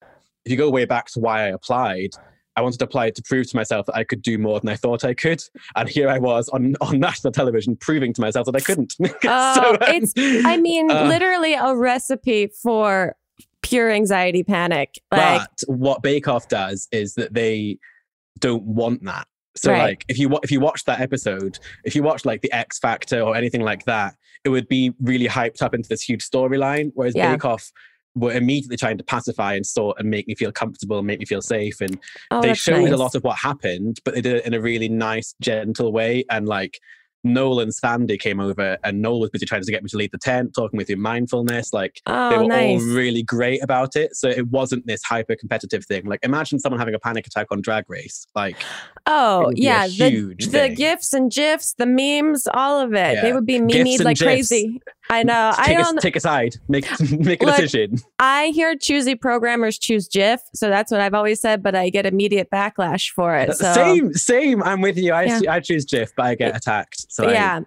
if 0.44 0.52
you 0.52 0.58
go 0.58 0.70
way 0.70 0.86
back 0.86 1.08
to 1.12 1.20
why 1.20 1.44
I 1.44 1.48
applied. 1.50 2.10
I 2.56 2.62
wanted 2.62 2.78
to 2.80 2.86
apply 2.86 3.08
it 3.08 3.16
to 3.16 3.24
prove 3.24 3.50
to 3.50 3.56
myself 3.56 3.86
that 3.88 3.96
I 3.96 4.04
could 4.04 4.22
do 4.22 4.38
more 4.38 4.60
than 4.60 4.70
I 4.70 4.76
thought 4.76 5.04
I 5.04 5.14
could, 5.14 5.44
and 5.76 5.90
here 5.90 6.10
I 6.10 6.20
was 6.20 6.50
on, 6.50 6.76
on 6.82 7.00
national 7.00 7.32
television 7.34 7.76
proving 7.76 8.14
to 8.14 8.22
myself 8.22 8.46
that 8.46 8.56
I 8.56 8.60
couldn't. 8.60 8.94
Oh, 9.26 9.78
it's- 9.88 10.14
I 10.46 10.58
mean, 10.58 10.92
uh, 10.92 11.06
literally 11.08 11.54
a 11.56 11.76
recipe 11.76 12.48
for 12.62 13.16
pure 13.62 13.90
anxiety 13.92 14.44
panic. 14.44 15.02
Like, 15.12 15.42
but 15.42 15.50
what 15.68 16.02
Bake 16.04 16.28
Off 16.28 16.48
does 16.48 16.88
is 16.92 17.16
that 17.16 17.34
they 17.34 17.80
don't 18.40 18.64
want 18.64 19.04
that. 19.06 19.26
So 19.56 19.72
Right. 19.72 19.82
like 19.84 20.06
if 20.10 20.18
you 20.20 20.36
if 20.44 20.52
you 20.52 20.60
watch 20.60 20.84
that 20.86 21.00
episode, 21.00 21.60
if 21.86 21.96
you 21.96 22.04
watch 22.04 22.26
like 22.26 22.42
the 22.42 22.52
X 22.52 22.80
Factor 22.80 23.22
or 23.22 23.36
anything 23.36 23.62
like 23.62 23.86
that, 23.86 24.16
it 24.44 24.50
would 24.50 24.68
be 24.68 24.92
really 25.02 25.28
hyped 25.28 25.62
up 25.62 25.74
into 25.74 25.88
this 25.88 26.02
huge 26.02 26.28
storyline. 26.28 26.92
Whereas 26.96 27.16
Yeah. 27.16 27.32
Bake 27.34 27.46
Off 27.46 27.72
were 28.16 28.32
immediately 28.32 28.78
trying 28.78 28.98
to 28.98 29.04
pacify 29.04 29.54
and 29.56 29.66
sort 29.66 29.98
and 30.00 30.10
make 30.10 30.28
me 30.28 30.36
feel 30.36 30.52
comfortable 30.52 31.00
and 31.00 31.08
make 31.08 31.20
me 31.20 31.26
feel 31.26 31.42
safe. 31.42 31.82
And 31.82 32.00
oh, 32.32 32.42
they 32.42 32.54
showed 32.54 32.84
nice. 32.84 32.92
a 32.92 32.98
lot 32.98 33.16
of 33.16 33.24
what 33.24 33.38
happened, 33.38 34.00
but 34.06 34.14
they 34.14 34.22
did 34.22 34.36
it 34.38 34.46
in 34.46 34.54
a 34.54 34.62
really 34.62 34.90
nice, 34.90 35.36
gentle 35.42 35.92
way. 35.92 36.24
And 36.30 36.48
like 36.48 36.80
Noel 37.26 37.62
and 37.62 37.74
Sandi 37.74 38.18
came 38.18 38.40
over, 38.42 38.78
and 38.84 39.02
Noel 39.02 39.22
was 39.22 39.30
busy 39.30 39.46
trying 39.46 39.62
to 39.64 39.72
get 39.72 39.82
me 39.82 39.88
to 39.90 39.98
leave 39.98 40.12
the 40.12 40.18
tent, 40.18 40.54
talking 40.54 40.76
with 40.78 40.90
you 40.90 40.98
mindfulness. 40.98 41.72
Like 41.72 42.02
they 42.06 42.14
Oh, 42.14 42.42
were 42.42 42.48
nice. 42.48 42.82
all 42.82 42.88
really 42.88 43.24
great 43.24 43.64
about 43.64 43.96
it. 43.96 44.16
So 44.16 44.28
it 44.28 44.48
wasn't 44.50 44.86
this 44.88 45.02
hyper 45.04 45.36
competitive 45.36 45.86
thing. 45.86 46.06
Like 46.06 46.20
imagine 46.24 46.60
someone 46.60 46.80
having 46.80 46.96
a 46.96 47.00
panic 47.00 47.26
attack 47.26 47.48
on 47.50 47.62
Drag 47.62 47.86
Race. 47.88 48.28
Like 48.36 48.58
Oh 49.06 49.46
would 49.46 49.56
be 49.56 49.62
a 49.62 49.66
yeah, 49.66 49.88
the, 49.88 50.10
huge 50.10 50.48
the 50.48 50.70
gifs 50.70 51.14
and 51.14 51.32
gifs, 51.32 51.74
the 51.78 51.86
memes, 51.86 52.46
all 52.54 52.82
of 52.82 52.94
it. 52.94 53.22
They 53.22 53.32
would 53.32 53.46
be 53.46 53.56
and 53.56 53.70
like 53.72 54.18
gifs. 54.18 54.22
crazy. 54.22 54.82
I 55.10 55.24
know. 55.24 55.54
I 55.58 55.68
take, 55.68 55.78
a, 55.78 55.82
don't. 55.82 56.02
take 56.02 56.16
a 56.16 56.20
side. 56.20 56.56
Make 56.68 56.88
make 57.12 57.44
a 57.44 57.46
Look, 57.46 57.56
decision. 57.58 57.98
I 58.20 58.48
hear 58.48 58.76
choosy 58.76 59.16
programmers 59.16 59.78
choose 59.78 60.08
GIF, 60.08 60.42
so 60.54 60.70
that's 60.70 60.92
what 60.92 61.02
I've 61.02 61.14
always 61.14 61.42
said. 61.42 61.62
But 61.62 61.76
I 61.76 61.90
get 61.90 62.06
immediate 62.06 62.50
backlash 62.50 63.10
for 63.10 63.36
it. 63.36 63.50
Uh, 63.50 63.54
so 63.54 63.74
Same, 63.74 64.14
same. 64.14 64.64
I'm 64.64 64.82
with 64.82 64.98
you. 64.98 65.14
I, 65.14 65.24
Yeah. 65.24 65.40
I 65.50 65.60
choose 65.60 65.86
GIF, 65.86 66.16
but 66.16 66.26
I 66.26 66.36
get 66.36 66.54
uh, 66.54 66.58
attacked. 66.58 67.12
So 67.12 67.30
yeah. 67.30 67.62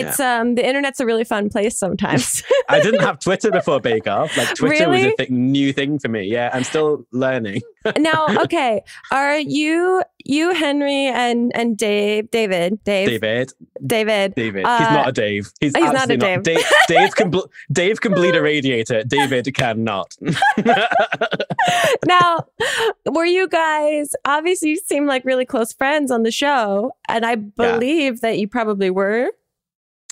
It's 0.00 0.20
um 0.20 0.54
the 0.54 0.66
internet's 0.66 1.00
a 1.00 1.06
really 1.06 1.24
fun 1.24 1.48
place 1.48 1.78
sometimes. 1.78 2.42
I 2.68 2.80
didn't 2.80 3.00
have 3.00 3.18
Twitter 3.18 3.50
before 3.52 3.80
Bake 3.80 4.06
Off. 4.06 4.36
Like 4.36 4.54
Twitter 4.54 4.88
was 4.88 5.02
a 5.02 5.12
thing, 5.12 5.52
new 5.52 5.72
thing 5.72 5.98
for 5.98 6.08
me. 6.08 6.24
Yeah, 6.24 6.50
I'm 6.52 6.64
still 6.64 7.06
learning. 7.12 7.62
now, 7.98 8.26
okay, 8.42 8.82
are 9.10 9.38
you 9.38 10.02
you 10.24 10.52
Henry 10.54 11.06
and 11.06 11.52
and 11.54 11.76
Dave 11.76 12.30
David 12.30 12.82
Dave 12.84 13.08
David, 13.08 13.52
David? 13.86 14.34
David. 14.34 14.64
Uh, 14.64 14.78
he's 14.78 14.90
not 14.90 15.08
a 15.08 15.12
Dave. 15.12 15.52
He's, 15.60 15.76
he's 15.76 15.92
not 15.92 16.10
a 16.10 16.16
Dave. 16.16 16.42
Dave, 16.42 16.64
Dave 16.88 17.14
can 17.14 17.30
bl- 17.30 17.46
Dave 17.72 18.00
can 18.00 18.12
bleed 18.12 18.34
a 18.34 18.42
radiator. 18.42 19.04
David 19.04 19.52
cannot. 19.54 20.14
now, 22.06 22.46
were 23.06 23.24
you 23.24 23.48
guys 23.48 24.10
obviously 24.24 24.70
you 24.70 24.76
seem 24.76 25.06
like 25.06 25.24
really 25.24 25.44
close 25.44 25.72
friends 25.72 26.10
on 26.10 26.22
the 26.22 26.30
show, 26.30 26.92
and 27.08 27.24
I 27.24 27.36
believe 27.36 28.20
that 28.20 28.38
you 28.38 28.48
probably 28.48 28.90
were. 28.90 29.30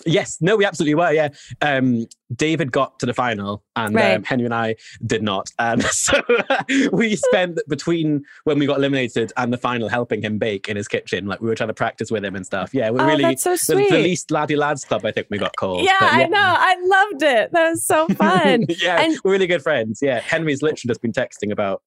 Yes, 0.06 0.38
no, 0.40 0.56
we 0.56 0.64
absolutely 0.64 0.94
were. 0.94 1.12
Yeah, 1.12 1.28
um, 1.62 2.06
David 2.34 2.72
got 2.72 2.98
to 3.00 3.06
the 3.06 3.14
final, 3.14 3.62
and 3.76 3.94
Right. 3.94 4.14
um, 4.16 4.24
Henry 4.24 4.44
and 4.44 4.54
I 4.54 4.76
did 5.06 5.22
not. 5.22 5.48
And 5.58 5.82
so 5.84 6.20
we 6.92 7.16
spent 7.16 7.58
between 7.68 8.24
when 8.44 8.58
we 8.58 8.66
got 8.66 8.78
eliminated 8.78 9.32
and 9.36 9.52
the 9.52 9.58
final 9.58 9.88
helping 9.88 10.22
him 10.22 10.38
bake 10.38 10.68
in 10.68 10.76
his 10.76 10.88
kitchen. 10.88 11.26
Like 11.26 11.40
we 11.40 11.48
were 11.48 11.54
trying 11.54 11.68
to 11.68 11.74
practice 11.74 12.10
with 12.10 12.24
him 12.24 12.34
and 12.34 12.44
stuff. 12.44 12.74
Yeah, 12.74 12.90
we're 12.90 13.02
oh, 13.02 13.06
really 13.06 13.22
that's 13.22 13.42
so 13.44 13.56
sweet. 13.56 13.90
the 13.90 13.98
least 13.98 14.30
laddie 14.30 14.56
lads 14.56 14.84
club. 14.84 15.04
I 15.04 15.12
think 15.12 15.28
we 15.30 15.38
got 15.38 15.54
called. 15.56 15.84
yeah, 15.84 15.96
But 16.00 16.12
I 16.12 16.24
know. 16.24 16.38
I 16.40 16.76
loved 16.84 17.22
it. 17.22 17.52
That 17.52 17.70
was 17.70 17.86
so 17.86 18.06
fun. 18.16 18.66
yeah, 18.68 19.00
And- 19.00 19.18
we're 19.24 19.32
really 19.32 19.46
good 19.46 19.62
friends. 19.62 20.00
Yeah, 20.02 20.20
Henry's 20.20 20.62
literally 20.62 20.88
just 20.88 21.02
been 21.02 21.12
texting 21.12 21.52
about 21.52 21.82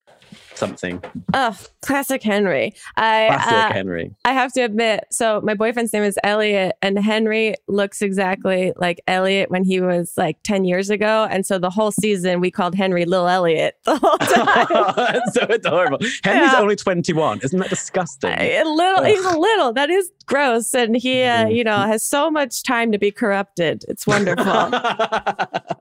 something. 0.58 1.02
oh, 1.34 1.58
classic 1.82 2.24
Henry. 2.24 2.74
I 2.96 3.28
Classic 3.30 3.54
uh, 3.54 3.74
Henry. 3.74 4.16
I 4.26 4.34
have 4.34 4.52
to 4.54 4.62
admit, 4.62 5.06
so 5.12 5.40
my 5.42 5.54
boyfriend's 5.54 5.94
name 5.94 6.04
is 6.04 6.18
Elliot, 6.24 6.76
and 6.82 6.98
Henry 7.00 7.56
looks 7.68 8.02
exactly 8.02 8.74
like 8.78 9.02
Elliot 9.08 9.50
when 9.52 9.64
he 9.64 9.80
was 9.82 10.14
like 10.18 10.38
10 10.44 10.66
years 10.66 10.90
ago. 10.90 11.28
And 11.30 11.46
so 11.46 11.58
the 11.60 11.70
whole 11.70 11.92
season 11.92 12.40
we 12.40 12.52
called 12.52 12.76
Henry 12.76 13.06
Lil 13.06 13.28
Elliot 13.28 13.76
the 13.86 13.98
whole 13.98 14.18
time. 14.18 14.94
That's 14.96 15.34
so 15.34 15.46
adorable. 15.50 16.00
Henry's 16.24 16.52
Yeah. 16.52 16.60
only 16.60 16.76
21. 16.76 17.40
Isn't 17.44 17.60
that 17.60 17.70
disgusting? 17.70 18.32
a 18.32 18.64
little, 18.64 19.04
he's 19.04 19.24
a 19.26 19.38
little. 19.38 19.74
That 19.74 19.90
is 19.90 20.12
gross. 20.26 20.74
And 20.74 20.96
he, 20.98 21.24
uh, 21.24 21.46
Mhm. 21.46 21.56
you 21.56 21.64
know, 21.64 21.78
has 21.78 22.04
so 22.04 22.30
much 22.32 22.64
time 22.64 22.92
to 22.92 22.98
be 22.98 23.12
corrupted. 23.12 23.86
It's 23.88 24.06
wonderful. 24.08 24.46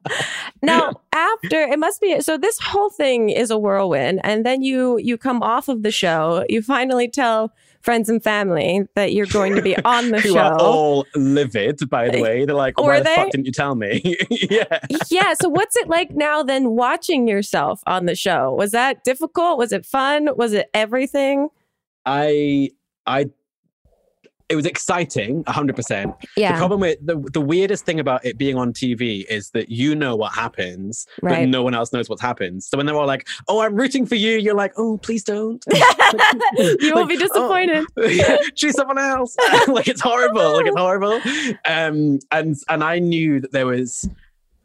now 0.63 0.93
after 1.13 1.61
it 1.63 1.79
must 1.79 2.01
be 2.01 2.21
so 2.21 2.37
this 2.37 2.59
whole 2.61 2.91
thing 2.91 3.31
is 3.31 3.51
a 3.51 3.59
whirlwind 3.59 4.21
and 4.25 4.45
then 4.45 4.63
you 4.63 4.99
you 4.99 5.17
come 5.19 5.43
off 5.43 5.69
of 5.69 5.83
the 5.83 5.91
show 5.91 6.45
you 6.49 6.63
finally 6.63 7.09
tell 7.09 7.53
friends 7.87 8.09
and 8.09 8.23
family 8.23 8.83
that 8.97 9.13
you're 9.13 9.27
going 9.27 9.55
to 9.55 9.63
be 9.63 9.77
on 9.85 10.11
the 10.11 10.21
Who 10.21 10.33
show 10.33 10.39
are 10.41 10.61
all 10.61 11.07
livid, 11.15 11.89
by 11.89 12.11
the 12.11 12.21
way. 12.21 12.45
They're 12.45 12.55
like, 12.55 12.81
why 12.81 12.99
the 12.99 13.05
they? 13.05 13.15
fuck 13.15 13.31
didn't 13.31 13.47
you 13.47 13.53
tell 13.53 13.77
me? 13.77 14.17
yeah. 14.31 14.81
yeah 15.09 15.35
so 15.41 15.49
what's 15.49 15.77
it 15.77 15.89
like 15.89 16.11
now 16.11 16.43
then 16.43 16.71
watching 16.71 17.29
yourself 17.29 17.81
on 17.87 18.07
the 18.07 18.17
show 18.17 18.53
was 18.53 18.73
that 18.73 19.05
difficult 19.05 19.57
was 19.57 19.71
it 19.71 19.87
fun 19.87 20.29
was 20.37 20.53
it 20.53 20.69
everything 20.75 21.49
I, 22.05 22.71
I, 23.07 23.31
it 24.49 24.55
was 24.55 24.65
exciting, 24.67 25.43
100%. 25.45 26.15
yeah 26.37 26.53
The 26.53 26.59
problem 26.59 26.81
with 26.81 27.05
the, 27.05 27.17
the 27.33 27.41
weirdest 27.41 27.85
thing 27.85 27.99
about 27.99 28.25
it 28.25 28.39
being 28.39 28.57
on 28.57 28.73
TV 28.73 29.25
is 29.29 29.51
that 29.51 29.71
you 29.71 29.95
know 29.95 30.15
what 30.15 30.33
happens, 30.35 31.07
but 31.21 31.49
no 31.49 31.63
one 31.63 31.75
else 31.75 31.93
knows 31.93 32.09
what 32.09 32.21
happens. 32.21 32.67
So 32.69 32.77
when 32.77 32.87
they're 32.87 32.97
all 32.97 33.07
like, 33.07 33.27
"Oh, 33.49 33.61
I'm 33.61 33.75
rooting 33.75 34.07
for 34.07 34.15
you," 34.15 34.39
you're 34.39 34.55
like, 34.55 34.73
"Oh, 34.77 34.99
please 34.99 35.25
don't." 35.25 35.65
you 36.57 36.95
won't 36.95 37.09
be 37.09 37.17
Like, 37.17 37.25
oh, 37.25 37.29
disappointed 37.29 37.87
yeah, 38.17 38.37
choose 38.55 38.75
someone 38.75 38.99
else. 38.99 39.37
like 39.67 39.89
it's 39.89 40.01
horrible. 40.01 40.53
Like 40.57 40.67
it's 40.67 40.79
horrible. 40.79 41.21
Um, 41.65 42.19
and 42.31 42.57
and 42.69 42.85
I 42.85 42.99
knew 42.99 43.41
that 43.41 43.53
there 43.53 43.67
was. 43.67 44.09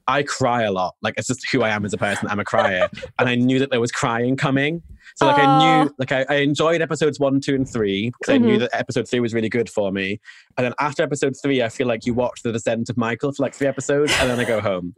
I 0.07 0.23
cry 0.23 0.63
a 0.63 0.71
lot. 0.71 0.95
Like 1.01 1.13
it's 1.17 1.27
just 1.27 1.49
who 1.51 1.61
I 1.61 1.69
am 1.69 1.85
as 1.85 1.93
a 1.93 1.97
person. 1.97 2.27
I'm 2.29 2.39
a 2.39 2.43
crier, 2.43 2.89
and 3.17 3.29
I 3.29 3.35
knew 3.35 3.59
that 3.59 3.69
there 3.71 3.79
was 3.79 3.91
crying 3.91 4.35
coming. 4.35 4.81
So 5.15 5.25
like 5.25 5.37
I 5.39 5.45
knew, 5.45 5.93
like 5.97 6.11
I, 6.11 6.25
I 6.29 6.35
enjoyed 6.35 6.81
episodes 6.81 7.19
one, 7.19 7.39
two, 7.41 7.55
and 7.55 7.67
three 7.69 8.11
because 8.19 8.33
I 8.33 8.37
knew 8.37 8.57
Mhm. 8.57 8.59
that 8.61 8.69
episode 8.73 9.07
three 9.07 9.19
was 9.19 9.33
really 9.33 9.49
good 9.49 9.69
for 9.69 9.91
me. 9.91 10.19
And 10.57 10.65
then 10.65 10.73
after 10.79 11.03
episode 11.03 11.33
three, 11.41 11.61
I 11.61 11.69
feel 11.69 11.87
like 11.87 12.05
you 12.05 12.13
watch 12.13 12.41
the 12.43 12.51
descent 12.51 12.89
of 12.89 12.97
Michael 12.97 13.31
for 13.31 13.43
like 13.43 13.53
three 13.53 13.67
episodes, 13.67 14.13
and 14.19 14.29
then 14.29 14.39
I 14.39 14.43
go 14.45 14.61
home. 14.61 14.93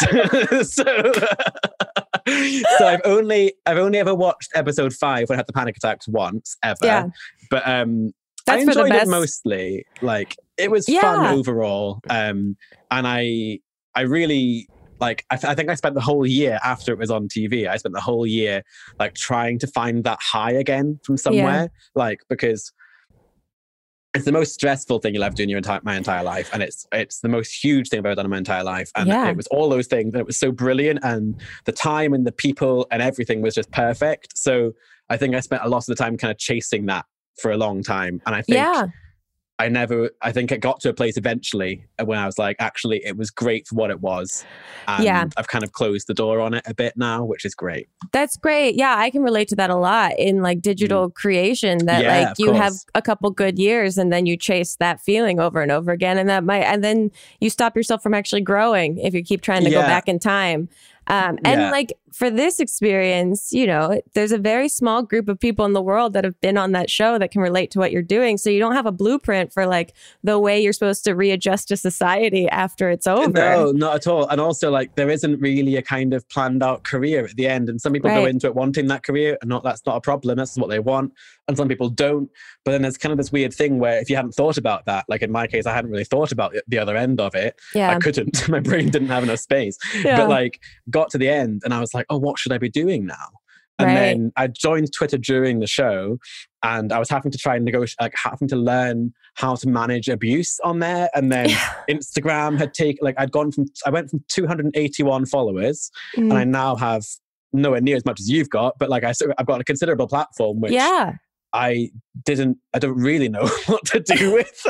so, 0.00 0.62
so, 0.62 1.12
so 2.78 2.86
I've 2.86 3.00
only 3.04 3.54
I've 3.66 3.78
only 3.78 3.98
ever 3.98 4.14
watched 4.14 4.50
episode 4.54 4.92
five 4.92 5.28
when 5.28 5.36
I 5.36 5.40
had 5.40 5.46
the 5.46 5.52
panic 5.52 5.76
attacks 5.76 6.08
once 6.08 6.56
ever. 6.62 6.78
yeah 6.82 7.06
But 7.50 7.66
um, 7.66 8.12
That's 8.46 8.58
I 8.60 8.62
enjoyed 8.62 8.92
it 8.92 9.08
mostly. 9.08 9.84
Like 10.02 10.36
it 10.56 10.70
was 10.70 10.88
Yeah. 10.88 11.00
fun 11.00 11.26
overall. 11.38 12.00
Um, 12.10 12.56
and 12.90 13.06
I 13.06 13.60
I 13.94 14.02
really 14.02 14.68
like. 15.00 15.24
I, 15.30 15.36
th- 15.36 15.50
I 15.50 15.54
think 15.54 15.70
I 15.70 15.74
spent 15.74 15.94
the 15.94 16.00
whole 16.00 16.26
year 16.26 16.58
after 16.64 16.92
it 16.92 16.98
was 16.98 17.10
on 17.10 17.28
TV. 17.28 17.68
I 17.68 17.76
spent 17.76 17.94
the 17.94 18.00
whole 18.00 18.26
year 18.26 18.62
like 18.98 19.14
trying 19.14 19.58
to 19.60 19.66
find 19.66 20.04
that 20.04 20.18
high 20.20 20.52
again 20.52 21.00
from 21.04 21.16
somewhere. 21.16 21.70
Like 21.94 22.20
because 22.28 22.72
it's 24.14 24.24
the 24.24 24.32
most 24.32 24.54
stressful 24.54 24.98
thing 25.00 25.14
you'll 25.14 25.24
ever 25.24 25.34
do 25.34 25.42
in 25.42 25.48
your 25.48 25.58
entire 25.58 25.80
my 25.82 25.96
entire 25.96 26.24
life, 26.24 26.50
and 26.52 26.62
it's 26.62 26.86
it's 26.92 27.20
the 27.20 27.28
most 27.28 27.52
huge 27.62 27.88
thing 27.88 27.98
I've 28.00 28.06
ever 28.06 28.14
done 28.14 28.26
in 28.26 28.30
my 28.30 28.38
entire 28.38 28.64
life. 28.64 28.90
And 28.96 29.08
Yeah. 29.08 29.28
it 29.28 29.36
was 29.36 29.46
all 29.48 29.68
those 29.68 29.86
things, 29.86 30.14
and 30.14 30.20
it 30.20 30.26
was 30.26 30.38
so 30.38 30.50
brilliant, 30.50 31.00
and 31.02 31.40
the 31.66 31.72
time 31.72 32.14
and 32.14 32.26
the 32.26 32.32
people 32.32 32.86
and 32.90 33.02
everything 33.02 33.42
was 33.42 33.54
just 33.54 33.70
perfect. 33.70 34.36
So 34.36 34.72
I 35.10 35.16
think 35.16 35.34
I 35.34 35.40
spent 35.40 35.62
a 35.64 35.68
lot 35.68 35.78
of 35.78 35.86
the 35.86 35.94
time 35.94 36.16
kind 36.16 36.30
of 36.30 36.38
chasing 36.38 36.86
that 36.86 37.04
for 37.40 37.50
a 37.50 37.56
long 37.56 37.82
time, 37.82 38.20
and 38.26 38.34
I 38.34 38.42
think 38.42 38.56
yeah 38.56 38.86
I 39.60 39.68
never, 39.68 40.10
I 40.22 40.30
think 40.30 40.52
it 40.52 40.60
got 40.60 40.78
to 40.80 40.88
a 40.88 40.94
place 40.94 41.16
eventually 41.16 41.84
when 42.04 42.16
I 42.18 42.26
was 42.26 42.38
like, 42.38 42.56
actually, 42.60 43.04
it 43.04 43.16
was 43.16 43.30
great 43.30 43.66
for 43.66 43.74
what 43.74 43.90
it 43.90 44.00
was. 44.00 44.44
And 44.86 45.04
Yeah. 45.04 45.24
I've 45.36 45.48
kind 45.48 45.64
of 45.64 45.72
closed 45.72 46.06
the 46.06 46.14
door 46.14 46.40
on 46.40 46.54
it 46.54 46.62
a 46.66 46.74
bit 46.74 46.94
now, 46.96 47.24
which 47.24 47.44
is 47.44 47.54
great. 47.56 47.88
That's 48.12 48.36
great. 48.36 48.76
Yeah, 48.76 48.94
I 48.96 49.10
can 49.10 49.22
relate 49.22 49.48
to 49.48 49.56
that 49.56 49.70
a 49.70 49.74
lot 49.76 50.12
in 50.18 50.42
like 50.42 50.60
digital 50.60 51.10
creation 51.10 51.86
that 51.86 51.98
Mm. 52.00 52.02
Yeah, 52.04 52.28
like 52.28 52.38
you 52.38 52.52
have 52.52 52.74
a 52.94 53.02
couple 53.02 53.30
good 53.30 53.58
years 53.58 53.98
and 53.98 54.12
then 54.12 54.26
you 54.26 54.36
chase 54.36 54.76
that 54.76 55.00
feeling 55.00 55.40
over 55.40 55.60
and 55.60 55.72
over 55.72 55.90
again 55.90 56.18
and 56.18 56.28
that 56.28 56.44
might 56.44 56.62
and 56.62 56.84
then 56.84 57.10
you 57.40 57.50
stop 57.50 57.74
yourself 57.76 58.02
from 58.02 58.14
actually 58.14 58.42
growing 58.42 58.98
if 58.98 59.12
you 59.14 59.24
keep 59.24 59.40
trying 59.40 59.64
to 59.64 59.70
go 59.70 59.80
back 59.82 60.08
in 60.08 60.18
time. 60.20 60.68
Um, 61.08 61.38
and 61.44 61.60
Yeah. 61.62 61.70
like 61.70 61.92
for 62.12 62.30
this 62.30 62.60
experience, 62.60 63.52
you 63.52 63.66
know, 63.66 64.00
there's 64.14 64.32
a 64.32 64.38
very 64.38 64.68
small 64.68 65.02
group 65.02 65.28
of 65.28 65.38
people 65.38 65.64
in 65.64 65.72
the 65.72 65.82
world 65.82 66.12
that 66.12 66.24
have 66.24 66.40
been 66.40 66.56
on 66.56 66.72
that 66.72 66.90
show 66.90 67.18
that 67.18 67.30
can 67.30 67.40
relate 67.42 67.70
to 67.72 67.78
what 67.78 67.92
you're 67.92 68.02
doing. 68.02 68.38
So 68.38 68.50
you 68.50 68.58
don't 68.58 68.74
have 68.74 68.86
a 68.86 68.92
blueprint 68.92 69.52
for 69.52 69.66
like 69.66 69.94
the 70.22 70.38
way 70.38 70.60
you're 70.60 70.72
supposed 70.72 71.04
to 71.04 71.12
readjust 71.14 71.68
to 71.68 71.76
society 71.76 72.48
after 72.48 72.90
it's 72.90 73.06
over. 73.06 73.30
No, 73.30 73.72
not 73.72 73.96
at 73.96 74.06
all. 74.06 74.26
And 74.28 74.40
also, 74.40 74.70
like, 74.70 74.94
there 74.96 75.10
isn't 75.10 75.40
really 75.40 75.76
a 75.76 75.82
kind 75.82 76.14
of 76.14 76.28
planned 76.28 76.62
out 76.62 76.84
career 76.84 77.24
at 77.24 77.36
the 77.36 77.46
end. 77.46 77.68
And 77.68 77.80
some 77.80 77.92
people 77.92 78.10
go 78.10 78.26
into 78.26 78.46
it 78.46 78.54
wanting 78.54 78.86
that 78.88 79.02
career, 79.04 79.36
and 79.40 79.48
not 79.48 79.62
that's 79.62 79.84
not 79.86 79.96
a 79.96 80.00
problem. 80.00 80.36
That's 80.36 80.56
what 80.56 80.68
they 80.68 80.78
want. 80.78 81.12
And 81.48 81.56
some 81.56 81.68
people 81.68 81.88
don't. 81.88 82.30
But 82.64 82.72
then 82.72 82.82
there's 82.82 82.98
kind 82.98 83.10
of 83.12 83.16
this 83.18 83.32
weird 83.32 83.54
thing 83.54 83.78
where 83.78 83.98
if 84.00 84.10
you 84.10 84.16
hadn't 84.16 84.32
thought 84.32 84.58
about 84.58 84.84
that, 84.86 85.06
like 85.08 85.22
in 85.22 85.32
my 85.32 85.46
case, 85.46 85.66
I 85.66 85.74
hadn't 85.74 85.90
really 85.90 86.04
thought 86.04 86.30
about 86.32 86.52
the- 86.52 86.62
the 86.68 86.78
other 86.78 86.96
end 86.96 87.20
of 87.20 87.34
it. 87.34 87.58
Yeah. 87.74 87.90
I 87.90 87.98
couldn't. 87.98 88.48
my 88.50 88.60
brain 88.60 88.90
didn't 88.90 89.08
have 89.08 89.22
enough 89.22 89.38
space. 89.40 89.78
Yeah. 90.04 90.18
But 90.18 90.28
like, 90.28 90.60
got 90.90 91.10
to 91.10 91.18
the 91.18 91.28
end, 91.28 91.62
and 91.64 91.72
I 91.72 91.80
was 91.80 91.94
like, 91.94 91.97
oh, 92.10 92.18
what 92.18 92.38
should 92.38 92.52
I 92.52 92.58
be 92.58 92.68
doing 92.70 93.06
now? 93.06 93.28
And 93.80 93.86
Right. 93.86 93.94
then 93.94 94.32
I 94.36 94.48
joined 94.48 94.92
Twitter 94.92 95.18
during 95.18 95.60
the 95.60 95.68
show, 95.68 96.18
and 96.64 96.92
I 96.92 96.98
was 96.98 97.08
having 97.08 97.30
to 97.30 97.38
try 97.38 97.54
and 97.54 97.64
negotiate, 97.64 98.00
like 98.00 98.12
having 98.16 98.48
to 98.48 98.56
learn 98.56 99.12
how 99.34 99.54
to 99.54 99.68
manage 99.68 100.08
abuse 100.08 100.58
on 100.64 100.80
there. 100.80 101.08
And 101.14 101.30
then 101.32 101.50
Instagram 101.88 102.58
had 102.58 102.74
taken, 102.74 103.04
like, 103.04 103.14
I'd 103.18 103.30
gone 103.30 103.52
from, 103.52 103.66
I 103.86 103.90
went 103.90 104.10
from 104.10 104.24
281 104.28 105.26
followers, 105.26 105.90
Mm. 106.16 106.22
and 106.22 106.32
I 106.32 106.44
now 106.44 106.74
have 106.76 107.04
nowhere 107.52 107.80
near 107.80 107.96
as 107.96 108.04
much 108.04 108.20
as 108.20 108.28
you've 108.28 108.50
got, 108.50 108.74
but 108.78 108.88
like, 108.90 109.04
I, 109.04 109.12
I've 109.38 109.46
got 109.46 109.60
a 109.60 109.64
considerable 109.64 110.06
platform, 110.08 110.60
which 110.60 110.72
yeah. 110.72 111.12
I 111.52 111.90
didn't, 112.24 112.58
I 112.74 112.78
don't 112.78 112.98
really 112.98 113.28
know 113.28 113.46
what 113.66 113.84
to 113.86 114.00
do 114.00 114.34
with. 114.34 114.66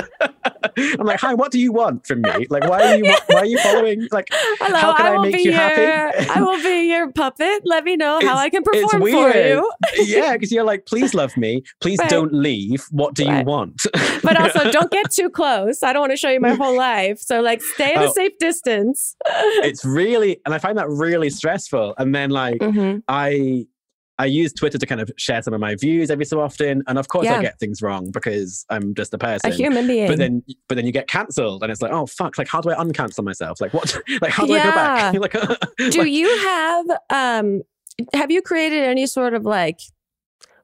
I'm 0.76 1.06
like, 1.06 1.20
hi, 1.20 1.34
what 1.34 1.50
do 1.50 1.58
you 1.58 1.72
want 1.72 2.06
from 2.06 2.22
me? 2.22 2.46
Like, 2.50 2.68
why 2.68 2.82
are 2.82 2.96
you, 2.96 3.14
why 3.28 3.40
are 3.40 3.44
you 3.46 3.58
following? 3.58 4.06
Like, 4.12 4.28
Hello, 4.32 4.78
how 4.78 4.94
can 4.96 5.06
I 5.06 5.08
I 5.10 5.12
will 5.16 5.22
make 5.22 5.36
you 5.44 5.50
your, 5.50 5.54
happy? 5.60 6.28
I 6.30 6.40
will 6.40 6.62
be 6.62 6.88
your 6.90 7.10
puppet. 7.12 7.62
Let 7.64 7.84
me 7.84 7.96
know 7.96 8.14
how 8.22 8.34
It's- 8.34 8.38
I 8.38 8.48
can 8.50 8.62
perform 8.62 9.02
for 9.02 9.08
you. 9.36 9.70
yeah, 9.96 10.32
because 10.34 10.52
you're 10.52 10.64
like, 10.64 10.86
please 10.86 11.14
love 11.14 11.36
me. 11.36 11.62
Please 11.80 11.98
Right. 11.98 12.10
don't 12.10 12.32
leave. 12.32 12.84
What 12.90 13.14
do 13.14 13.24
you 13.24 13.42
want? 13.44 13.86
But 14.22 14.40
also, 14.40 14.70
don't 14.70 14.90
get 14.90 15.10
too 15.10 15.30
close. 15.30 15.82
I 15.82 15.92
don't 15.92 16.00
want 16.00 16.12
to 16.12 16.16
show 16.16 16.30
you 16.30 16.40
my 16.40 16.54
whole 16.54 16.76
life. 16.76 17.18
So, 17.20 17.40
like, 17.40 17.60
stay 17.62 17.94
at 17.94 18.02
a 18.04 18.08
Oh. 18.08 18.12
safe 18.12 18.32
distance. 18.38 19.16
it's 19.64 19.84
really, 19.84 20.40
and 20.44 20.54
I 20.54 20.58
find 20.58 20.78
that 20.78 20.88
really 20.88 21.30
stressful. 21.30 21.94
And 21.98 22.14
then, 22.14 22.30
like, 22.30 22.58
Mhm. 22.60 23.02
I, 23.08 23.66
I 24.20 24.26
use 24.26 24.52
Twitter 24.52 24.78
to 24.78 24.86
kind 24.86 25.00
of 25.00 25.10
share 25.16 25.40
some 25.42 25.54
of 25.54 25.60
my 25.60 25.76
views 25.76 26.10
every 26.10 26.24
so 26.24 26.40
often, 26.40 26.82
and 26.86 26.98
of 26.98 27.08
course 27.08 27.26
Yeah. 27.26 27.36
I 27.38 27.42
get 27.42 27.58
things 27.60 27.82
wrong 27.82 28.10
because 28.10 28.66
I'm 28.68 28.94
just 28.94 29.14
a 29.14 29.18
person. 29.18 29.50
A 29.50 29.54
human 29.54 29.86
being. 29.86 30.08
but 30.08 30.18
then, 30.18 30.42
but 30.68 30.74
then 30.74 30.86
you 30.86 30.92
get 30.92 31.06
cancelled, 31.08 31.62
and 31.62 31.70
it's 31.70 31.80
like, 31.80 31.92
oh 31.92 32.06
fuck! 32.06 32.36
Like, 32.38 32.48
how 32.48 32.60
do 32.60 32.70
I 32.70 32.74
uncancel 32.74 33.22
myself? 33.24 33.60
Like, 33.60 33.72
what? 33.72 33.96
Like, 34.20 34.32
how 34.32 34.46
do 34.46 34.54
I 34.54 34.58
go 34.64 34.70
back? 34.72 35.14
like, 35.20 35.90
Do 35.90 36.04
you 36.08 36.28
have 36.38 36.86
um 37.10 37.62
have 38.14 38.30
you 38.30 38.42
created 38.42 38.84
any 38.84 39.06
sort 39.06 39.34
of 39.34 39.44
like 39.44 39.80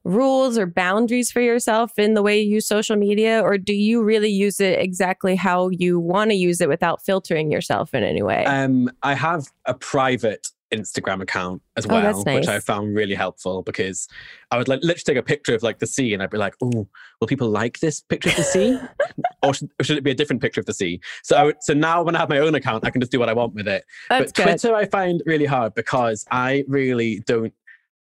rules 0.03 0.57
or 0.57 0.65
boundaries 0.67 1.31
for 1.31 1.41
yourself 1.41 1.97
in 1.97 2.13
the 2.13 2.21
way 2.21 2.39
you 2.39 2.55
use 2.55 2.67
social 2.67 2.95
media 2.95 3.41
or 3.41 3.57
do 3.57 3.73
you 3.73 4.03
really 4.03 4.29
use 4.29 4.59
it 4.59 4.79
exactly 4.79 5.35
how 5.35 5.69
you 5.69 5.99
want 5.99 6.29
to 6.29 6.35
use 6.35 6.61
it 6.61 6.69
without 6.69 7.03
filtering 7.03 7.51
yourself 7.51 7.93
in 7.93 8.03
any 8.03 8.21
way? 8.21 8.45
Um, 8.45 8.89
I 9.01 9.15
have 9.15 9.47
a 9.65 9.73
private 9.73 10.49
Instagram 10.73 11.21
account 11.21 11.61
as 11.77 11.85
Oh, 11.85 11.89
well, 11.89 12.23
which 12.23 12.47
I 12.47 12.59
found 12.59 12.95
really 12.95 13.15
helpful 13.15 13.61
because 13.61 14.07
I 14.51 14.57
would 14.57 14.67
like 14.67 14.81
literally 14.81 15.03
take 15.05 15.17
a 15.17 15.23
picture 15.23 15.53
of 15.55 15.63
like 15.63 15.79
the 15.79 15.87
sea 15.87 16.13
and 16.13 16.21
I'd 16.23 16.29
be 16.29 16.37
like, 16.37 16.55
oh, 16.61 16.87
will 17.19 17.27
people 17.27 17.49
like 17.49 17.79
this 17.79 18.01
picture 18.01 18.29
of 18.29 18.35
the 18.35 18.43
sea? 18.43 18.79
or, 19.43 19.53
should, 19.53 19.69
or 19.79 19.83
should 19.83 19.97
it 19.97 20.03
be 20.03 20.11
a 20.11 20.15
different 20.15 20.41
picture 20.41 20.59
of 20.59 20.65
the 20.65 20.73
sea? 20.73 20.99
So 21.23 21.35
I 21.35 21.43
would, 21.43 21.57
so 21.61 21.73
now 21.73 22.03
when 22.03 22.15
I 22.15 22.19
have 22.19 22.29
my 22.29 22.39
own 22.39 22.55
account, 22.55 22.85
I 22.85 22.89
can 22.89 22.99
just 23.01 23.11
do 23.11 23.19
what 23.19 23.29
I 23.29 23.33
want 23.33 23.53
with 23.53 23.67
it. 23.67 23.85
That's 24.09 24.31
but 24.31 24.35
good. 24.35 24.43
Twitter 24.59 24.75
I 24.75 24.85
find 24.85 25.21
really 25.25 25.45
hard 25.45 25.73
because 25.75 26.25
I 26.31 26.63
really 26.67 27.21
don't 27.27 27.53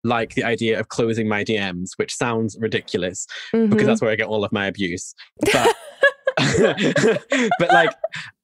like 0.02 0.34
the 0.34 0.44
idea 0.44 0.78
of 0.78 0.88
closing 0.88 1.28
my 1.28 1.44
DMs, 1.44 1.90
which 1.96 2.14
sounds 2.14 2.56
ridiculous 2.60 3.26
because 3.52 3.70
Mhm. 3.70 3.86
that's 3.86 4.00
where 4.02 4.10
I 4.10 4.16
get 4.16 4.26
all 4.26 4.44
of 4.44 4.52
my 4.52 4.66
abuse. 4.66 5.14
But, 5.40 5.76
but 7.58 7.70
like, 7.72 7.90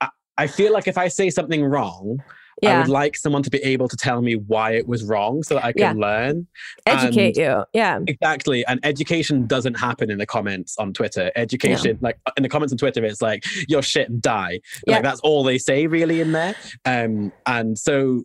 I, 0.00 0.08
I 0.38 0.46
feel 0.46 0.72
like 0.72 0.88
if 0.88 0.96
I 0.96 1.08
say 1.08 1.28
something 1.30 1.62
wrong, 1.64 2.22
I 2.62 2.78
would 2.78 2.88
like 2.88 3.16
someone 3.16 3.42
to 3.42 3.50
be 3.50 3.58
able 3.58 3.88
to 3.88 3.96
tell 3.96 4.22
me 4.22 4.34
why 4.36 4.72
it 4.72 4.86
was 4.86 5.04
wrong 5.04 5.42
so 5.42 5.54
that 5.54 5.64
I 5.64 5.72
can 5.72 5.98
learn. 5.98 6.46
Educate 6.86 7.36
and- 7.38 7.58
you. 7.58 7.64
Yeah. 7.72 8.00
Exactly. 8.06 8.64
And 8.66 8.80
education 8.84 9.46
doesn't 9.46 9.74
happen 9.78 10.10
in 10.10 10.18
the 10.18 10.26
comments 10.26 10.76
on 10.78 10.92
Twitter. 10.92 11.30
Education, 11.36 11.98
like 12.00 12.18
in 12.36 12.42
the 12.42 12.48
comments 12.48 12.72
on 12.72 12.78
Twitter, 12.78 13.04
it's 13.04 13.22
like, 13.22 13.44
you're 13.68 13.82
shit 13.82 14.08
and 14.08 14.20
die. 14.20 14.60
Yeah. 14.86 14.94
Like 14.94 15.02
that's 15.02 15.20
all 15.20 15.42
they 15.44 15.58
say 15.58 15.86
really 15.86 16.20
in 16.20 16.32
there. 16.32 16.54
Um, 16.84 17.32
and 17.46 17.78
so 17.78 18.24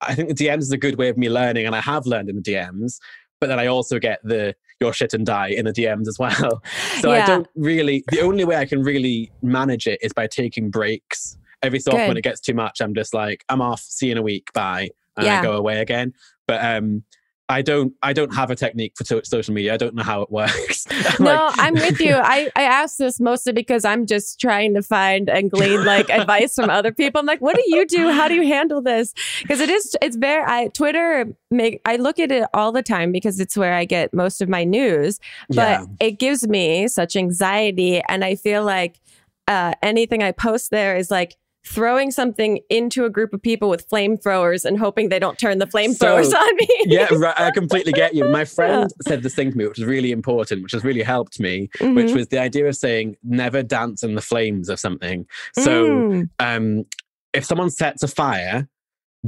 I 0.00 0.14
think 0.14 0.28
the 0.28 0.34
DMs 0.34 0.60
is 0.62 0.72
a 0.72 0.78
good 0.78 0.96
way 0.98 1.08
of 1.08 1.16
me 1.16 1.28
learning, 1.30 1.66
and 1.66 1.74
I 1.74 1.80
have 1.80 2.06
learned 2.06 2.28
in 2.28 2.36
the 2.36 2.42
DMs, 2.42 2.98
but 3.40 3.46
then 3.48 3.58
I 3.58 3.66
also 3.66 3.98
get 3.98 4.20
the 4.22 4.54
your 4.80 4.92
shit 4.92 5.14
and 5.14 5.24
die 5.24 5.48
in 5.48 5.64
the 5.64 5.72
DMs 5.72 6.06
as 6.06 6.18
well. 6.18 6.62
So 7.00 7.10
I 7.10 7.24
don't 7.26 7.46
really 7.56 8.04
the 8.10 8.20
only 8.20 8.44
way 8.44 8.56
I 8.56 8.66
can 8.66 8.82
really 8.82 9.32
manage 9.42 9.86
it 9.86 9.98
is 10.02 10.12
by 10.12 10.26
taking 10.26 10.70
breaks. 10.70 11.38
Every 11.66 11.80
so 11.80 11.92
often 11.92 12.08
when 12.08 12.16
it 12.16 12.22
gets 12.22 12.40
too 12.40 12.54
much, 12.54 12.80
I'm 12.80 12.94
just 12.94 13.12
like, 13.12 13.44
I'm 13.48 13.60
off, 13.60 13.80
see 13.80 14.06
you 14.06 14.12
in 14.12 14.18
a 14.18 14.22
week, 14.22 14.52
bye. 14.52 14.88
And 15.16 15.26
Yeah. 15.26 15.40
I 15.40 15.42
go 15.42 15.52
away 15.52 15.80
again. 15.80 16.14
But 16.46 16.64
um 16.64 17.02
I 17.48 17.62
don't 17.62 17.92
I 18.02 18.12
don't 18.12 18.34
have 18.34 18.50
a 18.50 18.56
technique 18.56 18.94
for 18.96 19.04
so- 19.04 19.22
social 19.22 19.54
media. 19.54 19.72
I 19.72 19.76
don't 19.76 19.94
know 19.94 20.02
how 20.02 20.22
it 20.22 20.30
works. 20.32 20.84
No, 21.20 21.48
I'm 21.52 21.74
with 21.74 22.00
you. 22.00 22.14
I, 22.16 22.50
I 22.56 22.62
asked 22.62 22.98
this 22.98 23.20
mostly 23.20 23.52
because 23.52 23.84
I'm 23.84 24.04
just 24.04 24.40
trying 24.40 24.74
to 24.74 24.82
find 24.82 25.30
and 25.30 25.48
glean 25.48 25.84
like 25.84 26.10
advice 26.10 26.56
from 26.56 26.70
other 26.70 26.90
people. 26.92 27.20
I'm 27.20 27.26
like, 27.26 27.40
what 27.40 27.54
do 27.54 27.62
you 27.66 27.86
do? 27.86 28.10
How 28.10 28.26
do 28.26 28.34
you 28.34 28.46
handle 28.46 28.82
this? 28.82 29.14
Because 29.42 29.60
it 29.60 29.70
is, 29.70 29.96
it's 30.02 30.16
very, 30.16 30.42
I, 30.44 30.68
Twitter 30.68 31.26
make, 31.52 31.80
I 31.84 31.96
look 31.96 32.18
at 32.18 32.32
it 32.32 32.48
all 32.52 32.72
the 32.72 32.82
time 32.82 33.12
because 33.12 33.38
it's 33.38 33.56
where 33.56 33.74
I 33.74 33.84
get 33.84 34.12
most 34.12 34.42
of 34.42 34.48
my 34.48 34.64
news, 34.64 35.20
but 35.48 35.56
yeah. 35.56 35.84
it 36.00 36.18
gives 36.18 36.48
me 36.48 36.88
such 36.88 37.14
anxiety. 37.14 38.02
And 38.08 38.24
I 38.24 38.34
feel 38.34 38.64
like 38.64 39.00
uh, 39.46 39.74
anything 39.82 40.20
I 40.22 40.32
post 40.32 40.72
there 40.72 40.96
is 40.96 41.12
like, 41.12 41.36
Throwing 41.66 42.10
something 42.12 42.60
into 42.70 43.04
a 43.04 43.10
group 43.10 43.32
of 43.34 43.42
people 43.42 43.68
with 43.68 43.88
flamethrowers 43.90 44.64
and 44.64 44.78
hoping 44.78 45.08
they 45.08 45.18
don't 45.18 45.38
turn 45.38 45.58
the 45.58 45.66
flamethrowers 45.66 46.30
So- 46.30 46.38
on 46.38 46.56
me. 46.56 46.68
yeah, 46.86 47.08
right. 47.12 47.38
I 47.38 47.50
completely 47.50 47.92
get 47.92 48.14
you. 48.14 48.24
My 48.28 48.44
friend 48.44 48.88
said 49.06 49.22
this 49.24 49.34
thing 49.34 49.50
to 49.50 49.58
me, 49.58 49.66
which 49.66 49.78
was 49.78 49.86
really 49.86 50.12
important, 50.12 50.62
which 50.62 50.72
has 50.72 50.84
really 50.84 51.02
helped 51.02 51.40
me, 51.40 51.68
which 51.80 52.06
Mhm. 52.10 52.14
was 52.14 52.28
the 52.28 52.38
idea 52.38 52.66
of 52.66 52.76
saying 52.76 53.16
never 53.24 53.62
dance 53.62 54.02
in 54.04 54.14
the 54.14 54.22
flames 54.22 54.68
of 54.68 54.78
something. 54.78 55.26
So 55.58 55.88
Mm. 55.88 56.30
um, 56.38 56.84
if 57.32 57.44
someone 57.44 57.70
sets 57.70 58.02
a 58.02 58.08
fire, 58.08 58.68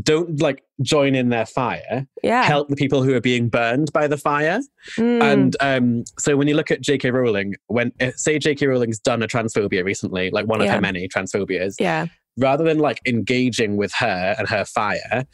don't 0.00 0.40
like 0.40 0.62
join 0.80 1.16
in 1.16 1.30
their 1.30 1.46
fire. 1.46 2.06
yeah. 2.22 2.44
Help 2.44 2.68
the 2.68 2.76
people 2.76 3.02
who 3.02 3.14
are 3.14 3.20
being 3.20 3.48
burned 3.48 3.92
by 3.92 4.06
the 4.06 4.16
fire. 4.16 4.60
Mm. 4.96 5.22
And 5.22 5.56
um, 5.58 6.04
so 6.20 6.36
when 6.36 6.46
you 6.46 6.54
look 6.54 6.70
at 6.70 6.80
J.K. 6.80 7.10
Rowling, 7.10 7.56
when 7.66 7.90
say 8.14 8.38
J.K. 8.38 8.66
Rowling's 8.68 9.00
done 9.00 9.24
a 9.24 9.26
transphobia 9.26 9.82
recently, 9.84 10.30
like 10.30 10.46
one 10.46 10.60
of 10.60 10.66
Yeah. 10.66 10.76
her 10.76 10.80
many 10.80 11.08
transphobias, 11.08 11.74
yeah. 11.80 12.06
Rather 12.38 12.64
than 12.64 12.78
like 12.78 13.00
engaging 13.06 13.76
with 13.76 13.92
her 13.98 14.34
and 14.38 14.48
her 14.48 14.64
fire, 14.64 15.26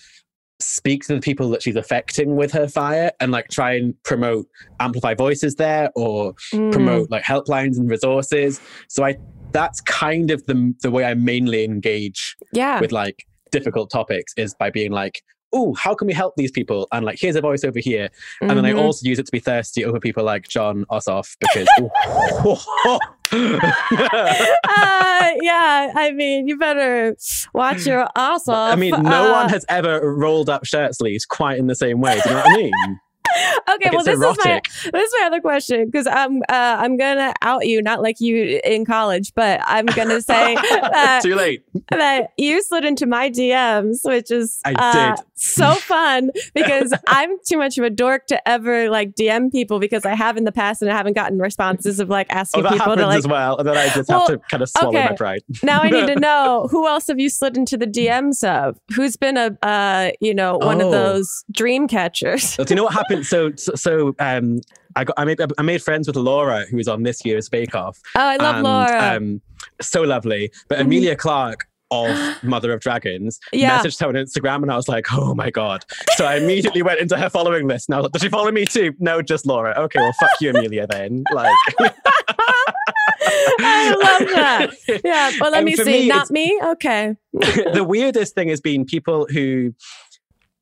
speak 0.61 1.05
to 1.05 1.15
the 1.15 1.21
people 1.21 1.49
that 1.51 1.63
she's 1.63 1.77
affecting 1.77 2.37
with 2.37 2.53
her 2.53 2.69
fire 2.69 3.11
and 3.21 3.33
like 3.33 3.49
try 3.49 3.75
and 3.75 3.95
promote 4.05 4.47
amplify 4.81 5.13
voices 5.15 5.57
there 5.57 5.91
or 5.97 6.35
Mm. 6.53 6.73
promote 6.73 7.11
like 7.11 7.23
helplines 7.25 7.77
and 7.77 7.91
resources. 7.91 8.61
So 8.89 9.05
I 9.05 9.17
that's 9.53 9.81
kind 9.83 10.31
of 10.31 10.45
the 10.47 10.75
the 10.83 10.91
way 10.91 11.05
I 11.05 11.15
mainly 11.15 11.65
engage 11.65 12.37
Yeah. 12.53 12.81
with 12.81 12.93
like 12.93 13.25
difficult 13.53 13.91
topics 13.91 14.33
is 14.37 14.55
by 14.55 14.71
being 14.71 14.91
like, 14.91 15.23
oh, 15.55 15.75
how 15.75 15.95
can 15.95 16.07
we 16.07 16.13
help 16.13 16.35
these 16.37 16.51
people? 16.51 16.89
And 16.93 17.07
like, 17.07 17.19
here's 17.19 17.37
a 17.37 17.41
voice 17.41 17.65
over 17.65 17.79
here. 17.79 18.11
And 18.41 18.51
then 18.51 18.67
I 18.67 18.73
also 18.73 19.09
use 19.09 19.19
it 19.19 19.27
to 19.27 19.33
be 19.33 19.39
thirsty 19.41 19.85
over 19.85 20.01
people 20.01 20.25
like 20.25 20.49
Jon 20.49 20.85
Ossoff 20.91 21.37
because. 21.41 21.69
uh, 23.33 25.31
yeah, 25.41 25.93
I 25.95 26.13
mean, 26.15 26.47
you 26.47 26.59
better 26.59 27.17
watch 27.55 27.87
your 27.87 28.07
ass 28.17 28.49
off. 28.49 28.73
I 28.73 28.77
mean, 28.77 28.91
no 28.91 29.31
Uh, 29.31 29.33
one 29.33 29.49
has 29.49 29.65
ever 29.69 30.01
rolled 30.15 30.51
up 30.51 30.65
shirt 30.65 30.95
sleeves 30.95 31.25
quite 31.25 31.59
in 31.59 31.67
the 31.67 31.75
same 31.75 32.01
way. 32.01 32.21
Do 32.23 32.29
you 32.29 32.35
know 32.35 32.43
what 32.43 32.53
I 32.53 32.57
mean? 32.57 32.73
Okay, 33.69 33.89
Like, 33.89 33.93
well, 33.93 34.05
this 34.05 34.15
is 34.15 34.45
my 34.45 34.61
this 34.93 35.09
is 35.09 35.17
my 35.21 35.27
other 35.27 35.41
question 35.41 35.87
because 35.87 36.07
I'm 36.07 36.43
uh, 36.43 36.77
I'm 36.79 36.97
gonna 36.97 37.33
out 37.43 37.67
you, 37.67 37.83
not 37.83 38.01
like 38.01 38.21
you 38.21 38.61
in 38.63 38.85
college, 38.85 39.33
but 39.35 39.61
I'm 39.65 39.87
gonna 39.87 40.21
say 40.21 40.55
that, 40.55 41.21
Too 41.23 41.35
late. 41.35 41.65
that 41.91 42.29
you 42.37 42.63
slid 42.63 42.85
into 42.85 43.07
my 43.07 43.31
DMs, 43.31 44.05
which 44.05 44.31
is 44.31 44.61
I 44.65 44.75
uh, 44.75 45.17
did. 45.17 45.25
So 45.37 45.75
fun 45.75 46.31
because 46.55 46.93
I'm 47.09 47.31
too 47.47 47.59
much 47.59 47.77
of 47.79 47.85
a 47.85 47.91
dork 47.91 48.27
to 48.29 48.49
ever 48.49 48.89
like 48.89 49.15
DM 49.15 49.51
people 49.51 49.79
because 49.81 50.05
I 50.07 50.15
have 50.15 50.37
in 50.37 50.45
the 50.45 50.53
past 50.53 50.81
and 50.83 50.91
I 50.91 50.97
haven't 50.97 51.15
gotten 51.15 51.39
responses 51.39 51.99
of 52.01 52.09
like 52.09 52.29
Oh, 52.31 52.35
asking 52.37 52.63
that 52.63 52.73
people 52.73 52.97
to 52.97 53.07
like 53.07 53.19
as 53.19 53.27
well. 53.27 53.57
And 53.59 53.69
then 53.69 53.77
I 53.77 53.89
just 53.89 54.09
Well, 54.09 54.21
have 54.21 54.29
to 54.29 54.39
kind 54.51 54.63
of 54.63 54.69
swallow 54.69 54.89
okay. 54.99 55.09
my 55.11 55.17
pride. 55.17 55.43
now 55.63 55.81
I 55.83 55.91
need 55.91 56.07
to 56.07 56.17
know 56.21 56.69
who 56.71 56.87
else 56.87 57.07
have 57.09 57.19
you 57.19 57.29
slid 57.29 57.57
into 57.57 57.77
the 57.77 57.87
DMs 57.87 58.45
of? 58.49 58.79
Who's 58.95 59.17
been 59.17 59.37
a 59.37 59.57
uh, 59.63 60.13
you 60.21 60.35
know, 60.35 60.59
one 60.59 60.81
Oh. 60.81 60.87
of 60.87 60.93
those 60.93 61.45
dream 61.53 61.89
catchers? 61.89 62.57
Do 62.57 62.65
you 62.69 62.77
know 62.77 62.85
what 62.85 62.95
happened? 62.95 63.27
So, 63.27 63.53
so, 63.57 63.75
so 63.75 64.15
um, 64.21 64.61
I 64.97 65.05
got 65.05 65.15
I 65.19 65.25
made 65.25 65.41
I 65.59 65.63
made 65.63 65.83
friends 65.83 66.07
with 66.07 66.17
Laura, 66.17 66.65
who 66.71 66.77
was 66.77 66.89
on 66.89 67.03
this 67.03 67.25
year's 67.25 67.49
Bake 67.49 67.75
Off. 67.75 67.99
Oh, 68.17 68.21
I 68.21 68.37
love 68.37 68.55
and, 68.57 68.65
Laura. 68.65 69.17
Um, 69.17 69.41
so 69.81 70.03
lovely. 70.03 70.51
But 70.69 70.79
Mhm. 70.79 70.83
Emilia 70.83 71.17
Clarke 71.17 71.67
of 71.91 72.17
Mother 72.43 72.73
of 72.73 72.81
Dragons 72.81 73.39
Yeah. 73.53 73.79
messaged 73.79 74.01
her 74.01 74.09
on 74.09 74.15
Instagram, 74.15 74.63
and 74.63 74.71
I 74.73 74.77
was 74.77 74.89
like, 74.89 75.07
oh 75.13 75.35
my 75.35 75.51
god! 75.51 75.85
So 76.17 76.25
I 76.25 76.37
immediately 76.37 76.83
went 76.83 77.01
into 77.01 77.17
her 77.17 77.29
following 77.31 77.67
list. 77.67 77.89
Now, 77.89 78.03
does 78.03 78.23
she 78.23 78.29
follow 78.29 78.51
me 78.51 78.65
too? 78.65 78.95
No, 78.99 79.23
just 79.23 79.47
Laura. 79.47 79.75
Okay, 79.79 79.99
well, 80.01 80.13
fuck 80.21 80.31
you, 80.41 80.51
Emilia. 80.51 80.87
Then, 80.87 81.25
like, 81.33 81.55
I 83.61 83.91
love 83.91 84.29
that. 84.31 84.71
Yeah. 85.05 85.33
Well, 85.41 85.51
let 85.51 85.59
And 85.59 85.65
me 85.67 85.77
see. 85.77 85.85
me, 85.85 86.09
Not 86.09 86.31
me. 86.31 86.59
Okay. 86.63 87.17
the 87.33 87.85
weirdest 87.87 88.35
thing 88.35 88.49
has 88.49 88.61
been 88.61 88.85
people 88.85 89.27
who 89.31 89.75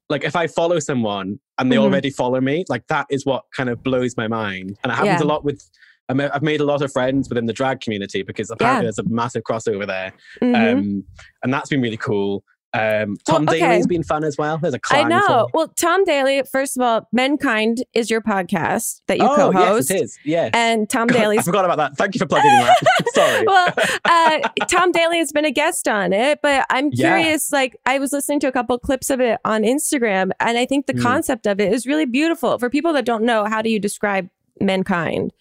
like 0.08 0.24
if 0.24 0.36
I 0.36 0.46
follow 0.46 0.78
someone 0.78 1.38
and 1.58 1.72
they 1.72 1.76
Mhm. 1.76 1.82
already 1.84 2.10
follow 2.10 2.40
me, 2.40 2.64
like 2.68 2.86
that 2.88 3.06
is 3.10 3.24
what 3.24 3.44
kind 3.56 3.68
of 3.70 3.82
blows 3.82 4.16
my 4.16 4.28
mind. 4.28 4.76
And 4.82 4.92
it 4.92 4.96
happens 4.96 5.20
Yeah. 5.20 5.26
a 5.26 5.28
lot 5.28 5.44
with 5.44 5.62
I 6.08 6.30
I've 6.34 6.42
made 6.42 6.60
a 6.60 6.64
lot 6.64 6.82
of 6.82 6.92
friends 6.92 7.28
within 7.28 7.46
the 7.46 7.52
drag 7.52 7.80
community 7.80 8.22
because 8.22 8.50
apparently 8.50 8.86
there's 8.86 8.98
a 8.98 9.04
massive 9.08 9.42
crossover 9.44 9.86
there. 9.86 10.12
Mhm. 10.42 10.72
Um, 10.72 11.04
and 11.42 11.52
that's 11.54 11.68
been 11.70 11.80
really 11.80 11.96
cool. 11.96 12.44
Um, 12.74 13.18
Tom 13.26 13.44
Well, 13.44 13.54
okay. 13.54 13.60
Daley's 13.66 13.86
been 13.86 14.02
fun 14.02 14.24
as 14.24 14.38
well. 14.38 14.56
There's 14.56 14.72
a 14.72 14.80
I 14.90 15.02
know. 15.04 15.46
Well, 15.52 15.68
Tom 15.78 16.04
Daley, 16.04 16.42
first 16.50 16.74
of 16.78 16.82
all, 16.82 17.06
Menkind 17.14 17.82
is 17.92 18.08
your 18.10 18.22
podcast 18.22 19.02
that 19.08 19.18
you 19.18 19.24
oh, 19.26 19.36
co-host. 19.36 19.90
yes, 19.90 20.00
it 20.00 20.02
is. 20.04 20.18
Yeah. 20.24 20.48
And 20.54 20.88
Tom 20.88 21.06
God, 21.08 21.18
I 21.38 21.42
forgot 21.42 21.66
about 21.66 21.76
that. 21.76 21.98
Thank 21.98 22.14
you 22.14 22.18
for 22.18 22.24
plugging 22.24 22.50
that. 22.50 22.76
Sorry. 23.14 23.44
well, 23.46 23.74
uh, 24.06 24.48
Tom 24.68 24.90
Daley 24.90 25.18
has 25.18 25.32
been 25.32 25.44
a 25.44 25.50
guest 25.50 25.86
on 25.86 26.14
it, 26.14 26.38
but 26.42 26.64
I'm 26.70 26.88
Yeah. 26.94 27.18
curious. 27.18 27.52
Like, 27.52 27.76
I 27.84 27.98
was 27.98 28.10
listening 28.10 28.40
to 28.40 28.48
a 28.48 28.52
couple 28.52 28.78
clips 28.78 29.10
of 29.10 29.20
it 29.20 29.38
on 29.44 29.64
Instagram, 29.64 30.30
and 30.40 30.56
I 30.56 30.64
think 30.64 30.86
the 30.86 30.94
Hmm. 30.94 31.02
concept 31.02 31.46
of 31.46 31.60
it 31.60 31.70
is 31.74 31.86
really 31.86 32.06
beautiful. 32.06 32.58
For 32.58 32.70
people 32.70 32.94
that 32.94 33.04
don't 33.04 33.24
know, 33.24 33.44
how 33.44 33.60
do 33.60 33.68
you 33.68 33.80
describe 33.80 34.30
mankind? 34.60 35.32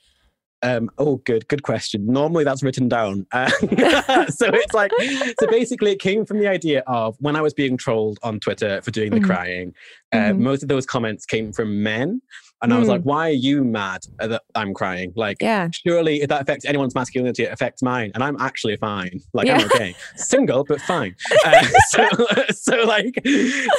Um, 0.63 0.89
oh, 0.99 1.15
good, 1.17 1.47
good 1.47 1.63
question. 1.63 2.05
Normally 2.05 2.43
that's 2.43 2.61
written 2.63 2.87
down. 2.87 3.25
Uh, 3.33 3.49
so 4.27 4.47
it's 4.53 4.73
like, 4.73 4.91
so 5.39 5.47
basically 5.47 5.91
it 5.91 5.99
came 5.99 6.25
from 6.25 6.39
the 6.39 6.47
idea 6.47 6.83
of 6.87 7.15
when 7.19 7.35
I 7.35 7.41
was 7.41 7.53
being 7.53 7.77
trolled 7.77 8.19
on 8.23 8.39
Twitter 8.39 8.81
for 8.81 8.91
doing 8.91 9.11
the 9.11 9.19
Mhm. 9.19 9.25
crying, 9.25 9.73
uh, 10.11 10.17
Mhm. 10.17 10.39
most 10.39 10.61
of 10.63 10.69
those 10.69 10.85
comments 10.85 11.25
came 11.25 11.51
from 11.51 11.81
men. 11.81 12.21
And 12.61 12.73
I 12.73 12.77
was 12.79 12.87
Mm. 12.87 12.91
like, 12.91 13.01
why 13.01 13.29
are 13.29 13.33
you 13.33 13.63
mad 13.63 14.01
that 14.19 14.43
I'm 14.55 14.73
crying? 14.73 15.13
Like, 15.15 15.37
Yeah. 15.41 15.69
surely 15.71 16.21
if 16.21 16.29
that 16.29 16.41
affects 16.41 16.63
anyone's 16.65 16.93
masculinity, 16.93 17.43
it 17.43 17.51
affects 17.51 17.81
mine. 17.81 18.11
And 18.13 18.23
I'm 18.23 18.37
actually 18.39 18.75
fine. 18.77 19.19
Like, 19.33 19.49
I'm 19.49 19.65
okay. 19.65 19.95
Single, 20.15 20.63
but 20.63 20.79
fine. 20.81 21.15
Uh, 21.45 21.63
so, 21.89 22.07
so, 22.51 22.83
like, 22.85 23.19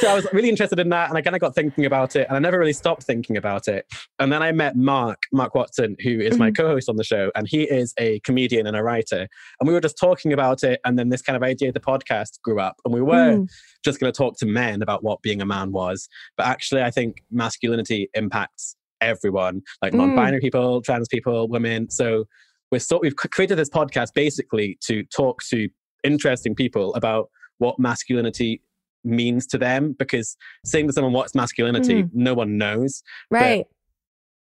so 0.01 0.09
I 0.09 0.15
was 0.15 0.27
really 0.33 0.49
interested 0.49 0.79
in 0.81 0.89
that. 0.89 1.09
And 1.09 1.17
I 1.17 1.23
kind 1.23 1.37
of 1.37 1.41
got 1.41 1.55
thinking 1.55 1.85
about 1.87 2.17
it. 2.17 2.27
And 2.29 2.37
I 2.37 2.41
never 2.41 2.59
really 2.59 2.73
stopped 2.73 3.05
thinking 3.05 3.37
about 3.37 3.69
it. 3.69 3.87
And 4.19 4.33
then 4.33 4.43
I 4.43 4.51
met 4.53 4.77
Mark, 4.77 5.23
Mark 5.33 5.55
Watson, 5.55 5.97
who 6.03 6.19
is 6.21 6.39
my 6.39 6.51
Mhm. 6.51 6.57
co 6.57 6.67
host 6.69 6.89
on 6.89 6.97
the 6.97 7.05
show. 7.05 7.31
And 7.37 7.47
he 7.49 7.63
is 7.63 7.95
a 7.99 8.19
comedian 8.21 8.67
and 8.67 8.77
a 8.77 8.83
writer. 8.83 9.29
And 9.61 9.69
we 9.69 9.73
were 9.75 9.81
just 9.81 9.97
talking 9.97 10.33
about 10.33 10.65
it. 10.65 10.81
And 10.85 10.99
then 10.99 11.09
this 11.11 11.23
kind 11.23 11.37
of 11.37 11.43
idea 11.45 11.69
of 11.69 11.75
the 11.75 11.81
podcast 11.81 12.41
grew 12.43 12.59
up. 12.61 12.81
And 12.85 12.93
we 12.93 13.01
were 13.01 13.37
Mm. 13.37 13.49
just 13.85 14.01
going 14.01 14.13
to 14.13 14.17
talk 14.17 14.37
to 14.39 14.47
men 14.47 14.83
about 14.83 15.05
what 15.05 15.23
being 15.23 15.41
a 15.41 15.47
man 15.47 15.71
was. 15.73 16.09
But 16.37 16.47
actually, 16.47 16.83
I 16.83 16.91
think 16.91 17.23
masculinity 17.31 18.11
impacts 18.15 18.72
everyone, 19.03 19.63
like 19.83 19.93
Mm. 19.93 19.99
non-binary 19.99 20.41
people, 20.41 20.81
trans 20.83 21.09
people, 21.09 21.49
women. 21.49 21.91
So 21.91 22.25
we're 22.71 22.79
sort 22.79 23.03
we've 23.03 23.17
created 23.17 23.57
this 23.57 23.69
podcast 23.71 24.15
basically 24.15 24.79
to 24.83 25.03
talk 25.05 25.43
to 25.51 25.69
interesting 26.05 26.55
people 26.55 26.95
about 26.95 27.29
what 27.59 27.79
masculinity 27.79 28.63
means 29.05 29.47
to 29.49 29.59
them. 29.59 29.95
Because 29.99 30.37
saying 30.65 30.87
to 30.87 30.93
someone 30.93 31.13
what's 31.13 31.35
masculinity, 31.35 32.05
no 32.13 32.35
one 32.35 32.57
knows 32.59 33.03
Right. 33.31 33.67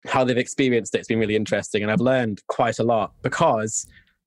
how 0.07 0.23
they've 0.23 0.37
experienced 0.37 0.95
it. 0.95 0.99
It's 0.99 1.07
been 1.07 1.19
really 1.19 1.35
interesting, 1.35 1.81
and 1.83 1.91
I've 1.91 2.01
learned 2.01 2.41
quite 2.47 2.79
a 2.79 2.83
lot 2.83 3.13
because. 3.21 3.85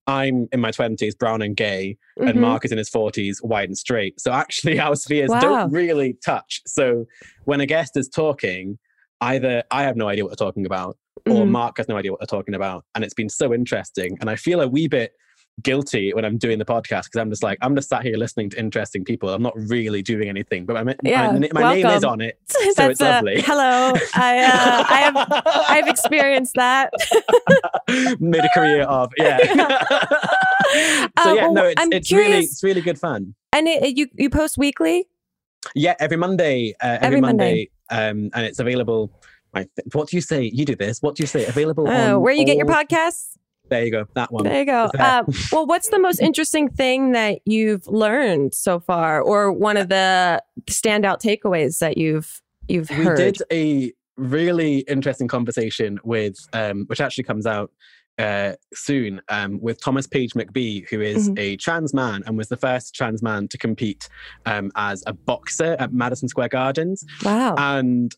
I'm 0.08 0.48
in 0.50 0.58
my 0.58 0.72
20s, 0.72 1.14
brown 1.14 1.42
and 1.42 1.56
gay, 1.56 1.96
and 2.16 2.30
Mhm. 2.36 2.40
Mark 2.40 2.64
is 2.64 2.72
in 2.72 2.78
his 2.78 2.88
40s, 2.90 3.38
white 3.40 3.68
and 3.68 3.78
straight. 3.78 4.20
So 4.20 4.32
actually, 4.32 4.80
our 4.80 4.96
spheres 4.96 5.30
Wow. 5.30 5.38
don't 5.40 5.70
really 5.72 6.14
touch. 6.14 6.60
So 6.66 7.06
when 7.44 7.60
a 7.60 7.66
guest 7.66 7.96
is 7.96 8.08
talking, 8.08 8.80
either 9.22 9.62
I 9.70 9.82
have 9.84 9.96
no 9.96 10.08
idea 10.08 10.24
what 10.24 10.30
they're 10.36 10.46
talking 10.46 10.66
about, 10.66 10.96
or 11.26 11.44
Mhm. 11.44 11.50
Mark 11.50 11.76
has 11.78 11.88
no 11.88 11.96
idea 11.96 12.10
what 12.10 12.20
they're 12.20 12.26
talking 12.38 12.54
about. 12.54 12.84
And 12.94 13.04
it's 13.04 13.14
been 13.14 13.28
so 13.30 13.54
interesting. 13.54 14.18
And 14.20 14.28
I 14.28 14.36
feel 14.36 14.60
a 14.60 14.68
wee 14.68 14.88
bit 14.88 15.12
guilty 15.62 16.12
when 16.14 16.24
I'm 16.24 16.38
doing 16.38 16.58
the 16.58 16.64
podcast 16.64 17.04
because 17.04 17.18
I'm 17.20 17.28
just 17.30 17.42
like, 17.42 17.58
I'm 17.60 17.74
just 17.76 17.88
sat 17.90 18.02
here 18.02 18.16
listening 18.16 18.48
to 18.50 18.58
interesting 18.58 19.04
people. 19.04 19.28
I'm 19.28 19.42
not 19.42 19.52
really 19.56 20.00
doing 20.02 20.28
anything, 20.30 20.64
but 20.64 20.82
my, 20.84 20.94
Yeah, 21.04 21.30
my, 21.32 21.48
my 21.52 21.74
name 21.74 21.86
is 21.86 22.04
on 22.04 22.20
it. 22.22 22.38
So 22.74 22.88
it's 22.88 23.00
uh, 23.02 23.04
lovely. 23.04 23.42
hello. 23.42 23.92
I 24.14 24.38
uh, 24.38 24.84
I 24.88 25.00
have 25.00 25.42
I've 25.68 25.88
experienced 25.88 26.54
that. 26.54 26.90
made 28.20 28.44
a 28.44 28.48
career 28.54 28.82
of. 28.82 29.12
Yeah. 29.18 29.38
so 31.22 31.30
Uh, 31.30 31.34
yeah, 31.34 31.42
well, 31.42 31.52
no, 31.52 31.64
it's, 31.66 31.80
I'm 31.82 31.92
it's 31.92 32.10
really 32.12 32.38
it's 32.38 32.62
really 32.62 32.80
good 32.80 32.98
fun. 32.98 33.34
and 33.52 33.68
it- 33.68 33.96
you 33.96 34.08
you 34.14 34.30
post 34.30 34.56
weekly. 34.58 35.06
Yeah, 35.76 35.94
every 36.00 36.16
Monday, 36.16 36.74
uh, 36.82 36.86
every, 37.00 37.06
Every 37.06 37.20
Monday. 37.20 37.44
Monday, 37.44 37.70
um, 37.92 38.30
and 38.34 38.46
it's 38.46 38.58
available. 38.58 39.12
I 39.54 39.60
th- 39.60 39.86
what 39.92 40.08
do 40.08 40.16
you 40.16 40.20
say? 40.22 40.44
You 40.44 40.64
do 40.64 40.74
this. 40.74 41.00
What 41.02 41.14
do 41.14 41.22
you 41.22 41.26
say? 41.26 41.44
Available 41.46 41.86
on 41.86 42.20
where 42.20 42.32
you 42.32 42.44
get 42.44 42.56
your 42.56 42.66
podcasts? 42.66 43.36
There 43.68 43.84
you 43.84 43.90
go. 43.90 44.06
That 44.14 44.32
one. 44.32 44.44
There 44.44 44.58
you 44.58 44.66
go. 44.66 44.90
Uh, 44.98 45.24
well, 45.50 45.66
what's 45.66 45.88
the 45.88 45.98
most 45.98 46.20
interesting 46.20 46.68
thing 46.68 47.12
that 47.12 47.40
you've 47.46 47.86
learned 47.86 48.54
so 48.54 48.80
far, 48.80 49.20
or 49.20 49.52
one 49.52 49.76
of 49.76 49.88
the 49.88 50.42
standout 50.66 51.22
takeaways 51.22 51.78
that 51.78 51.96
you've 51.96 52.42
you've 52.68 52.90
heard? 52.90 53.18
we 53.18 53.24
did 53.24 53.42
a 53.50 53.92
really 54.16 54.80
interesting 54.80 55.28
conversation 55.28 55.98
with, 56.04 56.36
um, 56.52 56.84
which 56.86 57.00
actually 57.00 57.24
comes 57.24 57.46
out 57.46 57.70
uh, 58.22 58.52
soon, 58.72 59.20
um, 59.28 59.60
with 59.60 59.80
Thomas 59.80 60.06
Page 60.06 60.32
McBee, 60.34 60.88
who 60.88 61.00
is 61.00 61.28
Mhm. 61.28 61.38
a 61.38 61.56
trans 61.56 61.92
man 61.92 62.22
and 62.26 62.36
was 62.38 62.48
the 62.48 62.56
first 62.56 62.94
trans 62.94 63.22
man 63.22 63.48
to 63.48 63.58
compete 63.58 64.08
um, 64.46 64.70
as 64.76 65.02
a 65.06 65.12
boxer 65.12 65.76
at 65.78 65.92
Madison 65.92 66.28
Square 66.28 66.48
Gardens. 66.50 67.04
Wow. 67.24 67.54
And 67.58 68.14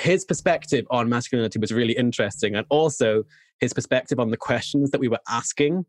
his 0.00 0.24
perspective 0.24 0.86
on 0.90 1.08
masculinity 1.08 1.58
was 1.58 1.72
really 1.72 1.92
interesting. 1.94 2.54
And 2.54 2.66
also 2.70 3.24
his 3.60 3.72
perspective 3.72 4.18
on 4.18 4.30
the 4.30 4.36
questions 4.36 4.90
that 4.92 5.00
we 5.00 5.08
were 5.08 5.20
asking 5.28 5.84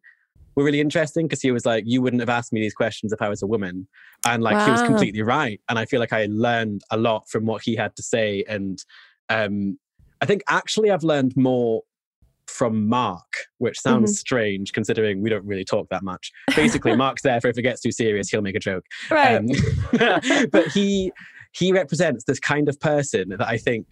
were 0.56 0.64
really 0.64 0.82
interesting 0.82 1.28
because 1.28 1.42
he 1.42 1.52
was 1.52 1.66
like, 1.66 1.84
You 1.88 2.02
wouldn't 2.02 2.22
have 2.22 2.30
asked 2.30 2.52
me 2.52 2.60
these 2.60 2.74
questions 2.74 3.14
if 3.14 3.22
I 3.22 3.30
was 3.30 3.42
a 3.42 3.48
woman. 3.48 3.88
And 4.26 4.44
like 4.44 4.66
he 4.66 4.72
was 4.72 4.82
completely 4.82 5.22
right. 5.22 5.62
And 5.70 5.80
I 5.80 5.86
feel 5.86 6.00
like 6.00 6.12
I 6.12 6.28
learned 6.30 6.82
a 6.92 6.98
lot 6.98 7.30
from 7.30 7.46
what 7.46 7.62
he 7.64 7.76
had 7.76 7.96
to 7.96 8.04
say. 8.04 8.44
And 8.50 8.84
um, 9.30 9.78
I 10.22 10.26
think 10.26 10.42
actually 10.50 10.90
I've 10.92 11.04
learned 11.04 11.38
more 11.38 11.84
from 12.50 12.88
Mark, 12.88 13.32
which 13.60 13.80
sounds 13.80 14.20
strange 14.20 14.74
considering 14.74 15.22
we 15.22 15.30
don't 15.30 15.46
really 15.46 15.64
talk 15.66 15.88
that 15.92 16.04
much. 16.04 16.32
Basically, 16.56 16.96
Mark's 17.06 17.22
there 17.22 17.40
for 17.40 17.48
if 17.50 17.58
it 17.58 17.62
gets 17.62 17.82
too 17.82 17.92
serious, 17.92 18.30
he'll 18.30 18.42
make 18.42 18.56
a 18.56 18.60
joke. 18.60 18.84
right. 19.10 19.36
Um, 19.38 19.48
but 20.52 20.68
he 20.68 21.12
he 21.54 21.72
represents 21.72 22.26
this 22.26 22.40
kind 22.40 22.70
of 22.70 22.80
person 22.80 23.30
that 23.30 23.42
I 23.48 23.58
think 23.58 23.86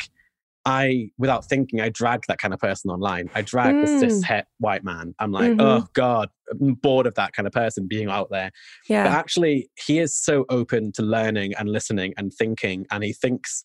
I, 0.65 1.09
without 1.17 1.45
thinking, 1.45 1.79
I 1.79 1.87
drag 1.87 2.23
that 2.27 2.39
kind 2.39 2.53
of 2.53 2.59
person 2.59 2.91
online. 2.91 3.29
I 3.33 3.41
drag 3.41 3.73
the 3.73 3.89
Mm. 3.89 3.99
cis 4.01 4.21
het 4.23 4.47
white 4.59 4.83
man. 4.83 5.15
I'm 5.17 5.31
like, 5.31 5.53
Mhm. 5.53 5.61
oh 5.61 5.87
God, 5.93 6.27
I'm 6.51 6.73
bored 6.73 7.07
of 7.07 7.13
that 7.15 7.31
kind 7.31 7.47
of 7.47 7.53
person 7.53 7.87
being 7.87 8.09
out 8.09 8.27
there. 8.31 8.51
Yeah. 8.89 9.05
But 9.05 9.13
actually, 9.13 9.69
he 9.87 9.99
is 9.99 10.13
so 10.15 10.45
open 10.49 10.91
to 10.93 11.03
learning 11.03 11.53
and 11.57 11.69
listening 11.69 12.13
and 12.17 12.33
thinking, 12.33 12.85
and 12.91 13.01
he 13.01 13.13
thinks 13.13 13.63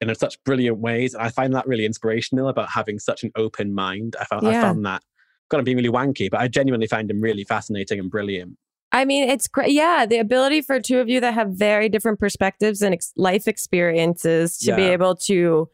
in 0.00 0.14
such 0.14 0.42
brilliant 0.44 0.78
ways. 0.78 1.14
And 1.14 1.22
I 1.22 1.28
find 1.28 1.54
that 1.54 1.66
really 1.66 1.84
inspirational 1.84 2.48
about 2.48 2.70
having 2.70 2.98
such 2.98 3.22
an 3.22 3.30
open 3.36 3.74
mind. 3.74 4.16
I 4.18 4.24
found, 4.24 4.48
I 4.48 4.52
found 4.52 4.86
that. 4.86 5.02
God, 5.50 5.58
I'm 5.58 5.64
being 5.64 5.76
really 5.76 5.90
wanky, 5.90 6.30
but 6.30 6.40
I 6.40 6.48
genuinely 6.48 6.86
find 6.86 7.10
him 7.10 7.20
really 7.20 7.44
fascinating 7.44 7.98
and 7.98 8.10
brilliant. 8.10 8.56
I 8.92 9.04
mean, 9.04 9.28
it's 9.28 9.46
great. 9.46 9.72
Yeah, 9.72 10.06
the 10.06 10.18
ability 10.18 10.62
for 10.62 10.80
two 10.80 10.98
of 10.98 11.08
you 11.08 11.20
that 11.20 11.34
have 11.34 11.50
very 11.50 11.88
different 11.88 12.18
perspectives 12.18 12.82
and 12.82 12.94
ex- 12.94 13.12
life 13.16 13.46
experiences 13.46 14.58
to 14.58 14.74
be 14.74 14.82
able 14.82 15.14
to 15.16 15.68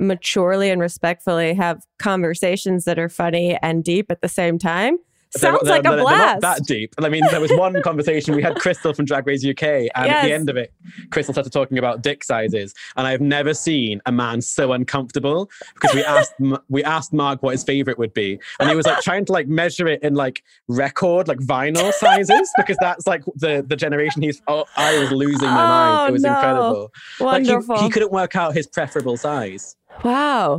maturely 0.00 0.70
and 0.70 0.80
respectfully 0.80 1.54
have 1.54 1.82
conversations 1.98 2.84
that 2.84 2.98
are 2.98 3.08
funny 3.08 3.58
and 3.62 3.84
deep 3.84 4.10
at 4.10 4.20
the 4.22 4.28
same 4.28 4.58
time. 4.58 4.98
They're- 5.34 5.40
Sounds 5.52 5.62
they're- 5.64 5.70
like 5.72 5.80
a 5.80 5.82
they're- 5.82 5.96
they're 5.96 6.04
blast. 6.04 6.42
not 6.42 6.56
that 6.58 6.66
deep. 6.66 6.94
I 7.02 7.08
mean, 7.10 7.22
there 7.30 7.40
was 7.40 7.50
one 7.52 7.80
conversation 7.82 8.34
we 8.34 8.42
had 8.42 8.56
Crystal 8.56 8.94
from 8.94 9.04
Drag 9.04 9.26
Race 9.26 9.44
UK, 9.44 9.62
and 9.62 9.90
at 10.08 10.24
the 10.24 10.32
end 10.32 10.48
of 10.48 10.56
it, 10.56 10.72
Crystal 11.10 11.34
started 11.34 11.52
talking 11.52 11.76
about 11.78 12.02
dick 12.02 12.24
sizes, 12.24 12.72
and 12.96 13.06
I've 13.06 13.20
never 13.20 13.52
seen 13.52 14.00
a 14.06 14.12
man 14.12 14.40
so 14.40 14.72
uncomfortable 14.72 15.50
because 15.74 15.94
we 15.94 16.02
asked 16.04 16.32
we 16.70 16.82
asked 16.84 17.12
Mark 17.12 17.42
what 17.42 17.52
his 17.52 17.62
favorite 17.64 17.98
would 17.98 18.14
be, 18.14 18.38
and 18.58 18.70
he 18.70 18.74
was 18.76 18.86
like 18.86 19.00
trying 19.02 19.24
to 19.26 19.32
like 19.32 19.48
measure 19.48 19.86
it 19.86 20.02
in 20.02 20.14
like 20.14 20.42
record 20.68 21.28
like 21.28 21.38
vinyl 21.40 21.92
sizes 22.00 22.50
because 22.56 22.76
that's 22.80 23.06
like 23.06 23.22
the 23.36 23.64
the 23.68 23.76
generation 23.76 24.22
he's. 24.22 24.40
Oh, 24.48 24.64
I 24.76 24.98
was 24.98 25.12
losing 25.12 25.48
my 25.48 25.54
mind. 25.54 25.98
Oh, 26.00 26.06
It 26.06 26.12
was 26.12 26.24
oh, 26.24 26.28
no. 26.28 26.34
incredible. 26.34 26.92
Like 27.20 27.42
he, 27.44 27.50
Wonderful. 27.52 27.82
he 27.82 27.90
couldn't 27.90 28.12
work 28.12 28.34
out 28.36 28.54
his 28.54 28.66
preferable 28.66 29.16
size. 29.18 29.76
wow. 30.02 30.58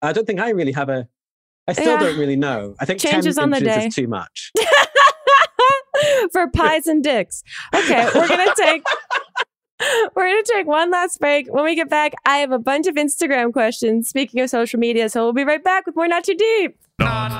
I 0.00 0.12
don't 0.12 0.26
think 0.26 0.40
I 0.40 0.50
really 0.50 0.72
have 0.72 0.88
a. 0.88 1.08
I 1.68 1.72
still 1.74 1.92
Yeah. 1.94 2.00
don't 2.00 2.18
really 2.18 2.34
know. 2.36 2.74
I 2.80 2.84
think 2.86 2.98
Changes 2.98 3.36
10 3.36 3.44
on 3.44 3.50
the 3.50 3.58
inches 3.58 3.74
day. 3.76 3.86
is 3.86 3.94
too 3.94 4.08
much. 4.08 4.50
for 6.32 6.48
pies 6.48 6.86
and 6.86 7.02
dicks. 7.04 7.42
Okay, 7.74 8.08
we're 8.14 8.28
gonna 8.28 8.54
take 8.56 8.82
we're 10.16 10.28
gonna 10.28 10.42
take 10.44 10.66
one 10.66 10.90
last 10.90 11.20
break. 11.20 11.46
When 11.52 11.64
we 11.64 11.74
get 11.76 11.88
back, 11.88 12.12
I 12.26 12.38
have 12.38 12.50
a 12.52 12.58
bunch 12.58 12.86
of 12.86 12.94
Instagram 12.96 13.52
questions. 13.52 14.08
Speaking 14.08 14.40
of 14.40 14.50
social 14.50 14.78
media, 14.80 15.08
so 15.08 15.22
we'll 15.24 15.32
be 15.32 15.44
right 15.44 15.62
back 15.62 15.86
with 15.86 15.94
more 15.96 16.08
Not 16.08 16.24
Too 16.24 16.34
Deep. 16.34 16.76
Not. 16.98 17.30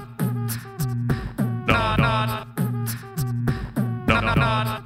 Not. 1.66 1.99
Not. 1.99 1.99
Not. 1.99 2.47
Not. 4.37 4.85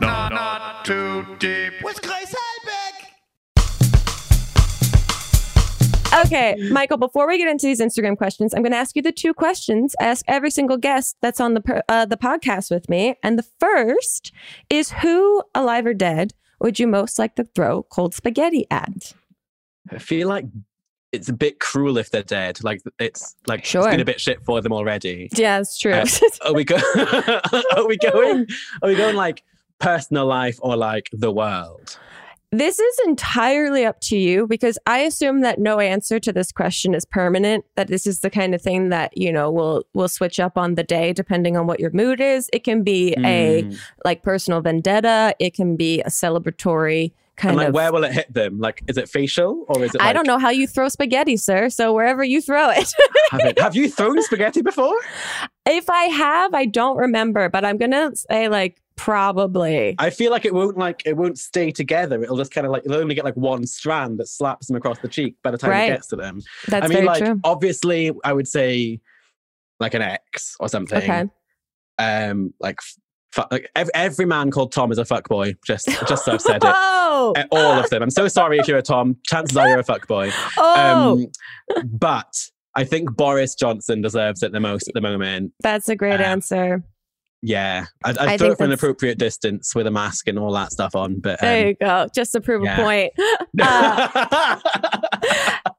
Not. 0.00 0.32
Not 0.32 0.84
too 0.84 1.24
deep. 1.38 1.72
With 1.82 2.02
Grace 2.02 2.34
Okay, 6.14 6.56
Michael. 6.70 6.98
Before 6.98 7.26
we 7.26 7.38
get 7.38 7.48
into 7.48 7.66
these 7.66 7.80
Instagram 7.80 8.16
questions, 8.16 8.54
I'm 8.54 8.62
going 8.62 8.72
to 8.72 8.78
ask 8.78 8.94
you 8.96 9.02
the 9.02 9.12
two 9.12 9.34
questions. 9.34 9.94
I 10.00 10.04
ask 10.04 10.24
every 10.28 10.50
single 10.50 10.76
guest 10.76 11.16
that's 11.22 11.40
on 11.40 11.54
the 11.54 11.82
uh, 11.88 12.04
the 12.06 12.16
podcast 12.16 12.70
with 12.70 12.88
me, 12.88 13.16
and 13.22 13.38
the 13.38 13.46
first 13.58 14.32
is 14.70 14.90
who, 14.90 15.42
alive 15.54 15.86
or 15.86 15.94
dead, 15.94 16.32
would 16.60 16.78
you 16.78 16.86
most 16.86 17.18
like 17.18 17.34
to 17.36 17.44
throw 17.44 17.82
cold 17.84 18.14
spaghetti 18.14 18.66
at? 18.70 19.12
I 19.90 19.98
feel 19.98 20.28
like 20.28 20.46
it's 21.12 21.28
a 21.28 21.32
bit 21.32 21.60
cruel 21.60 21.98
if 21.98 22.10
they're 22.10 22.22
dead. 22.22 22.62
Like 22.64 22.82
it's 22.98 23.36
like 23.46 23.64
Sure. 23.64 23.82
it's 23.82 23.90
been 23.90 24.00
a 24.00 24.04
bit 24.04 24.20
shit 24.20 24.44
for 24.44 24.60
them 24.60 24.72
already. 24.72 25.28
Yeah, 25.34 25.60
it's 25.60 25.78
true. 25.78 25.92
Uh, 25.92 26.06
Are 26.44 26.54
we 26.54 26.64
go? 26.64 26.76
are 27.76 27.86
we 27.86 27.96
going? 27.98 28.46
Are 28.82 28.88
we 28.88 28.96
going 28.96 29.14
like 29.14 29.42
personal 29.78 30.26
life 30.26 30.58
or 30.60 30.76
like 30.76 31.08
the 31.12 31.30
world? 31.30 31.98
This 32.56 32.78
is 32.78 33.00
entirely 33.06 33.84
up 33.84 33.98
to 34.02 34.16
you 34.16 34.46
because 34.46 34.78
I 34.86 34.98
assume 35.00 35.40
that 35.40 35.58
no 35.58 35.80
answer 35.80 36.20
to 36.20 36.32
this 36.32 36.52
question 36.52 36.94
is 36.94 37.04
permanent. 37.04 37.64
That 37.74 37.88
this 37.88 38.06
is 38.06 38.20
the 38.20 38.30
kind 38.30 38.54
of 38.54 38.62
thing 38.62 38.90
that 38.90 39.16
you 39.16 39.32
know 39.32 39.50
will 39.50 39.82
will 39.92 40.08
switch 40.08 40.38
up 40.38 40.56
on 40.56 40.76
the 40.76 40.84
day 40.84 41.12
depending 41.12 41.56
on 41.56 41.66
what 41.66 41.80
your 41.80 41.90
mood 41.90 42.20
is. 42.20 42.48
It 42.52 42.62
can 42.62 42.82
be 42.84 43.12
a 43.18 43.62
Mm. 43.64 43.78
like 44.04 44.22
personal 44.22 44.60
vendetta. 44.60 45.34
It 45.40 45.54
can 45.54 45.74
be 45.76 46.00
a 46.02 46.10
celebratory 46.10 47.12
kind 47.36 47.50
and 47.52 47.56
like, 47.58 47.68
of. 47.70 47.74
where 47.74 47.92
will 47.92 48.04
it 48.04 48.12
hit 48.12 48.32
them? 48.32 48.60
Like, 48.60 48.82
is 48.86 48.96
it 48.98 49.08
facial 49.08 49.64
or 49.66 49.82
is 49.82 49.92
it? 49.94 50.00
I 50.00 50.12
don't 50.12 50.26
know 50.26 50.38
how 50.38 50.50
you 50.50 50.68
throw 50.68 50.88
spaghetti, 50.88 51.36
sir. 51.36 51.68
So 51.70 51.92
wherever 51.92 52.22
you 52.22 52.40
throw 52.40 52.70
it. 52.70 52.92
Have, 53.30 53.40
it- 53.40 53.58
have 53.58 53.74
you 53.74 53.88
thrown 53.90 54.22
spaghetti 54.22 54.62
before? 54.62 54.94
if 55.66 55.90
I 55.90 56.04
have, 56.04 56.54
I 56.54 56.66
don't 56.66 56.96
remember, 56.98 57.48
but 57.48 57.64
I'm 57.64 57.78
gonna 57.78 58.14
say 58.14 58.48
like 58.48 58.80
Probably. 58.96 59.94
I 59.98 60.10
feel 60.10 60.30
like 60.30 60.44
it 60.44 60.54
won't 60.54 60.78
like 60.78 61.02
it 61.04 61.16
won't 61.16 61.38
stay 61.38 61.70
together. 61.70 62.22
It'll 62.22 62.36
just 62.36 62.52
kind 62.52 62.66
of 62.66 62.72
like 62.72 62.82
you'll 62.84 62.94
only 62.94 63.14
get 63.14 63.24
like 63.24 63.36
one 63.36 63.66
strand 63.66 64.18
that 64.18 64.28
slaps 64.28 64.66
them 64.68 64.76
across 64.76 64.98
the 65.00 65.08
cheek 65.08 65.36
by 65.42 65.50
the 65.50 65.58
time 65.58 65.70
Right. 65.70 65.90
it 65.90 65.94
gets 65.96 66.06
to 66.08 66.16
them. 66.16 66.40
That's 66.68 66.84
I 66.84 66.88
mean, 66.88 66.96
very 66.96 67.06
like 67.06 67.24
true. 67.24 67.40
obviously, 67.44 68.12
I 68.24 68.32
would 68.32 68.46
say 68.48 69.00
like 69.80 69.94
an 69.94 70.02
X 70.02 70.56
or 70.60 70.68
something. 70.68 70.98
Okay. 71.02 71.24
Um, 71.98 72.54
like, 72.60 72.78
like 73.50 73.68
every, 73.74 73.92
every 73.94 74.24
man 74.26 74.50
called 74.50 74.72
Tom 74.72 74.92
is 74.92 74.98
a 74.98 75.04
fuckboy. 75.04 75.56
Just, 75.66 75.86
just 76.08 76.24
so 76.24 76.32
I've 76.32 76.40
said 76.40 76.62
it. 76.64 76.74
Oh, 77.16 77.32
Uh, 77.36 77.44
All 77.52 77.78
of 77.78 77.88
them. 77.90 78.02
I'm 78.02 78.10
so 78.10 78.26
sorry 78.26 78.58
if 78.58 78.66
you're 78.66 78.78
a 78.78 78.82
Tom. 78.82 79.16
Chances 79.24 79.56
are 79.56 79.68
you're 79.68 79.78
a 79.78 79.84
fuckboy. 79.84 80.32
oh, 80.58 81.12
Um, 81.76 81.84
but 81.84 82.34
I 82.74 82.82
think 82.82 83.14
Boris 83.16 83.54
Johnson 83.54 84.02
deserves 84.02 84.42
it 84.42 84.50
the 84.50 84.58
most 84.58 84.88
at 84.88 84.94
the 84.94 85.00
moment. 85.00 85.52
that's 85.62 85.88
a 85.88 85.94
great 85.94 86.14
um, 86.14 86.22
answer. 86.22 86.82
Yeah, 87.46 87.84
I, 88.02 88.08
I 88.08 88.12
I, 88.12 88.14
think 88.14 88.38
thought 88.40 88.50
it 88.52 88.56
from 88.56 88.66
an 88.66 88.72
appropriate 88.72 89.18
distance 89.18 89.74
with 89.74 89.86
a 89.86 89.90
mask 89.90 90.28
and 90.28 90.38
all 90.38 90.50
that 90.52 90.72
stuff 90.72 90.96
on. 90.96 91.20
But 91.20 91.40
There 91.42 91.60
um, 91.60 91.68
you 91.68 91.74
go. 91.74 92.06
Just 92.14 92.32
to 92.32 92.40
prove 92.40 92.64
yeah. 92.64 92.80
a 92.80 92.82
point. 92.82 93.12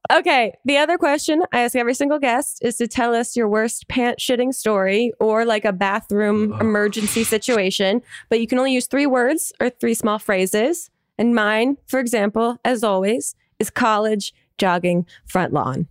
Uh, 0.07 0.19
okay. 0.19 0.53
The 0.65 0.77
other 0.77 0.97
question 0.97 1.41
I 1.51 1.61
ask 1.61 1.75
every 1.75 1.95
single 1.95 2.19
guest 2.19 2.59
is 2.61 2.77
to 2.77 2.87
tell 2.87 3.15
us 3.15 3.35
your 3.35 3.47
worst 3.47 3.87
pant 3.87 4.19
shitting 4.19 4.53
story 4.53 5.11
or 5.19 5.43
like 5.43 5.65
a 5.65 5.73
bathroom 5.73 6.53
Ugh. 6.53 6.61
emergency 6.61 7.23
situation, 7.23 8.01
but 8.29 8.39
you 8.39 8.47
can 8.47 8.59
only 8.59 8.73
use 8.73 8.85
three 8.85 9.07
words 9.07 9.51
or 9.59 9.71
three 9.71 9.95
small 9.95 10.19
phrases. 10.19 10.91
And 11.17 11.33
mine, 11.33 11.77
for 11.87 11.99
example, 11.99 12.57
as 12.63 12.83
always, 12.83 13.35
is 13.57 13.71
college 13.71 14.33
jogging 14.59 15.07
front 15.25 15.51
lawn. 15.51 15.87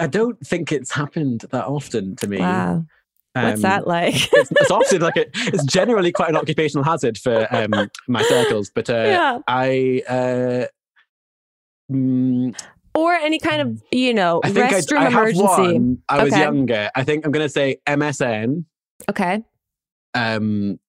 I 0.00 0.06
don't 0.06 0.38
think 0.46 0.70
it's 0.70 0.92
happened 0.92 1.46
that 1.50 1.66
often 1.66 2.14
to 2.16 2.28
me. 2.28 2.38
Wow. 2.38 2.84
What's 3.34 3.56
Um, 3.56 3.62
that 3.62 3.86
like? 3.86 4.14
it's, 4.32 4.50
it's 4.50 4.70
often 4.70 5.00
like 5.02 5.16
a, 5.16 5.26
it's 5.46 5.64
generally 5.64 6.10
quite 6.12 6.30
an 6.30 6.36
occupational 6.36 6.82
hazard 6.84 7.16
for 7.16 7.46
um, 7.54 7.88
my 8.08 8.22
circles, 8.22 8.70
but 8.74 8.90
uh, 8.90 8.94
yeah. 9.04 9.38
I 9.46 10.02
uh, 10.08 10.66
mm, 11.92 12.56
Or 12.94 13.12
any 13.14 13.38
kind 13.38 13.62
of, 13.62 13.82
you 13.92 14.12
know, 14.14 14.40
I 14.42 14.50
think 14.50 14.70
restroom 14.70 14.98
I 14.98 15.04
have 15.04 15.12
emergency. 15.12 15.44
one. 15.44 15.98
I 16.08 16.24
was 16.24 16.32
Okay. 16.32 16.42
younger. 16.42 16.90
I 16.96 17.04
think 17.04 17.24
I'm 17.24 17.30
going 17.30 17.44
to 17.46 17.48
say 17.48 17.76
MSN, 17.86 18.64
Okay. 19.08 19.44
um, 20.14 20.80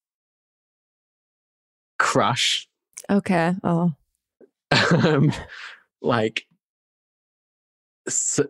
crush, 2.00 2.68
Okay. 3.10 3.54
Oh. 3.64 3.94
um, 5.06 5.32
like 6.02 6.48
su- 8.10 8.50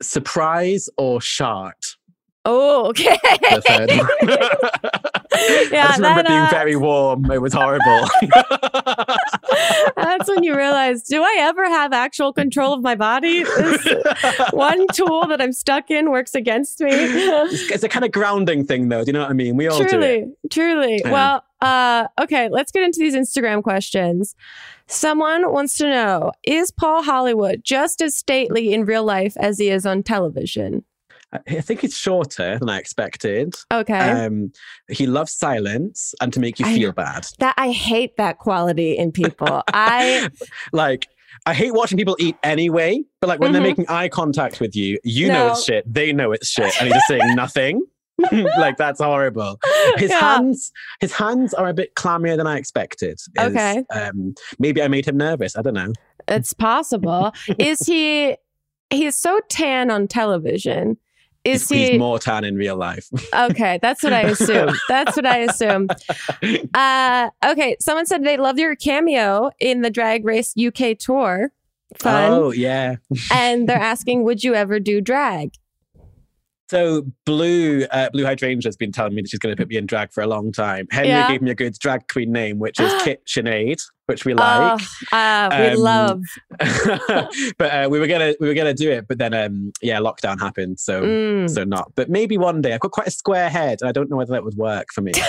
surprise 0.00 0.88
or 0.96 1.20
shart. 1.20 1.96
Oh, 2.44 2.86
okay. 2.88 3.16
One. 3.22 3.90
I 3.90 4.98
Yeah, 5.70 5.86
just 5.88 5.98
remember 5.98 6.22
that, 6.22 6.24
it 6.24 6.28
being 6.28 6.40
uh, 6.40 6.50
very 6.50 6.76
warm. 6.76 7.30
It 7.30 7.40
was 7.40 7.52
horrible. 7.52 8.08
That's 9.96 10.28
when 10.28 10.42
you 10.42 10.56
realize, 10.56 11.02
do 11.02 11.22
I 11.22 11.36
ever 11.40 11.66
have 11.66 11.92
actual 11.92 12.32
control 12.32 12.72
of 12.72 12.82
my 12.82 12.94
body? 12.94 13.44
This 13.44 13.86
one 14.52 14.86
tool 14.94 15.26
that 15.28 15.40
I'm 15.40 15.52
stuck 15.52 15.90
in 15.90 16.10
works 16.10 16.34
against 16.34 16.80
me. 16.80 16.90
It's, 16.90 17.70
it's 17.70 17.84
a 17.84 17.88
kind 17.88 18.04
of 18.04 18.10
grounding 18.10 18.64
thing, 18.64 18.88
though. 18.88 19.04
Do 19.04 19.08
you 19.08 19.12
know 19.12 19.20
what 19.20 19.30
I 19.30 19.34
mean? 19.34 19.56
We 19.56 19.68
all 19.68 19.78
do 19.78 19.84
it. 19.84 19.88
truly, 19.90 20.26
truly. 20.50 21.02
Yeah. 21.04 21.12
Well, 21.12 21.44
uh, 21.60 22.08
okay, 22.20 22.48
let's 22.48 22.72
get 22.72 22.82
into 22.82 22.98
these 22.98 23.14
Instagram 23.14 23.62
questions. 23.62 24.34
Someone 24.86 25.52
wants 25.52 25.76
to 25.78 25.88
know 25.88 26.32
Is 26.44 26.70
Paul 26.70 27.02
Hollywood 27.02 27.62
just 27.62 28.00
as 28.00 28.16
stately 28.16 28.72
in 28.72 28.84
real 28.84 29.04
life 29.04 29.36
as 29.38 29.58
he 29.58 29.68
is 29.68 29.84
on 29.84 30.02
television? 30.02 30.84
I 31.32 31.60
think 31.60 31.84
it's 31.84 31.96
shorter 31.96 32.58
than 32.58 32.70
I 32.70 32.78
expected. 32.78 33.54
Okay. 33.72 33.98
Um, 33.98 34.52
he 34.88 35.06
loves 35.06 35.32
silence 35.32 36.14
and 36.20 36.32
to 36.32 36.40
make 36.40 36.58
you 36.58 36.66
I 36.66 36.74
feel 36.74 36.92
bad. 36.92 37.26
that 37.38 37.54
I 37.58 37.70
hate 37.70 38.16
that 38.16 38.38
quality 38.38 38.96
in 38.96 39.12
people. 39.12 39.62
I 39.72 40.30
like. 40.72 41.06
I 41.46 41.52
hate 41.54 41.72
watching 41.72 41.96
people 41.98 42.16
eat 42.18 42.36
anyway, 42.42 43.02
but 43.20 43.28
like 43.28 43.38
when 43.38 43.50
Mhm. 43.50 43.52
they're 43.52 43.62
making 43.62 43.84
eye 43.88 44.08
contact 44.08 44.60
with 44.60 44.74
you, 44.74 44.98
you 45.04 45.28
know 45.28 45.48
it's 45.52 45.62
shit. 45.64 45.84
They 45.86 46.12
know 46.12 46.32
it's 46.32 46.48
shit, 46.48 46.72
and 46.80 46.86
he's 46.88 46.94
just 46.94 47.06
saying 47.06 47.34
nothing. 47.36 47.82
like 48.58 48.76
that's 48.78 49.00
horrible. 49.00 49.58
His 49.98 50.10
Yeah. 50.10 50.18
hands, 50.18 50.72
his 51.00 51.12
hands 51.12 51.52
are 51.54 51.68
a 51.68 51.74
bit 51.74 51.94
clammier 51.94 52.36
than 52.36 52.46
I 52.46 52.56
expected. 52.56 53.12
is- 53.12 53.28
Okay. 53.38 53.84
Um, 53.94 54.34
maybe 54.58 54.82
I 54.82 54.88
made 54.88 55.06
him 55.06 55.16
nervous. 55.18 55.56
I 55.56 55.62
don't 55.62 55.74
know. 55.74 55.92
It's 56.26 56.54
possible. 56.54 57.32
is 57.58 57.80
he? 57.86 58.36
He's 58.90 59.16
so 59.16 59.38
tan 59.48 59.90
on 59.90 60.08
television. 60.08 60.96
Is 61.48 61.68
he's, 61.68 61.78
he? 61.78 61.90
he's 61.90 61.98
more 61.98 62.18
tan 62.18 62.44
in 62.44 62.56
real 62.56 62.76
life. 62.76 63.08
okay, 63.34 63.78
that's 63.80 64.02
what 64.02 64.12
I 64.12 64.22
assume. 64.22 64.74
That's 64.88 65.16
what 65.16 65.26
I 65.26 65.38
assume. 65.38 65.88
Uh, 66.74 67.30
okay, 67.44 67.76
someone 67.80 68.06
said 68.06 68.22
they 68.22 68.36
love 68.36 68.58
your 68.58 68.76
cameo 68.76 69.50
in 69.58 69.80
the 69.82 69.90
Drag 69.90 70.24
Race 70.24 70.54
UK 70.56 70.96
tour. 70.98 71.50
Fun. 71.98 72.32
Oh 72.32 72.50
yeah. 72.50 72.96
And 73.32 73.68
they're 73.68 73.76
asking, 73.78 74.24
would 74.24 74.44
you 74.44 74.54
ever 74.54 74.78
do 74.78 75.00
drag? 75.00 75.54
So 76.70 77.06
Blue, 77.24 77.84
uh, 77.90 78.10
Blue 78.10 78.24
Hydrangea 78.24 78.68
has 78.68 78.76
been 78.76 78.92
telling 78.92 79.14
me 79.14 79.22
that 79.22 79.30
she's 79.30 79.38
going 79.40 79.56
to 79.56 79.60
put 79.60 79.68
me 79.70 79.76
in 79.78 79.86
drag 79.86 80.12
for 80.12 80.22
a 80.22 80.26
long 80.26 80.52
time. 80.52 80.86
Henry 80.90 81.08
Yeah. 81.08 81.26
gave 81.26 81.40
me 81.40 81.50
a 81.50 81.54
good 81.54 81.74
drag 81.78 82.08
queen 82.08 82.30
name, 82.30 82.58
which 82.58 82.78
is 82.78 82.92
Kit 83.04 83.24
Sinead, 83.26 83.80
which 84.06 84.24
we 84.26 84.34
like. 84.34 84.78
Oh, 85.10 85.16
uh, 85.16 85.48
we 85.58 85.66
Um, 85.68 85.78
love. 85.80 86.22
but 87.58 87.72
uh, 87.72 87.88
we 87.90 87.98
were 87.98 88.06
gonna 88.06 88.34
we 88.40 88.48
were 88.48 88.54
gonna 88.54 88.74
do 88.74 88.90
it, 88.90 89.06
but 89.08 89.18
then 89.18 89.32
um, 89.34 89.72
yeah, 89.80 89.98
lockdown 89.98 90.38
happened, 90.38 90.78
so 90.78 91.02
Mm. 91.02 91.48
so 91.48 91.64
not. 91.64 91.92
But 91.94 92.10
maybe 92.10 92.36
one 92.36 92.60
day. 92.60 92.74
I've 92.74 92.80
got 92.80 92.90
quite 92.92 93.06
a 93.06 93.12
square 93.12 93.48
head, 93.48 93.78
and 93.80 93.88
I 93.88 93.92
don't 93.92 94.10
know 94.10 94.16
whether 94.16 94.32
that 94.32 94.44
would 94.44 94.56
work 94.56 94.88
for 94.92 95.00
me. 95.00 95.12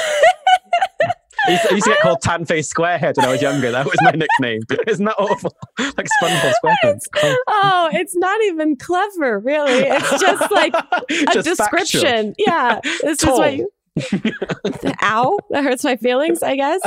I 1.49 1.53
used, 1.53 1.63
to, 1.63 1.69
I 1.71 1.75
used 1.75 1.85
to 1.85 1.91
get 1.91 1.99
called 2.01 2.21
Tan 2.21 2.45
Face 2.45 2.71
Squarehead 2.71 3.17
when 3.17 3.25
I 3.25 3.31
was 3.31 3.41
younger. 3.41 3.71
That 3.71 3.85
was 3.85 3.97
my 4.01 4.11
nickname. 4.11 4.61
Isn't 4.87 5.05
that 5.05 5.15
awful? 5.17 5.55
like 5.79 6.07
SpongeBob 6.21 6.53
SquarePants. 6.63 7.01
Oh, 7.47 7.89
it's 7.93 8.15
not 8.15 8.39
even 8.45 8.75
clever, 8.75 9.39
really. 9.39 9.71
It's 9.73 10.21
just 10.21 10.51
like 10.51 10.73
a 11.09 11.33
Just 11.33 11.57
factual. 11.59 11.81
description. 11.81 12.35
Yeah. 12.37 12.79
This 13.01 13.17
Tall. 13.17 13.33
is 13.33 13.39
what 13.39 13.57
you. 13.57 13.71
Ow, 15.01 15.39
that 15.49 15.63
hurts 15.63 15.83
my 15.83 15.97
feelings, 15.97 16.43
I 16.43 16.55
guess. 16.55 16.81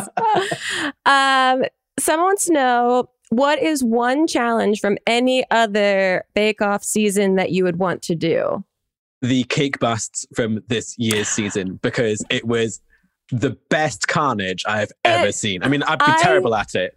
Um, 1.05 1.65
someone 1.99 2.27
wants 2.27 2.47
to 2.47 2.53
know 2.53 3.11
what 3.31 3.59
is 3.61 3.83
one 3.83 4.27
challenge 4.27 4.81
from 4.81 4.97
any 5.07 5.45
other 5.51 6.25
Bake 6.35 6.63
Off 6.63 6.85
season 6.85 7.35
that 7.37 7.51
you 7.51 7.65
would 7.65 7.79
want 7.79 8.03
to 8.03 8.15
do? 8.15 8.65
the 9.23 9.45
cake 9.45 9.79
busts 9.79 10.27
from 10.35 10.61
this 10.67 10.97
year's 10.99 11.29
season 11.29 11.79
because 11.81 12.25
it 12.29 12.45
was 12.45 12.81
the 13.33 13.57
best 13.71 14.09
carnage 14.09 14.63
I've 14.67 14.93
ever 15.05 15.29
It- 15.29 15.35
seen. 15.35 15.63
I 15.63 15.69
mean, 15.69 15.83
I'd 15.83 15.99
be 15.99 16.05
I- 16.07 16.19
terrible 16.23 16.55
at 16.55 16.75
it. 16.75 16.97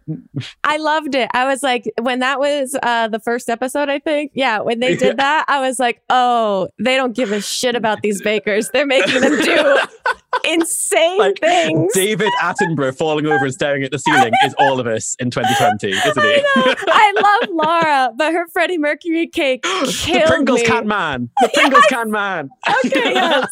I 0.62 0.76
loved 0.76 1.14
it. 1.14 1.30
I 1.32 1.46
was 1.46 1.62
like, 1.62 1.90
when 2.00 2.18
that 2.18 2.38
was 2.38 2.76
uh, 2.82 3.08
the 3.08 3.18
first 3.20 3.48
episode, 3.48 3.88
I 3.88 3.98
think. 3.98 4.32
Yeah, 4.34 4.60
when 4.60 4.80
they 4.80 4.92
Yeah. 4.92 4.98
did 4.98 5.16
that, 5.16 5.46
I 5.48 5.60
was 5.60 5.78
like, 5.78 6.02
oh, 6.10 6.68
they 6.78 6.96
don't 6.96 7.16
give 7.16 7.32
a 7.32 7.40
shit 7.40 7.74
about 7.74 8.02
these 8.02 8.20
bakers. 8.22 8.68
They're 8.70 8.86
making 8.86 9.20
them 9.22 9.40
do 9.40 9.78
insane 10.44 11.18
Like, 11.18 11.38
things. 11.40 11.92
David 11.94 12.30
Attenborough 12.40 12.96
falling 12.96 13.26
over 13.26 13.44
and 13.44 13.52
staring 13.54 13.82
at 13.82 13.90
the 13.90 13.98
ceiling 13.98 14.32
is 14.44 14.54
all 14.58 14.78
of 14.80 14.86
us 14.86 15.14
in 15.18 15.30
2020, 15.30 15.88
isn't 15.96 16.18
I 16.18 16.22
he? 16.22 16.76
I 16.88 17.12
love 17.40 17.50
Laura, 17.52 18.10
but 18.16 18.32
her 18.32 18.46
Freddie 18.52 18.78
Mercury 18.78 19.26
cake 19.26 19.62
killed 19.64 19.88
the 19.88 20.24
Pringles 20.26 20.60
me. 20.60 20.66
can 20.66 20.86
man. 20.88 21.30
The 21.40 21.50
Pringles 21.54 21.84
can 21.86 22.10
man. 22.10 22.48
Okay, 22.84 22.90
yes. 23.14 23.48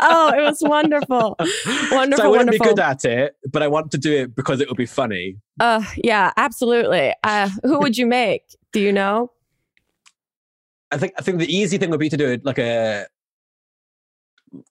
Oh, 0.00 0.32
it 0.36 0.42
was 0.42 0.58
wonderful. 0.62 1.36
Wonderful, 1.90 2.16
so 2.16 2.24
I 2.24 2.28
wouldn't 2.28 2.48
wonderful. 2.50 2.50
be 2.50 2.58
good 2.58 2.78
at 2.78 3.04
it, 3.04 3.36
but 3.52 3.62
I 3.62 3.68
want 3.68 3.90
to 3.92 3.98
do 3.98 4.12
it 4.12 4.34
because 4.36 4.60
it 4.60 4.68
would 4.68 4.76
be 4.76 4.86
funny. 4.86 5.36
Uh, 5.58 5.82
yeah, 5.96 6.32
absolutely. 6.36 7.12
Uh, 7.24 7.50
who 7.64 7.78
would 7.80 7.98
you 7.98 8.06
make? 8.06 8.42
Do 8.72 8.80
you 8.80 8.92
know? 8.92 9.30
I 10.92 10.98
think 10.98 11.12
I 11.18 11.22
think 11.22 11.38
the 11.38 11.46
easy 11.54 11.78
thing 11.78 11.90
would 11.90 12.00
be 12.00 12.08
to 12.08 12.16
do 12.16 12.26
it 12.28 12.44
like 12.44 12.58
a 12.58 13.06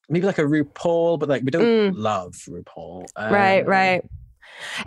maybe 0.10 0.26
like 0.26 0.38
a 0.40 0.44
RuPaul, 0.44 1.20
but 1.20 1.30
like 1.30 1.44
we 1.44 1.52
don't 1.52 1.64
Mm. 1.64 1.94
love 1.96 2.34
RuPaul. 2.48 3.06
right, 3.18 3.62
Um, 3.62 3.68
right. 3.68 4.04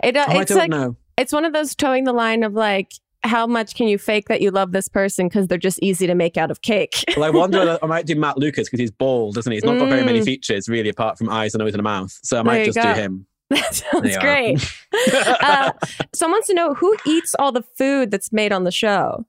It, 0.03 0.15
uh, 0.15 0.25
Oh, 0.27 0.31
I 0.37 0.41
it's 0.41 0.49
don't 0.49 0.57
like 0.59 0.69
know. 0.69 0.95
it's 1.17 1.33
one 1.33 1.45
of 1.45 1.53
those 1.53 1.75
towing 1.75 2.03
the 2.03 2.13
line 2.13 2.43
of 2.43 2.53
like, 2.53 2.91
how 3.23 3.47
much 3.47 3.73
can 3.75 3.87
you 3.87 3.97
fake 3.97 4.27
that 4.27 4.41
you 4.41 4.51
love 4.51 4.73
this 4.73 4.89
person 4.89 5.27
because 5.29 5.47
they're 5.47 5.57
just 5.57 5.79
easy 5.81 6.05
to 6.07 6.13
make 6.15 6.35
out 6.37 6.51
of 6.51 6.61
cake? 6.61 7.03
Well, 7.15 7.23
I 7.23 7.29
wonder 7.29 7.77
I 7.83 7.85
might 7.85 8.05
do 8.05 8.15
Matt 8.15 8.37
Lucas 8.37 8.67
because 8.67 8.79
he's 8.81 8.91
bald, 8.91 9.35
doesn't 9.35 9.51
he? 9.51 9.55
He's 9.57 9.63
not 9.63 9.79
got 9.79 9.89
very 9.89 10.03
many 10.03 10.19
Mm. 10.19 10.25
features 10.25 10.67
really, 10.69 10.89
apart 10.89 11.17
from 11.17 11.29
eyes, 11.29 11.55
a 11.55 11.57
nose, 11.57 11.73
and 11.73 11.79
a 11.79 11.83
mouth. 11.83 12.11
So 12.23 12.37
I 12.37 12.43
There 12.43 12.43
might 12.53 12.65
just 12.65 12.75
go. 12.77 12.93
do 12.93 12.99
him. 13.01 13.25
that 13.49 13.73
sounds 13.75 14.17
great. 14.17 14.59
uh, 15.41 15.71
someone 16.13 16.35
wants 16.37 16.47
to 16.47 16.53
know 16.53 16.73
who 16.73 16.95
eats 17.07 17.33
all 17.39 17.51
the 17.51 17.61
food 17.77 18.11
that's 18.11 18.31
made 18.33 18.51
on 18.51 18.63
the 18.63 18.71
show. 18.71 19.25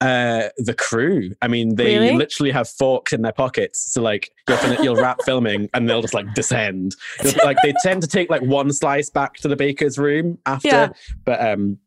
Uh, 0.00 0.48
the 0.56 0.72
crew. 0.72 1.30
I 1.42 1.48
mean, 1.48 1.74
they 1.74 1.98
Really? 1.98 2.16
literally 2.16 2.50
have 2.52 2.68
forks 2.68 3.12
in 3.12 3.20
their 3.22 3.32
pockets. 3.32 3.92
So 3.92 4.00
like 4.00 4.30
you'll, 4.48 4.56
fin- 4.56 4.82
you'll 4.82 4.96
wrap 4.96 5.18
filming 5.26 5.68
and 5.74 5.88
they'll 5.88 6.00
just 6.00 6.14
like 6.14 6.32
descend. 6.34 6.96
You'll- 7.22 7.34
like 7.44 7.58
they 7.62 7.74
tend 7.82 8.00
to 8.02 8.08
take 8.08 8.30
like 8.30 8.40
one 8.42 8.72
slice 8.72 9.10
back 9.10 9.34
to 9.38 9.48
the 9.48 9.56
baker's 9.56 9.98
room 9.98 10.38
after. 10.46 10.68
Yeah. 10.68 10.88
But 11.26 11.46
um, 11.46 11.78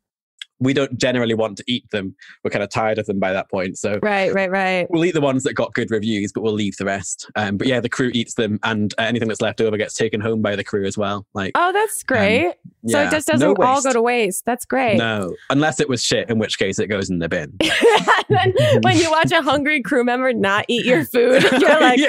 we 0.63 0.73
don't 0.73 0.97
generally 0.97 1.33
want 1.33 1.57
to 1.57 1.63
eat 1.67 1.89
them. 1.91 2.15
We're 2.43 2.51
kind 2.51 2.63
of 2.63 2.69
tired 2.69 2.97
of 2.97 3.05
them 3.05 3.19
by 3.19 3.33
that 3.33 3.49
point. 3.49 3.77
So 3.77 3.99
Right, 4.01 4.33
right, 4.33 4.49
right. 4.49 4.87
we'll 4.89 5.05
eat 5.05 5.13
the 5.13 5.21
ones 5.21 5.43
that 5.43 5.53
got 5.53 5.73
good 5.73 5.91
reviews, 5.91 6.31
but 6.31 6.41
we'll 6.41 6.53
leave 6.53 6.77
the 6.77 6.85
rest. 6.85 7.29
Um, 7.35 7.57
but 7.57 7.67
yeah, 7.67 7.79
the 7.79 7.89
crew 7.89 8.11
eats 8.13 8.33
them, 8.35 8.59
and 8.63 8.93
uh, 8.97 9.03
anything 9.03 9.27
that's 9.27 9.41
left 9.41 9.61
over 9.61 9.77
gets 9.77 9.93
taken 9.95 10.21
home 10.21 10.41
by 10.41 10.55
the 10.55 10.63
crew 10.63 10.85
as 10.85 10.97
well. 10.97 11.25
Like, 11.33 11.51
Oh, 11.55 11.71
that's 11.71 12.03
great. 12.03 12.53
so 12.87 12.99
yeah, 12.99 13.07
it 13.07 13.11
just 13.11 13.27
doesn't 13.27 13.57
all 13.59 13.81
go 13.81 13.93
to 13.93 14.01
waste. 14.01 14.45
That's 14.45 14.65
great. 14.65 14.97
No, 14.97 15.35
unless 15.49 15.79
it 15.79 15.89
was 15.89 16.03
shit, 16.03 16.29
in 16.29 16.39
which 16.39 16.57
case 16.57 16.79
it 16.79 16.87
goes 16.87 17.09
in 17.09 17.19
the 17.19 17.29
bin. 17.29 17.53
Then 18.29 18.53
when 18.81 18.97
you 18.97 19.11
watch 19.11 19.31
a 19.31 19.41
hungry 19.41 19.81
crew 19.81 20.03
member 20.03 20.33
not 20.33 20.65
eat 20.67 20.85
your 20.85 21.05
food, 21.05 21.43
you're 21.59 21.79
like, 21.79 21.99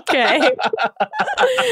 okay. 0.00 0.50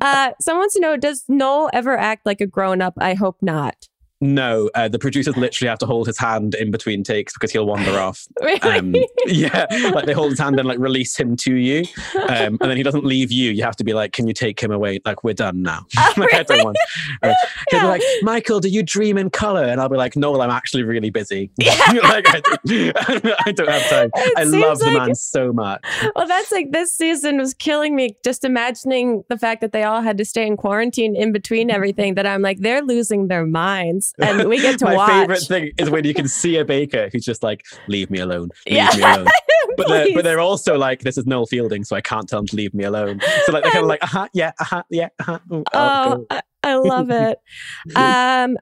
uh, 0.00 0.30
someone 0.40 0.62
wants 0.62 0.74
to 0.74 0.80
know 0.80 0.96
Does 0.96 1.24
Noel 1.28 1.70
ever 1.72 1.96
act 1.96 2.26
like 2.26 2.40
a 2.40 2.46
grown 2.46 2.82
up? 2.82 2.94
I 2.98 3.14
hope 3.14 3.36
not. 3.40 3.88
No, 4.20 4.68
uh, 4.74 4.88
the 4.88 4.98
producers 4.98 5.36
literally 5.36 5.68
have 5.68 5.78
to 5.78 5.86
hold 5.86 6.08
his 6.08 6.18
hand 6.18 6.54
in 6.56 6.72
between 6.72 7.04
takes 7.04 7.32
because 7.34 7.52
he'll 7.52 7.66
wander 7.66 7.92
off. 8.00 8.26
Really? 8.42 8.60
Um, 8.78 8.94
yeah, 9.26 9.66
like 9.94 10.06
they 10.06 10.12
hold 10.12 10.30
his 10.30 10.40
hand 10.40 10.58
and 10.58 10.66
like 10.66 10.78
release 10.80 11.16
him 11.16 11.36
to 11.36 11.54
you, 11.54 11.84
um, 12.28 12.58
and 12.60 12.70
then 12.70 12.76
he 12.76 12.82
doesn't 12.82 13.04
leave 13.04 13.30
you. 13.30 13.52
You 13.52 13.62
have 13.62 13.76
to 13.76 13.84
be 13.84 13.94
like, 13.94 14.12
"Can 14.12 14.26
you 14.26 14.34
take 14.34 14.60
him 14.60 14.72
away? 14.72 14.98
Like 15.04 15.22
we're 15.22 15.34
done 15.34 15.62
now." 15.62 15.86
Oh, 15.96 16.12
like, 16.16 16.34
I 16.34 16.42
don't 16.42 16.64
want. 16.64 16.76
Uh, 17.22 17.32
he'll 17.70 17.78
Yeah. 17.78 17.82
be 17.84 17.88
like, 17.88 18.02
"Michael, 18.22 18.58
do 18.58 18.68
you 18.68 18.82
dream 18.82 19.18
in 19.18 19.30
color?" 19.30 19.62
And 19.64 19.80
I'll 19.80 19.88
be 19.88 19.96
like, 19.96 20.16
"No, 20.16 20.40
I'm 20.40 20.50
actually 20.50 20.82
really 20.82 21.10
busy. 21.10 21.50
like 21.60 22.28
I 22.28 22.40
don't, 22.40 23.26
I 23.46 23.52
don't 23.52 23.68
have 23.68 23.88
time. 23.88 24.10
It 24.14 24.32
I 24.38 24.42
love 24.42 24.80
the 24.80 24.90
man 24.90 25.14
so 25.14 25.52
much." 25.52 25.80
well, 26.16 26.26
that's 26.26 26.50
like 26.50 26.72
this 26.72 26.92
season 26.92 27.38
was 27.38 27.54
killing 27.54 27.94
me 27.94 28.16
just 28.24 28.44
imagining 28.44 29.22
the 29.28 29.38
fact 29.38 29.60
that 29.60 29.70
they 29.72 29.84
all 29.84 30.00
had 30.02 30.18
to 30.18 30.24
stay 30.24 30.44
in 30.46 30.56
quarantine 30.56 31.14
in 31.14 31.30
between 31.30 31.70
everything. 31.70 32.14
That 32.14 32.26
I'm 32.26 32.42
like, 32.42 32.58
they're 32.58 32.82
losing 32.82 33.28
their 33.28 33.46
minds. 33.46 34.07
And 34.18 34.48
we 34.48 34.60
get 34.60 34.78
to 34.80 34.84
My 34.84 34.94
watch. 34.96 35.08
My 35.08 35.20
favorite 35.20 35.40
thing 35.42 35.72
is 35.78 35.90
when 35.90 36.04
you 36.04 36.14
can 36.14 36.28
see 36.28 36.56
a 36.56 36.64
baker 36.64 37.08
who's 37.12 37.24
just 37.24 37.42
like, 37.42 37.62
"Leave 37.88 38.10
me 38.10 38.18
alone, 38.20 38.48
leave 38.66 38.76
Yeah. 38.76 38.90
me 38.96 39.02
alone." 39.02 39.26
But 39.76 39.86
they're, 39.88 40.06
but 40.14 40.24
they're 40.24 40.40
also 40.40 40.76
like, 40.76 41.00
"This 41.02 41.16
is 41.18 41.26
Noel 41.26 41.46
Fielding, 41.46 41.84
so 41.84 41.94
I 41.94 42.00
can't 42.00 42.28
tell 42.28 42.40
him 42.40 42.46
to 42.46 42.56
leave 42.56 42.74
me 42.74 42.84
alone." 42.84 43.20
So 43.44 43.52
like 43.52 43.62
they're 43.62 43.72
kind 43.72 43.84
of 43.84 43.88
like, 43.88 44.02
"Uh 44.02 44.06
huh, 44.08 44.28
yeah, 44.32 44.50
uh 44.58 44.64
huh, 44.64 44.82
yeah, 44.90 45.08
uh 45.20 45.24
huh." 45.24 45.38
Oh, 45.50 45.64
Oh. 45.74 46.26
I, 46.30 46.42
I 46.64 46.74
love 46.76 47.10
it. 47.10 47.38
um, 47.96 48.56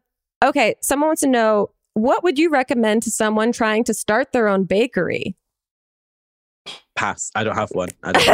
okay, 0.45 0.75
someone 0.83 1.09
wants 1.09 1.23
to 1.23 1.29
know 1.29 1.71
what 1.95 2.23
would 2.23 2.39
you 2.39 2.51
recommend 2.51 3.03
to 3.05 3.11
someone 3.11 3.53
trying 3.53 3.85
to 3.85 3.95
start 3.95 4.33
their 4.33 4.49
own 4.49 4.65
bakery? 4.65 5.37
pass. 6.97 7.31
I 7.35 7.45
don't 7.45 7.57
have 7.57 7.71
one. 7.71 7.89
I 8.03 8.13
don't 8.13 8.29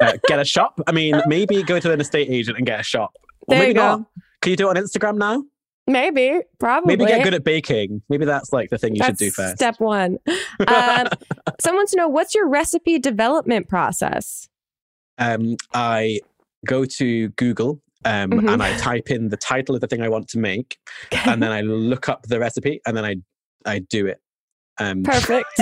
uh, 0.00 0.12
get 0.26 0.38
a 0.40 0.44
shop. 0.44 0.80
I 0.86 0.92
mean, 0.92 1.20
maybe 1.26 1.62
go 1.62 1.78
to 1.78 1.92
an 1.92 2.00
estate 2.00 2.28
agent 2.30 2.56
and 2.58 2.66
get 2.66 2.80
a 2.80 2.82
shop. 2.82 3.12
Or 3.46 3.54
There 3.54 3.58
maybe 3.60 3.68
you 3.70 3.74
go. 3.74 3.80
not. 3.98 4.00
Can 4.42 4.50
you 4.50 4.56
do 4.56 4.68
it 4.68 4.76
on 4.76 4.82
Instagram 4.84 5.16
now? 5.16 5.44
Maybe, 5.86 6.40
probably. 6.58 6.96
Maybe 6.96 7.10
get 7.10 7.24
good 7.24 7.34
at 7.34 7.42
baking. 7.44 8.02
Maybe 8.08 8.24
that's 8.24 8.52
like 8.52 8.70
the 8.70 8.78
thing 8.78 8.94
you 8.94 9.02
should 9.02 9.16
do 9.16 9.30
first. 9.30 9.56
Step 9.56 9.80
one. 9.80 10.18
Um, 10.68 11.08
someone 11.58 11.78
wants 11.80 11.92
to 11.92 11.96
know 11.96 12.06
what's 12.08 12.34
your 12.34 12.46
recipe 12.46 12.98
development 12.98 13.68
process? 13.68 14.46
um, 15.18 15.56
I 15.74 16.20
go 16.66 16.84
to 16.84 17.28
Google 17.30 17.80
um, 18.04 18.30
Mhm. 18.30 18.52
and 18.52 18.62
I 18.62 18.76
type 18.76 19.10
in 19.10 19.28
the 19.30 19.36
title 19.36 19.74
of 19.74 19.80
the 19.80 19.86
thing 19.86 20.02
I 20.02 20.08
want 20.08 20.28
to 20.28 20.38
make, 20.38 20.78
and 21.26 21.42
then 21.42 21.50
I 21.50 21.60
look 21.62 22.08
up 22.08 22.26
the 22.26 22.38
recipe, 22.38 22.80
and 22.86 22.96
then 22.96 23.04
I 23.04 23.16
I 23.66 23.78
do 23.80 24.06
it. 24.06 24.20
Um, 24.78 25.02
Perfect. 25.02 25.48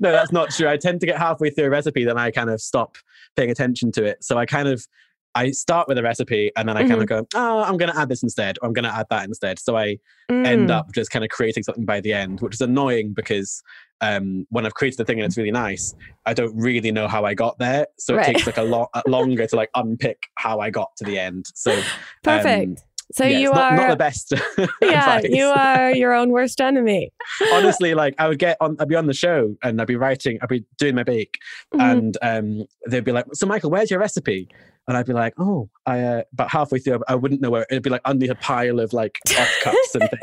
no, 0.00 0.10
that's 0.12 0.32
not 0.32 0.50
true. 0.50 0.68
I 0.68 0.76
tend 0.76 1.00
to 1.00 1.06
get 1.06 1.18
halfway 1.18 1.50
through 1.50 1.66
a 1.66 1.70
recipe, 1.70 2.04
then 2.04 2.18
I 2.18 2.30
kind 2.30 2.50
of 2.50 2.60
stop 2.60 2.96
paying 3.36 3.50
attention 3.50 3.92
to 3.92 4.04
it. 4.04 4.24
So 4.24 4.36
I 4.38 4.46
kind 4.46 4.68
of 4.68 4.86
I 5.34 5.50
start 5.52 5.88
with 5.88 5.98
a 5.98 6.02
recipe, 6.02 6.50
and 6.56 6.68
then 6.68 6.76
I 6.76 6.82
kind 6.82 7.02
of 7.02 7.08
Mm-hmm. 7.08 7.20
go, 7.20 7.26
oh, 7.34 7.62
I'm 7.62 7.76
going 7.76 7.90
to 7.92 7.98
add 7.98 8.08
this 8.08 8.22
instead, 8.22 8.58
or 8.60 8.66
I'm 8.68 8.72
going 8.74 8.84
to 8.84 8.94
add 8.94 9.06
that 9.10 9.24
instead. 9.24 9.58
So 9.58 9.76
I 9.76 9.98
end 10.44 10.68
Mm. 10.68 10.72
up 10.72 10.92
just 10.92 11.10
kind 11.10 11.24
of 11.24 11.30
creating 11.30 11.62
something 11.62 11.84
by 11.84 12.00
the 12.00 12.12
end, 12.12 12.40
which 12.40 12.54
is 12.54 12.60
annoying 12.60 13.12
because 13.14 13.62
um, 14.00 14.44
when 14.50 14.66
I've 14.66 14.74
created 14.74 14.98
the 14.98 15.04
thing 15.04 15.18
and 15.20 15.26
it's 15.26 15.36
really 15.38 15.52
nice, 15.52 15.94
I 16.26 16.34
don't 16.34 16.54
really 16.56 16.90
know 16.90 17.06
how 17.06 17.24
I 17.24 17.34
got 17.34 17.58
there. 17.58 17.86
So 17.98 18.16
it 18.16 18.24
takes 18.24 18.46
like 18.46 18.56
a 18.56 18.62
lot 18.62 18.88
longer 19.06 19.46
to 19.46 19.56
like 19.56 19.70
unpick 19.76 20.24
how 20.36 20.58
I 20.58 20.70
got 20.70 20.88
to 20.96 21.04
the 21.04 21.18
end. 21.18 21.46
So 21.54 21.80
Perfect. 22.24 22.82
so 23.12 23.24
yeah, 23.24 23.38
you 23.38 23.52
not, 23.52 23.70
are, 23.70 23.76
not 23.76 23.88
the 23.90 23.96
best. 23.96 24.32
yeah, 24.82 25.20
you 25.22 25.44
are 25.46 25.92
your 25.92 26.12
own 26.12 26.30
worst 26.30 26.60
enemy. 26.60 27.12
Honestly, 27.52 27.94
like 27.94 28.14
I 28.18 28.26
would 28.28 28.38
get 28.40 28.56
on, 28.60 28.76
I'd 28.80 28.88
be 28.88 28.96
on 28.96 29.06
the 29.06 29.14
show 29.14 29.54
and 29.62 29.80
I'd 29.80 29.86
be 29.86 29.96
writing, 29.96 30.38
I'd 30.42 30.48
be 30.48 30.64
doing 30.78 30.94
my 30.96 31.04
bake, 31.04 31.38
Mhm. 31.74 31.80
and 31.98 32.18
um, 32.22 32.64
they'd 32.88 33.04
be 33.04 33.12
like, 33.12 33.26
"So, 33.34 33.46
Michael, 33.46 33.70
where's 33.70 33.90
your 33.90 34.00
recipe?" 34.00 34.48
And 34.88 34.96
I'd 34.96 35.06
be 35.06 35.12
like, 35.12 35.34
"Oh, 35.38 35.70
I." 35.86 36.00
Uh, 36.00 36.22
about 36.32 36.50
halfway 36.50 36.78
through, 36.78 37.02
I 37.08 37.14
wouldn't 37.14 37.40
know 37.40 37.50
where 37.50 37.66
it'd 37.70 37.82
be 37.82 37.90
like 37.90 38.02
underneath 38.04 38.32
a 38.32 38.40
pile 38.40 38.80
of 38.80 38.92
like 38.92 39.18
offcuts 39.28 39.94
and 39.94 40.02
things. 40.10 40.22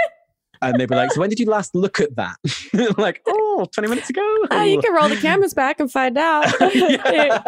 And 0.62 0.78
they'd 0.78 0.90
be 0.90 0.96
like, 0.96 1.12
"So 1.14 1.22
when 1.22 1.30
did 1.30 1.40
you 1.40 1.46
last 1.46 1.74
look 1.74 2.02
at 2.02 2.16
that?" 2.18 2.36
like, 2.98 3.22
"Oh, 3.26 3.66
20 3.72 3.88
minutes 3.90 4.10
ago." 4.10 4.22
Oh, 4.52 4.64
you 4.66 4.82
can 4.82 4.94
roll 4.94 5.08
the 5.08 5.16
cameras 5.16 5.54
back 5.54 5.80
and 5.80 5.90
find 5.92 6.18
out. 6.18 6.46
Yeah. 6.76 7.42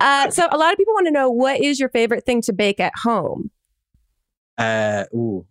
uh, 0.00 0.30
so, 0.30 0.46
a 0.50 0.58
lot 0.58 0.72
of 0.72 0.78
people 0.78 0.92
want 0.94 1.06
to 1.06 1.12
know 1.12 1.30
what 1.30 1.60
is 1.60 1.80
your 1.80 1.88
favorite 1.88 2.24
thing 2.26 2.42
to 2.42 2.52
bake 2.52 2.80
at 2.80 2.92
home? 3.02 3.50
uh, 4.58 5.04
ooh, 5.14 5.46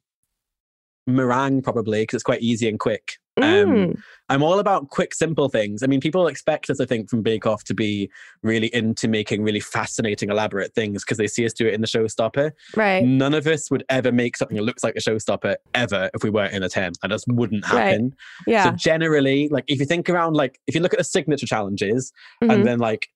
meringue 1.08 1.64
probably 1.64 2.04
because 2.04 2.18
it's 2.18 2.24
quite 2.24 2.42
easy 2.42 2.70
and 2.70 2.80
quick. 2.80 3.14
Um, 3.44 3.70
Mm, 3.70 4.02
I'm 4.32 4.44
all 4.44 4.60
about 4.60 4.90
quick, 4.90 5.14
simple 5.16 5.50
things. 5.50 5.82
I 5.82 5.88
mean, 5.88 6.00
people 6.02 6.28
expect 6.28 6.70
us, 6.70 6.80
I 6.80 6.86
think, 6.86 7.10
from 7.10 7.22
Bake 7.24 7.48
Off 7.48 7.64
to 7.64 7.74
be 7.74 8.10
really 8.44 8.68
into 8.76 9.08
making 9.08 9.42
really 9.42 9.60
fascinating, 9.60 10.30
elaborate 10.30 10.74
things 10.76 11.04
because 11.04 11.18
they 11.18 11.26
see 11.28 11.46
us 11.46 11.54
do 11.54 11.66
it 11.68 11.74
in 11.74 11.82
the 11.82 11.88
showstopper. 11.88 12.52
right. 12.76 13.04
None 13.04 13.34
of 13.34 13.48
us 13.48 13.72
would 13.72 13.84
ever 13.90 14.12
make 14.12 14.38
something 14.38 14.58
that 14.58 14.64
looks 14.64 14.84
like 14.84 14.96
a 14.96 15.00
showstopper 15.00 15.56
ever 15.74 16.10
if 16.14 16.24
we 16.24 16.30
weren't 16.30 16.54
in 16.54 16.62
a 16.64 16.70
tent. 16.70 16.98
That 17.02 17.10
just 17.10 17.28
wouldn't 17.28 17.72
Right. 17.72 18.00
Yeah. 18.46 18.66
So 18.66 18.72
generally, 18.72 19.48
like 19.50 19.64
if 19.68 19.80
you 19.80 19.86
think 19.86 20.10
around, 20.10 20.36
like 20.36 20.60
if 20.68 20.76
you 20.76 20.82
look 20.82 20.94
at 20.94 21.00
the 21.00 21.04
signature 21.06 21.48
challenges 21.48 22.12
Mhm. 22.44 22.54
and 22.54 22.68
then 22.68 22.78
like 22.80 23.08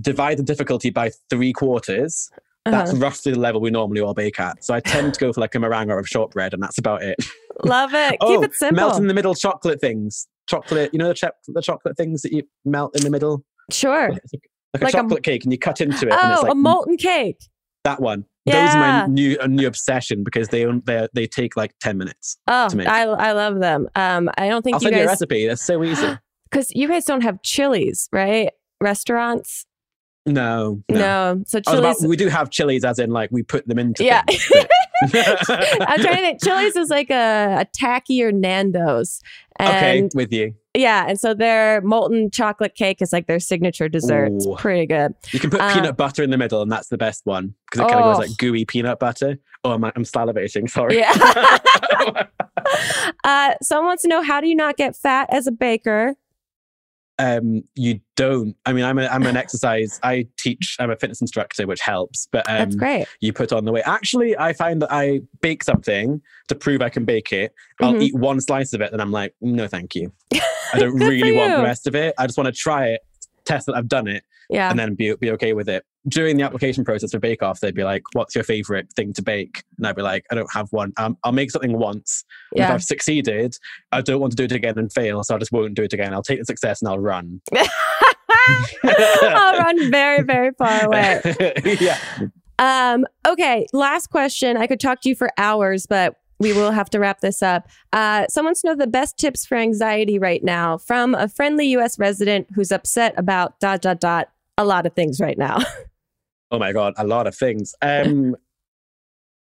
divide 0.00 0.38
the 0.38 0.42
difficulty 0.44 0.88
by 0.90 1.10
three 1.28 1.52
quarters, 1.52 2.30
that's 2.64 2.92
Uh-huh. 2.92 3.00
roughly 3.00 3.32
the 3.32 3.38
level 3.38 3.60
we 3.60 3.70
normally 3.70 4.00
all 4.00 4.14
bake 4.14 4.40
at. 4.40 4.64
So 4.64 4.72
I 4.72 4.80
tend 4.80 5.12
to 5.12 5.20
go 5.20 5.30
for 5.34 5.42
like 5.42 5.54
a 5.54 5.58
meringue 5.60 5.90
or 5.90 5.98
a 6.00 6.06
shortbread, 6.06 6.54
and 6.54 6.62
that's 6.62 6.78
about 6.78 7.02
it. 7.02 7.16
Love 7.64 7.94
it. 7.94 8.16
oh, 8.20 8.28
Keep 8.40 8.50
it 8.50 8.54
simple. 8.54 8.76
melt 8.76 8.98
in 8.98 9.06
the 9.06 9.14
middle 9.14 9.34
chocolate 9.34 9.80
things. 9.80 10.26
Chocolate, 10.48 10.90
you 10.92 10.98
know 10.98 11.08
the, 11.08 11.14
cho- 11.14 11.30
the 11.48 11.62
chocolate 11.62 11.96
things 11.96 12.22
that 12.22 12.32
you 12.32 12.42
melt 12.64 12.94
in 12.96 13.02
the 13.02 13.10
middle? 13.10 13.44
Sure. 13.70 14.10
Like, 14.10 14.20
like 14.32 14.82
a 14.82 14.84
Like 14.84 14.94
a- 14.94 14.96
chocolate 14.98 15.22
cake 15.22 15.44
and 15.44 15.52
you 15.52 15.58
cut 15.58 15.80
into 15.80 16.06
it. 16.08 16.12
and 16.12 16.32
it's 16.32 16.40
Oh, 16.40 16.42
like 16.44 16.52
a 16.52 16.54
molten 16.54 16.96
cake. 16.96 17.38
that 17.84 18.00
one. 18.00 18.24
Yeah. 18.44 18.66
Those 18.66 18.74
are 18.74 18.78
my 18.78 19.06
new 19.06 19.38
a 19.40 19.48
new 19.48 19.66
obsession 19.66 20.22
because 20.22 20.48
they 20.48 20.66
they 20.84 21.08
they 21.14 21.26
take 21.26 21.56
like 21.56 21.72
10 21.80 21.96
minutes. 21.96 22.36
Oh, 22.46 22.68
to 22.68 22.76
make. 22.76 22.86
I, 22.86 23.04
I 23.04 23.32
love 23.32 23.58
them. 23.60 23.88
Um, 23.94 24.28
I 24.36 24.48
don't 24.50 24.62
think 24.62 24.74
I'll 24.74 24.82
you 24.82 24.86
send 24.88 24.96
you 24.96 25.02
a 25.02 25.04
guys 25.06 25.12
recipe. 25.12 25.46
That's 25.46 25.64
so 25.64 25.82
easy. 25.82 26.18
because 26.50 26.70
you 26.72 26.86
guys 26.86 27.06
don't 27.06 27.22
have 27.22 27.40
chilies, 27.42 28.06
right? 28.12 28.50
Restaurants. 28.82 29.64
No. 30.26 30.82
No. 30.90 30.96
No. 30.98 31.44
So 31.46 31.60
was 31.66 31.78
about- 31.78 32.08
we 32.08 32.16
do 32.16 32.28
have 32.28 32.50
chilies 32.50 32.84
as 32.84 32.98
in 32.98 33.10
like 33.10 33.30
we 33.32 33.42
put 33.42 33.66
them 33.66 33.78
into 33.78 34.04
Yeah. 34.04 34.22
I'm 35.02 35.10
trying 36.00 36.16
to 36.16 36.20
think. 36.20 36.42
Chili's 36.42 36.76
is 36.76 36.88
like 36.90 37.10
a, 37.10 37.58
a 37.60 37.66
tackier 37.78 38.32
Nando's. 38.32 39.20
okay, 39.60 40.08
with 40.14 40.32
you. 40.32 40.54
yeah, 40.74 41.04
and 41.08 41.18
so 41.18 41.34
their 41.34 41.80
molten 41.82 42.30
chocolate 42.30 42.74
cake 42.74 43.00
is 43.02 43.12
like 43.12 43.26
their 43.26 43.40
signature 43.40 43.88
dessert. 43.88 44.32
It's 44.32 44.46
pretty 44.56 44.86
good. 44.86 45.14
You 45.32 45.40
can 45.40 45.50
put 45.50 45.60
Uh, 45.60 45.74
peanut 45.74 45.96
butter 45.96 46.22
in 46.22 46.30
the 46.30 46.38
middle, 46.38 46.62
and 46.62 46.70
that's 46.72 46.88
the 46.88 46.98
best 46.98 47.22
one 47.24 47.54
because 47.70 47.86
it 47.86 47.90
kind 47.90 48.04
of 48.04 48.06
Oh. 48.06 48.18
goes 48.18 48.28
like 48.28 48.36
gooey 48.38 48.64
peanut 48.64 48.98
butter. 48.98 49.36
Oh, 49.64 49.72
I'm, 49.72 49.84
I'm 49.84 49.92
salivating. 50.04 50.68
Sorry. 50.70 50.98
Yeah. 50.98 51.12
uh, 53.24 53.54
someone 53.62 53.86
wants 53.86 54.02
to 54.02 54.08
know 54.08 54.22
how 54.22 54.40
do 54.40 54.48
you 54.48 54.54
not 54.56 54.76
get 54.76 54.96
fat 54.96 55.28
as 55.32 55.46
a 55.46 55.52
baker? 55.52 56.14
Um, 57.18 57.62
you 57.74 58.00
don't. 58.16 58.56
I 58.66 58.72
mean, 58.72 58.84
I'm 58.84 58.98
a, 58.98 59.06
I'm 59.06 59.24
an 59.24 59.36
exercise. 59.36 59.98
I 60.02 60.26
teach. 60.36 60.76
I'm 60.80 60.90
a 60.90 60.96
fitness 60.96 61.20
instructor, 61.20 61.66
which 61.66 61.80
helps. 61.80 62.28
But 62.32 62.48
um, 62.48 62.56
That's 62.56 62.76
great. 62.76 63.06
you 63.20 63.32
put 63.32 63.52
on 63.52 63.64
the 63.64 63.72
weight. 63.72 63.84
Actually, 63.86 64.36
I 64.36 64.52
find 64.52 64.82
that 64.82 64.92
I 64.92 65.20
bake 65.40 65.62
something 65.62 66.20
to 66.48 66.54
prove 66.54 66.82
I 66.82 66.88
can 66.88 67.04
bake 67.04 67.32
it. 67.32 67.54
I'll 67.80 67.94
Mhm. 67.94 68.02
eat 68.02 68.14
one 68.14 68.40
slice 68.40 68.72
of 68.72 68.80
it, 68.80 68.92
and 68.92 69.00
I'm 69.00 69.12
like, 69.12 69.34
no, 69.40 69.68
thank 69.68 69.94
you. 69.94 70.12
I 70.72 70.78
don't 70.78 70.94
really 70.94 71.32
want 71.32 71.54
the 71.56 71.62
rest 71.62 71.86
of 71.86 71.94
it. 71.94 72.14
I 72.18 72.26
just 72.26 72.36
want 72.36 72.46
to 72.48 72.52
try 72.52 72.88
it, 72.88 73.00
test 73.44 73.66
that 73.66 73.74
I've 73.76 73.88
done 73.88 74.06
it, 74.08 74.24
Yeah. 74.50 74.70
and 74.70 74.78
then 74.78 74.94
be 74.94 75.14
be 75.16 75.30
okay 75.32 75.52
with 75.52 75.68
it. 75.68 75.84
During 76.08 76.36
the 76.36 76.42
application 76.42 76.84
process 76.84 77.12
for 77.12 77.18
Bake 77.18 77.42
Off, 77.42 77.60
they'd 77.60 77.74
be 77.74 77.84
like, 77.84 78.02
"What's 78.12 78.34
your 78.34 78.44
favorite 78.44 78.92
thing 78.92 79.12
to 79.14 79.22
bake?" 79.22 79.62
And 79.78 79.86
I'd 79.86 79.96
be 79.96 80.02
like, 80.02 80.24
"I 80.30 80.34
don't 80.34 80.52
have 80.52 80.68
one. 80.70 80.92
Um, 80.96 81.16
I'll 81.24 81.32
make 81.32 81.50
something 81.50 81.78
once. 81.78 82.24
And 82.54 82.64
If. 82.64 82.70
I've 82.70 82.84
succeeded, 82.84 83.56
I 83.92 84.00
don't 84.02 84.20
want 84.20 84.32
to 84.32 84.36
do 84.36 84.44
it 84.44 84.52
again 84.52 84.78
and 84.78 84.92
fail, 84.92 85.22
so 85.24 85.34
I 85.34 85.38
just 85.38 85.52
won't 85.52 85.74
do 85.74 85.82
it 85.82 85.92
again. 85.92 86.12
I'll 86.12 86.22
take 86.22 86.38
the 86.38 86.44
success 86.44 86.82
and 86.82 86.88
I'll 86.88 86.98
run." 86.98 87.40
I'll 88.84 89.58
run 89.58 89.90
very, 89.90 90.22
very 90.22 90.50
far 90.58 90.84
away. 90.86 91.20
yeah. 91.80 91.98
Um, 92.58 93.06
okay, 93.26 93.66
last 93.72 94.08
question. 94.08 94.56
I 94.56 94.66
could 94.66 94.80
talk 94.80 95.00
to 95.02 95.08
you 95.08 95.14
for 95.14 95.30
hours, 95.38 95.86
but 95.86 96.14
we 96.40 96.52
will 96.52 96.70
have 96.72 96.90
to 96.90 96.98
wrap 96.98 97.20
this 97.20 97.42
up. 97.42 97.68
Uh, 97.92 98.26
someone 98.28 98.48
wants 98.50 98.62
to 98.62 98.68
know 98.68 98.74
the 98.76 98.86
best 98.86 99.16
tips 99.18 99.46
for 99.46 99.56
anxiety 99.56 100.18
right 100.18 100.42
now 100.44 100.76
from 100.78 101.14
a 101.14 101.28
friendly 101.28 101.66
U.S. 101.68 101.98
resident 101.98 102.48
who's 102.54 102.72
upset 102.72 103.14
about 103.16 103.58
dot 103.60 103.82
dot 103.82 104.00
dot 104.00 104.28
a 104.58 104.64
lot 104.64 104.86
of 104.86 104.92
things 104.94 105.20
right 105.20 105.38
now. 105.38 105.58
Oh 106.50 106.58
my 106.58 106.72
god, 106.72 106.94
a 106.98 107.04
lot 107.04 107.26
of 107.26 107.34
things. 107.34 107.74
Um, 107.82 108.36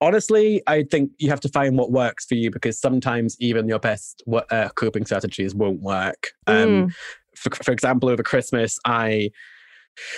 honestly, 0.00 0.62
I 0.66 0.84
think 0.84 1.10
you 1.18 1.28
have 1.30 1.40
to 1.40 1.48
find 1.48 1.76
what 1.76 1.90
works 1.90 2.24
for 2.24 2.34
you 2.34 2.50
because 2.50 2.78
sometimes 2.80 3.36
even 3.40 3.68
your 3.68 3.78
best 3.80 4.22
uh, 4.50 4.68
coping 4.76 5.04
strategies 5.04 5.54
won't 5.54 5.80
work. 5.80 6.28
Um, 6.46 6.68
Mm. 6.68 6.94
for, 7.34 7.50
for 7.64 7.72
example, 7.72 8.08
over 8.10 8.22
Christmas, 8.22 8.78
I 8.84 9.30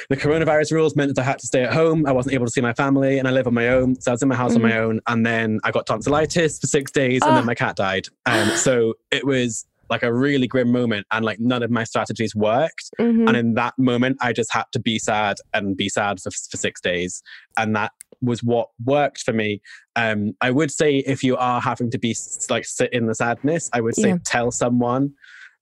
the 0.09 0.17
coronavirus 0.17 0.73
rules 0.73 0.95
meant 0.97 1.15
that 1.15 1.21
I 1.21 1.25
had 1.25 1.39
to 1.41 1.47
stay 1.47 1.63
at 1.65 1.73
home. 1.73 2.07
I 2.07 2.13
wasn't 2.13 2.35
able 2.35 2.47
to 2.47 2.53
see 2.53 2.61
my 2.61 2.73
family, 2.75 3.19
and 3.19 3.27
I 3.27 3.31
live 3.31 3.47
on 3.47 3.55
my 3.55 3.69
own. 3.69 4.01
So 4.01 4.11
I 4.11 4.15
was 4.15 4.23
in 4.23 4.29
my 4.29 4.35
house 4.37 4.55
on 4.55 4.63
my 4.63 4.77
own, 4.79 5.01
and 5.07 5.25
then 5.27 5.61
I 5.65 5.71
got 5.71 5.87
tonsillitis 5.87 6.59
for 6.59 6.67
six 6.67 6.91
days, 6.91 7.23
and 7.23 7.33
Ah. 7.33 7.35
then 7.37 7.47
my 7.47 7.55
cat 7.55 7.77
died. 7.77 8.07
Um, 8.27 8.51
so 8.51 8.95
it 9.11 9.27
was 9.27 9.67
like 9.91 10.03
a 10.03 10.13
really 10.15 10.47
grim 10.47 10.71
moment, 10.73 11.07
and 11.13 11.25
like 11.25 11.39
none 11.39 11.63
of 11.63 11.71
my 11.71 11.85
strategies 11.85 12.35
worked. 12.35 12.91
Mhm. 12.99 13.29
And 13.29 13.37
in 13.37 13.55
that 13.55 13.75
moment, 13.79 14.17
I 14.23 14.33
just 14.33 14.53
had 14.53 14.65
to 14.73 14.81
be 14.81 14.99
sad 14.99 15.37
and 15.53 15.77
be 15.77 15.89
sad 15.91 16.19
for, 16.21 16.31
for 16.31 16.57
six 16.57 16.81
days. 16.81 17.23
And 17.59 17.77
that 17.77 17.93
was 18.23 18.43
what 18.43 18.69
worked 18.85 19.23
for 19.23 19.33
me. 19.35 19.61
Um, 19.97 20.33
I 20.41 20.51
would 20.51 20.71
say 20.71 20.99
if 20.99 21.23
you 21.23 21.37
are 21.37 21.61
having 21.61 21.91
to 21.91 21.99
be 21.99 22.17
like 22.49 22.65
sit 22.65 22.91
in 22.93 23.07
the 23.07 23.15
sadness, 23.15 23.69
I 23.73 23.81
would 23.83 23.95
say 23.97 24.11
Yeah. 24.11 24.19
tell 24.25 24.51
someone 24.51 25.13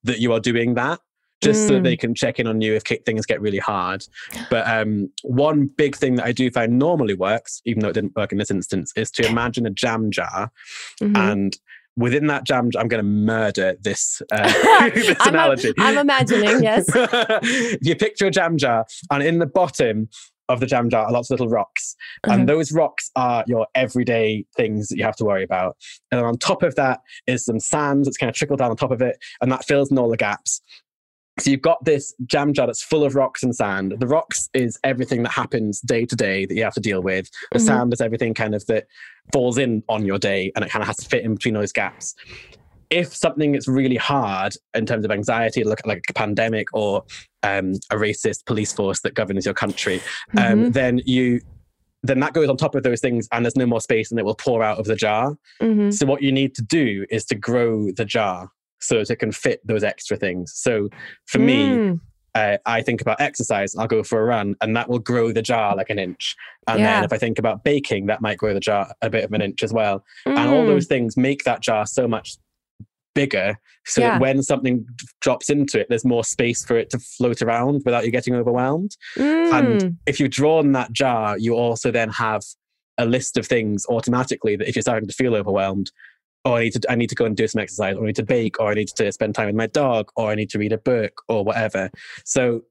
that 0.05 0.21
you 0.21 0.33
are 0.33 0.41
doing 0.41 0.75
that. 0.75 1.01
Just 1.43 1.67
so 1.69 1.81
Mm. 1.81 1.85
they 1.85 1.97
can 1.97 2.15
check 2.15 2.39
in 2.39 2.47
on 2.47 2.61
you 2.61 2.75
if 2.75 2.83
things 2.83 3.25
get 3.25 3.41
really 3.41 3.59
hard. 3.59 4.05
But 4.51 4.69
um, 4.69 5.11
one 5.23 5.67
big 5.77 5.97
thing 5.97 6.17
that 6.17 6.27
I 6.27 6.33
do 6.33 6.51
find 6.51 6.79
normally 6.79 7.15
works, 7.15 7.63
even 7.65 7.81
though 7.81 7.89
it 7.89 7.95
didn't 7.95 8.15
work 8.15 8.33
in 8.33 8.39
this 8.39 8.51
instance, 8.51 8.93
is 8.97 9.11
to 9.13 9.27
imagine 9.27 9.65
a 9.67 9.71
jam 9.71 10.11
jar 10.11 10.51
Mhm. 11.01 11.17
and 11.17 11.57
within 11.97 12.27
that 12.29 12.45
jam 12.45 12.71
jar, 12.71 12.81
I'm 12.83 12.89
going 12.89 13.03
to 13.03 13.09
murder 13.09 13.75
this, 13.81 14.21
uh, 14.33 14.43
this 14.95 15.17
I'm, 15.21 15.35
analogy. 15.35 15.73
I'm 15.79 15.99
imagining, 15.99 16.63
yes. 16.63 16.87
you 17.83 17.97
picture 17.97 18.27
a 18.27 18.31
jam 18.31 18.57
jar, 18.57 18.87
and 19.11 19.23
in 19.23 19.39
the 19.39 19.47
bottom 19.47 20.09
of 20.49 20.61
the 20.61 20.67
jam 20.67 20.91
jar 20.91 21.07
are 21.07 21.13
lots 21.13 21.31
of 21.31 21.39
little 21.39 21.49
rocks. 21.49 21.95
Uh-huh. 22.25 22.35
And 22.35 22.49
those 22.49 22.73
rocks 22.73 23.11
are 23.17 23.45
your 23.47 23.67
everyday 23.75 24.45
things 24.57 24.89
that 24.89 24.99
you 24.99 25.05
have 25.05 25.15
to 25.17 25.25
worry 25.25 25.45
about. 25.45 25.77
And 26.11 26.19
then 26.19 26.25
on 26.27 26.39
top 26.39 26.63
of 26.65 26.75
that 26.75 27.01
is 27.27 27.45
some 27.45 27.61
sand 27.61 28.05
that's 28.05 28.17
kind 28.17 28.29
of 28.29 28.35
trickled 28.37 28.59
down 28.59 28.71
on 28.71 28.77
top 28.77 28.91
of 28.91 29.01
it, 29.01 29.17
and 29.41 29.51
that 29.53 29.65
fills 29.65 29.91
in 29.91 29.99
all 29.99 30.11
the 30.11 30.17
gaps. 30.17 30.61
So 31.41 31.51
you've 31.51 31.63
got 31.63 31.85
this 31.85 32.15
jam 32.27 32.53
jar 32.53 32.67
that's 32.67 32.83
full 32.83 33.05
of 33.05 33.15
rocks 33.15 33.43
and 33.43 33.55
sand. 33.55 33.95
The 33.99 34.07
rocks 34.07 34.49
is 34.55 34.79
everything 34.85 35.23
that 35.23 35.31
happens 35.33 35.81
day 35.81 36.05
to 36.07 36.15
day 36.17 36.47
that 36.47 36.55
you 36.55 36.63
have 36.63 36.75
to 36.75 36.81
deal 36.81 37.03
with. 37.03 37.29
The 37.53 37.59
Mhm. 37.59 37.67
sand 37.67 37.93
is 37.93 38.01
everything 38.01 38.35
kind 38.35 38.55
of 38.55 38.65
that 38.67 38.87
falls 39.33 39.59
in 39.59 39.83
on 39.89 40.05
your 40.05 40.19
day 40.19 40.53
and 40.55 40.65
it 40.65 40.71
kind 40.71 40.83
of 40.83 40.87
has 40.87 40.97
to 40.99 41.09
fit 41.09 41.25
in 41.25 41.35
between 41.35 41.55
those 41.55 41.73
gaps. 41.73 42.15
If 42.91 43.15
something 43.15 43.55
is 43.55 43.69
really 43.69 43.97
hard 43.97 44.55
in 44.75 44.85
terms 44.85 45.05
of 45.05 45.11
anxiety, 45.13 45.63
look 45.65 45.79
at 45.81 45.87
like 45.87 46.03
a 46.09 46.13
pandemic 46.13 46.67
or 46.73 47.05
um, 47.43 47.73
a 47.91 47.95
racist 47.97 48.45
police 48.45 48.73
force 48.73 49.01
that 49.01 49.15
governs 49.15 49.47
your 49.47 49.55
country, 49.55 50.01
um, 50.37 50.65
Mhm. 50.67 50.73
then 50.75 51.01
you 51.07 51.41
then 52.03 52.19
that 52.21 52.33
goes 52.33 52.49
on 52.49 52.57
top 52.57 52.75
of 52.75 52.83
those 52.83 52.99
things 52.99 53.29
and 53.31 53.45
there's 53.45 53.57
no 53.57 53.67
more 53.67 53.81
space 53.81 54.11
and 54.11 54.19
it 54.19 54.25
will 54.25 54.35
pour 54.35 54.63
out 54.63 54.79
of 54.79 54.87
the 54.87 54.97
jar. 54.97 55.37
Mhm. 55.61 55.93
So 55.93 56.07
what 56.07 56.23
you 56.23 56.33
need 56.33 56.55
to 56.55 56.63
do 56.63 57.05
is 57.11 57.27
to 57.27 57.35
grow 57.35 57.91
the 57.93 58.07
jar 58.07 58.51
so 58.81 58.99
that 58.99 59.11
it 59.11 59.17
can 59.17 59.33
fit 59.33 59.61
those 59.67 59.85
extra 59.85 60.17
things. 60.17 60.53
So 60.55 60.89
for 61.27 61.39
me, 61.39 61.69
Mm. 61.79 62.01
uh, 62.35 62.59
I 62.67 62.83
think 62.83 63.01
about 63.01 63.21
exercise, 63.21 63.75
I'll 63.77 63.87
go 63.87 64.03
for 64.03 64.21
a 64.21 64.25
run, 64.25 64.55
and 64.61 64.77
that 64.77 64.89
will 64.89 64.99
grow 65.01 65.33
the 65.33 65.43
jar 65.43 65.75
like 65.77 65.91
an 65.91 65.99
inch. 65.99 66.37
And 66.69 66.81
Yeah. 66.81 66.95
then 66.95 67.05
if 67.05 67.13
I 67.13 67.19
think 67.19 67.39
about 67.39 67.65
baking, 67.65 68.07
that 68.07 68.21
might 68.21 68.39
grow 68.39 68.55
the 68.55 68.61
jar 68.61 68.93
a 69.03 69.11
bit 69.11 69.25
of 69.25 69.33
an 69.33 69.43
inch 69.43 69.63
as 69.63 69.73
well. 69.73 70.05
And 70.27 70.39
all 70.39 70.65
Mm. 70.65 70.69
those 70.69 70.87
things 70.87 71.17
make 71.17 71.45
that 71.45 71.61
jar 71.61 71.87
so 71.87 72.07
much 72.07 72.37
bigger 73.17 73.59
so 73.87 74.01
Yeah. 74.03 74.11
that 74.11 74.21
when 74.21 74.43
something 74.43 74.87
drops 75.21 75.51
into 75.51 75.81
it, 75.81 75.89
there's 75.89 76.05
more 76.05 76.23
space 76.23 76.65
for 76.65 76.77
it 76.79 76.91
to 76.91 76.99
float 76.99 77.43
around 77.43 77.83
without 77.85 78.05
you 78.05 78.13
getting 78.13 78.37
overwhelmed. 78.37 78.97
Mm. 79.19 79.53
And 79.53 79.97
if 80.07 80.21
you've 80.21 80.31
drawn 80.31 80.73
that 80.73 80.93
jar, 80.93 81.37
you 81.37 81.55
also 81.55 81.91
then 81.91 82.09
have 82.11 82.43
a 82.99 83.05
list 83.07 83.37
of 83.37 83.47
things 83.47 83.85
automatically 83.87 84.55
that 84.57 84.69
if 84.69 84.77
you're 84.77 84.83
starting 84.83 85.09
to 85.09 85.15
feel 85.15 85.35
overwhelmed, 85.35 85.91
oh, 86.45 86.55
I 86.55 86.65
need 86.65 86.73
to 86.75 86.91
I 86.91 86.95
need 86.95 87.09
to 87.11 87.15
go 87.15 87.25
and 87.25 87.37
do 87.37 87.47
some 87.47 87.61
exercise, 87.63 87.97
or 87.97 88.05
I 88.05 88.07
need 88.07 88.17
to 88.17 88.25
bake, 88.25 88.59
or 88.61 88.71
I 88.71 88.75
need 88.75 88.89
to 88.89 89.13
spend 89.13 89.35
time 89.35 89.47
with 89.47 89.57
my 89.57 89.67
dog, 89.67 90.11
or 90.17 90.31
I 90.31 90.35
need 90.35 90.51
to 90.51 90.59
read 90.59 90.73
a 90.73 90.79
book, 90.79 91.23
or 91.29 91.45
whatever. 91.45 91.91
So 92.25 92.63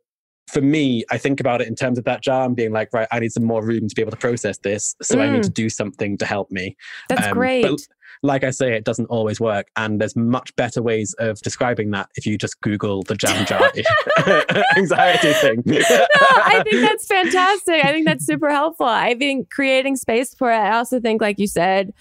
for 0.51 0.61
me, 0.61 1.03
I 1.11 1.17
think 1.19 1.39
about 1.39 1.61
it 1.61 1.67
in 1.67 1.75
terms 1.75 1.99
of 1.99 2.05
that 2.05 2.23
jar 2.23 2.43
and 2.43 2.55
being 2.55 2.71
like, 2.71 2.89
right, 2.91 3.07
I 3.11 3.19
need 3.19 3.31
some 3.31 3.43
more 3.45 3.63
room 3.63 3.87
to 3.87 3.93
be 3.95 4.01
able 4.01 4.09
to 4.11 4.17
process 4.17 4.57
this. 4.57 4.95
So 4.99 5.21
I 5.21 5.29
need 5.29 5.43
to 5.43 5.49
do 5.49 5.69
something 5.69 6.17
to 6.17 6.25
help 6.25 6.49
me. 6.49 6.75
That's 7.07 7.27
Um, 7.27 7.33
great. 7.33 7.61
But 7.61 7.79
like 8.23 8.43
I 8.43 8.49
say, 8.49 8.73
it 8.75 8.83
doesn't 8.83 9.05
always 9.05 9.39
work. 9.39 9.67
And 9.75 10.01
there's 10.01 10.15
much 10.15 10.55
better 10.55 10.81
ways 10.81 11.13
of 11.19 11.39
describing 11.41 11.91
that 11.91 12.09
if 12.15 12.25
you 12.25 12.35
just 12.35 12.59
Google 12.61 13.03
the 13.03 13.13
jam 13.13 13.45
jar 13.45 13.61
anxiety 14.75 15.33
thing. 15.33 15.61
no, 15.65 15.75
I 15.77 16.63
think 16.63 16.81
that's 16.81 17.05
fantastic. 17.05 17.85
I 17.85 17.91
think 17.91 18.07
that's 18.07 18.25
super 18.25 18.49
helpful. 18.49 18.87
I 18.87 19.13
think 19.13 19.51
creating 19.51 19.97
space 19.97 20.33
for 20.33 20.51
it. 20.51 20.55
I 20.57 20.75
also 20.77 20.99
think, 20.99 21.21
like 21.21 21.37
you 21.37 21.47
said, 21.47 21.93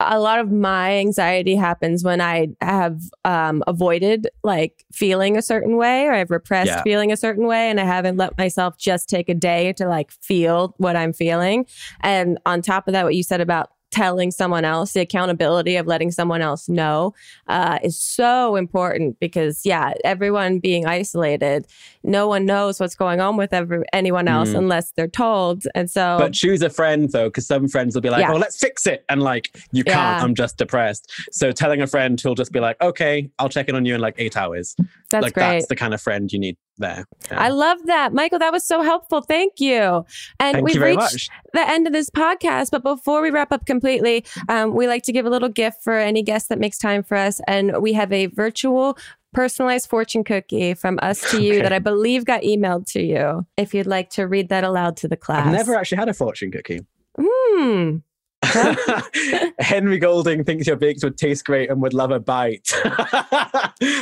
a 0.00 0.18
lot 0.18 0.38
of 0.38 0.50
my 0.50 0.96
anxiety 0.98 1.54
happens 1.54 2.02
when 2.02 2.20
I 2.20 2.48
have 2.60 3.00
um, 3.24 3.62
avoided 3.66 4.28
like 4.42 4.84
feeling 4.92 5.36
a 5.36 5.42
certain 5.42 5.76
way 5.76 6.06
or 6.06 6.12
I've 6.12 6.30
repressed 6.30 6.68
Yeah. 6.68 6.82
feeling 6.82 7.12
a 7.12 7.16
certain 7.16 7.46
way 7.46 7.68
and 7.68 7.78
I 7.78 7.84
haven't 7.84 8.16
let 8.16 8.36
myself 8.38 8.78
just 8.78 9.08
take 9.08 9.28
a 9.28 9.34
day 9.34 9.72
to 9.74 9.86
like 9.86 10.10
feel 10.10 10.74
what 10.78 10.96
I'm 10.96 11.12
feeling. 11.12 11.66
And 12.00 12.38
on 12.46 12.62
top 12.62 12.88
of 12.88 12.92
that, 12.92 13.04
what 13.04 13.14
you 13.14 13.22
said 13.22 13.40
about 13.40 13.70
telling 13.90 14.30
someone 14.30 14.64
else, 14.64 14.92
the 14.92 15.00
accountability 15.00 15.76
of 15.76 15.86
letting 15.86 16.10
someone 16.10 16.40
else 16.42 16.68
know 16.68 17.12
uh, 17.48 17.78
is 17.82 17.98
so 18.00 18.56
important 18.56 19.18
because, 19.20 19.64
yeah, 19.64 19.92
everyone 20.04 20.58
being 20.58 20.86
isolated, 20.86 21.66
no 22.02 22.26
one 22.28 22.46
knows 22.46 22.78
what's 22.80 22.94
going 22.94 23.20
on 23.20 23.36
with 23.36 23.52
every, 23.52 23.82
anyone 23.92 24.28
else 24.28 24.50
Mm. 24.50 24.58
unless 24.58 24.92
they're 24.92 25.08
told. 25.08 25.64
And 25.74 25.90
so, 25.90 26.16
But 26.18 26.32
choose 26.32 26.62
a 26.62 26.70
friend 26.70 27.10
though, 27.10 27.28
because 27.28 27.46
some 27.46 27.68
friends 27.68 27.94
will 27.94 28.02
be 28.02 28.10
like, 28.10 28.20
Yeah. 28.20 28.32
"Oh, 28.32 28.36
let's 28.36 28.56
fix 28.58 28.86
it," 28.86 29.04
and 29.08 29.22
like, 29.22 29.50
"You 29.72 29.84
can't. 29.84 29.96
Yeah. 29.96 30.24
I'm 30.24 30.34
just 30.34 30.56
depressed." 30.56 31.10
So 31.32 31.52
telling 31.52 31.82
a 31.82 31.86
friend 31.86 32.20
who'll 32.20 32.34
just 32.34 32.52
be 32.52 32.60
like, 32.60 32.80
"Okay, 32.80 33.30
I'll 33.38 33.48
check 33.48 33.68
in 33.68 33.74
on 33.74 33.84
you 33.84 33.94
in 33.94 34.00
like 34.00 34.14
eight 34.18 34.36
hours." 34.36 34.76
that's 35.10 35.22
like 35.24 35.34
great. 35.34 35.42
that's 35.54 35.66
the 35.66 35.76
kind 35.76 35.92
of 35.92 36.00
friend 36.00 36.32
you 36.32 36.38
need 36.38 36.56
there. 36.80 37.06
Yeah. 37.30 37.40
I 37.40 37.48
love 37.50 37.78
that. 37.86 38.12
Michael, 38.12 38.38
that 38.40 38.52
was 38.52 38.66
so 38.66 38.82
helpful. 38.82 39.20
Thank 39.20 39.60
you. 39.60 40.04
And 40.40 40.54
Thank 40.56 40.64
we've 40.66 40.74
you 40.74 40.84
reached 40.84 40.98
much. 40.98 41.28
the 41.52 41.68
end 41.68 41.86
of 41.86 41.92
this 41.92 42.10
podcast. 42.10 42.70
But 42.72 42.82
before 42.82 43.22
we 43.22 43.30
wrap 43.30 43.52
up 43.52 43.66
completely, 43.66 44.24
um, 44.48 44.74
we 44.74 44.88
like 44.88 45.04
to 45.04 45.12
give 45.12 45.26
a 45.26 45.30
little 45.30 45.48
gift 45.48 45.82
for 45.84 45.94
any 45.94 46.22
guest 46.22 46.48
that 46.48 46.58
makes 46.58 46.78
time 46.78 47.02
for 47.04 47.16
us. 47.16 47.40
And 47.46 47.80
we 47.80 47.92
have 47.92 48.12
a 48.12 48.26
virtual 48.26 48.98
personalized 49.32 49.88
fortune 49.88 50.24
cookie 50.24 50.74
from 50.74 50.98
us 51.02 51.30
to 51.30 51.40
you 51.40 51.52
Okay. 51.52 51.62
that 51.62 51.72
I 51.72 51.78
believe 51.78 52.24
got 52.24 52.42
emailed 52.42 52.90
to 52.92 53.00
you. 53.02 53.46
If 53.56 53.72
you'd 53.74 53.86
like 53.86 54.10
to 54.10 54.24
read 54.24 54.48
that 54.48 54.64
aloud 54.64 54.96
to 54.98 55.08
the 55.08 55.16
class. 55.16 55.46
I've 55.46 55.52
never 55.52 55.76
actually 55.76 55.98
had 55.98 56.08
a 56.08 56.14
fortune 56.14 56.50
cookie. 56.50 56.80
Hmm. 57.16 57.98
Henry 59.58 59.98
Golding 59.98 60.44
thinks 60.44 60.66
your 60.66 60.76
bakes 60.76 61.04
would 61.04 61.16
taste 61.18 61.44
great 61.44 61.70
and 61.70 61.80
would 61.82 61.92
love 61.94 62.10
a 62.10 62.18
bite. 62.18 62.70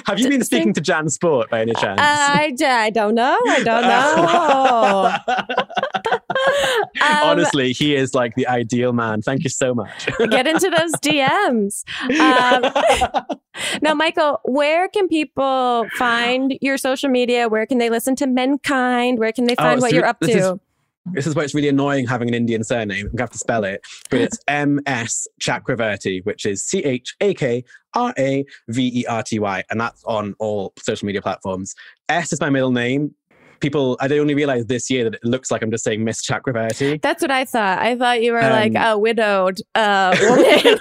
Have 0.07 0.19
you 0.19 0.29
been 0.29 0.45
speaking 0.45 0.73
to 0.75 0.81
Jan 0.81 1.09
Sport 1.09 1.51
by 1.51 1.61
any 1.63 1.75
chance? 1.75 2.01
I, 2.03 2.55
I 2.63 2.91
don't 2.91 3.15
know. 3.15 3.37
I 3.49 3.63
don't 3.65 3.83
know. 5.33 6.19
Um, 7.05 7.23
Honestly, 7.25 7.73
he 7.73 7.95
is 7.97 8.15
like 8.15 8.35
the 8.37 8.47
ideal 8.47 8.93
man. 8.93 9.23
Thank 9.23 9.45
you 9.45 9.51
so 9.51 9.75
much. 9.75 10.07
Get 10.31 10.47
into 10.47 10.71
those 10.71 10.93
DMs. 11.03 11.85
Um, 12.21 12.73
now, 13.83 13.95
Michael, 13.95 14.41
where 14.45 14.89
can 14.89 15.09
people 15.09 15.87
find 15.97 16.57
your 16.61 16.79
social 16.79 17.09
media? 17.11 17.49
Where 17.49 17.67
can 17.67 17.79
they 17.79 17.91
listen 17.91 18.15
to 18.17 18.27
Menkind? 18.27 19.19
Where 19.19 19.33
can 19.33 19.47
they 19.47 19.55
find 19.57 19.81
Oh, 19.81 19.83
what 19.83 19.93
you're 19.93 20.07
up 20.07 20.21
to? 20.21 20.61
Is- 21.09 21.15
This 21.15 21.27
is 21.27 21.35
why 21.35 21.43
it's 21.45 21.55
really 21.55 21.69
annoying 21.69 22.07
having 22.07 22.29
an 22.29 22.35
Indian 22.35 22.63
surname. 22.65 23.07
I'm 23.11 23.17
to 23.17 23.23
have 23.23 23.31
to 23.31 23.39
spell 23.39 23.65
it. 23.65 23.81
But 24.11 24.21
it's 24.21 24.39
MS 24.49 25.27
Chakraverty, 25.41 26.25
which 26.25 26.47
is 26.47 26.65
C 26.65 26.79
H 26.85 27.15
A 27.21 27.35
K 27.35 27.65
R 27.95 28.15
A 28.19 28.45
V 28.69 29.01
E 29.01 29.07
R 29.07 29.23
T 29.23 29.39
Y. 29.39 29.63
And 29.71 29.81
that's 29.81 30.03
on 30.05 30.35
all 30.39 30.73
social 30.79 31.07
media 31.07 31.23
platforms. 31.23 31.75
S 32.09 32.33
is 32.33 32.41
my 32.41 32.51
middle 32.51 32.71
name. 32.73 33.15
People, 33.61 33.97
I 34.01 34.09
only 34.19 34.35
realized 34.35 34.69
this 34.69 34.91
year 34.91 35.05
that 35.05 35.15
it 35.15 35.25
looks 35.25 35.51
like 35.51 35.63
I'm 35.63 35.71
just 35.71 35.85
saying 35.85 36.05
Miss 36.05 36.25
Chakraverty. 36.27 37.01
That's 37.03 37.23
what 37.23 37.31
I 37.31 37.45
thought. 37.45 37.79
I 37.79 37.97
thought 37.97 38.23
you 38.23 38.33
were 38.33 38.43
Um, 38.43 38.51
like 38.53 38.75
a 38.77 38.99
widowed 38.99 39.59
uh, 39.75 40.17
woman. 40.23 40.79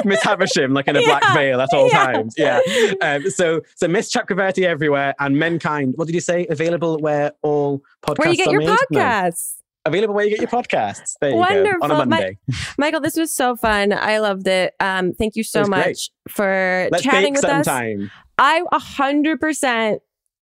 Miss 0.04 0.22
Havisham, 0.22 0.72
like 0.74 0.88
in 0.88 0.96
a 0.96 1.02
black 1.04 1.22
veil 1.34 1.60
at 1.60 1.68
all 1.72 1.88
yeah. 1.88 2.04
times. 2.12 2.34
Yeah. 2.36 2.60
Um, 3.00 3.30
so, 3.30 3.60
so 3.76 3.88
Miss 3.88 4.12
Chakraverty 4.12 4.64
everywhere 4.64 5.14
and 5.20 5.36
Menkind. 5.36 5.92
What 5.96 6.06
did 6.06 6.14
you 6.14 6.20
say? 6.20 6.46
Available 6.50 6.98
where 6.98 7.32
all 7.42 7.80
podcasts 8.02 8.18
where 8.18 8.28
you 8.30 8.36
get 8.36 8.50
your 8.50 8.60
made? 8.60 8.68
No. 8.90 9.00
podcasts. 9.00 9.54
Available 9.84 10.14
where 10.14 10.24
you 10.24 10.30
get 10.36 10.40
your 10.40 10.62
podcasts. 10.62 11.14
There 11.20 11.30
you 11.30 11.36
go. 11.36 11.42
On 11.42 11.90
Wonderful. 11.90 12.00
a 12.00 12.06
My- 12.06 12.36
Michael, 12.78 13.00
this 13.00 13.16
was 13.16 13.34
so 13.34 13.56
fun. 13.56 13.92
I 13.92 14.18
loved 14.18 14.46
it. 14.46 14.74
Um, 14.78 15.12
thank 15.12 15.34
you 15.34 15.42
so 15.42 15.64
much 15.66 15.82
great. 15.82 16.08
for 16.28 16.88
Let's 16.92 17.02
chatting 17.02 17.34
with 17.34 17.44
us. 17.44 17.64
sometime. 17.66 18.10
I 18.38 18.62
a 18.70 18.78
hundred 18.78 19.40
percent, 19.40 20.00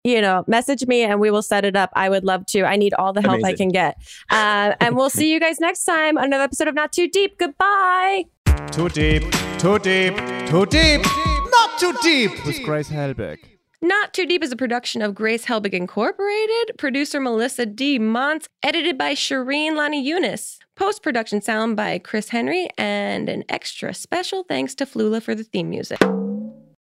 you 0.06 0.20
know, 0.20 0.44
message 0.46 0.86
me 0.86 1.02
and 1.02 1.20
we 1.20 1.30
will 1.30 1.42
set 1.42 1.64
it 1.64 1.74
up. 1.74 1.90
I 1.94 2.08
would 2.08 2.24
love 2.24 2.46
to. 2.46 2.62
I 2.62 2.76
need 2.76 2.94
all 2.94 3.12
the 3.12 3.22
help 3.22 3.44
I 3.44 3.54
can 3.54 3.68
get. 3.68 3.96
Uh, 4.30 4.74
and 4.80 4.96
we'll 4.96 5.10
see 5.10 5.32
you 5.32 5.40
guys 5.40 5.58
next 5.58 5.84
time 5.84 6.16
on 6.16 6.24
another 6.24 6.44
episode 6.44 6.68
of 6.68 6.74
Not 6.74 6.92
Too 6.92 7.08
Deep. 7.08 7.38
Goodbye. 7.38 8.24
Too 8.70 8.88
deep, 8.88 9.22
too 9.58 9.78
deep, 9.80 10.16
too 10.46 10.66
deep, 10.66 11.02
not 11.02 11.78
too 11.78 11.92
deep 12.02 12.46
with 12.46 12.62
Grace 12.62 12.88
Helbig. 12.88 13.38
Not 13.82 14.14
Too 14.14 14.26
Deep 14.26 14.42
is 14.42 14.50
a 14.50 14.56
production 14.56 15.02
of 15.02 15.14
Grace 15.14 15.44
Helbig 15.44 15.74
Incorporated, 15.74 16.72
producer 16.78 17.20
Melissa 17.20 17.66
D. 17.66 17.98
Montz, 17.98 18.48
edited 18.62 18.96
by 18.96 19.14
Shireen 19.14 19.76
Lani 19.76 20.02
Eunice, 20.02 20.58
post 20.76 21.02
production 21.02 21.42
sound 21.42 21.76
by 21.76 21.98
Chris 21.98 22.30
Henry, 22.30 22.68
and 22.78 23.28
an 23.28 23.44
extra 23.48 23.92
special 23.92 24.44
thanks 24.44 24.74
to 24.76 24.86
Flula 24.86 25.22
for 25.22 25.34
the 25.34 25.44
theme 25.44 25.68
music. 25.68 26.00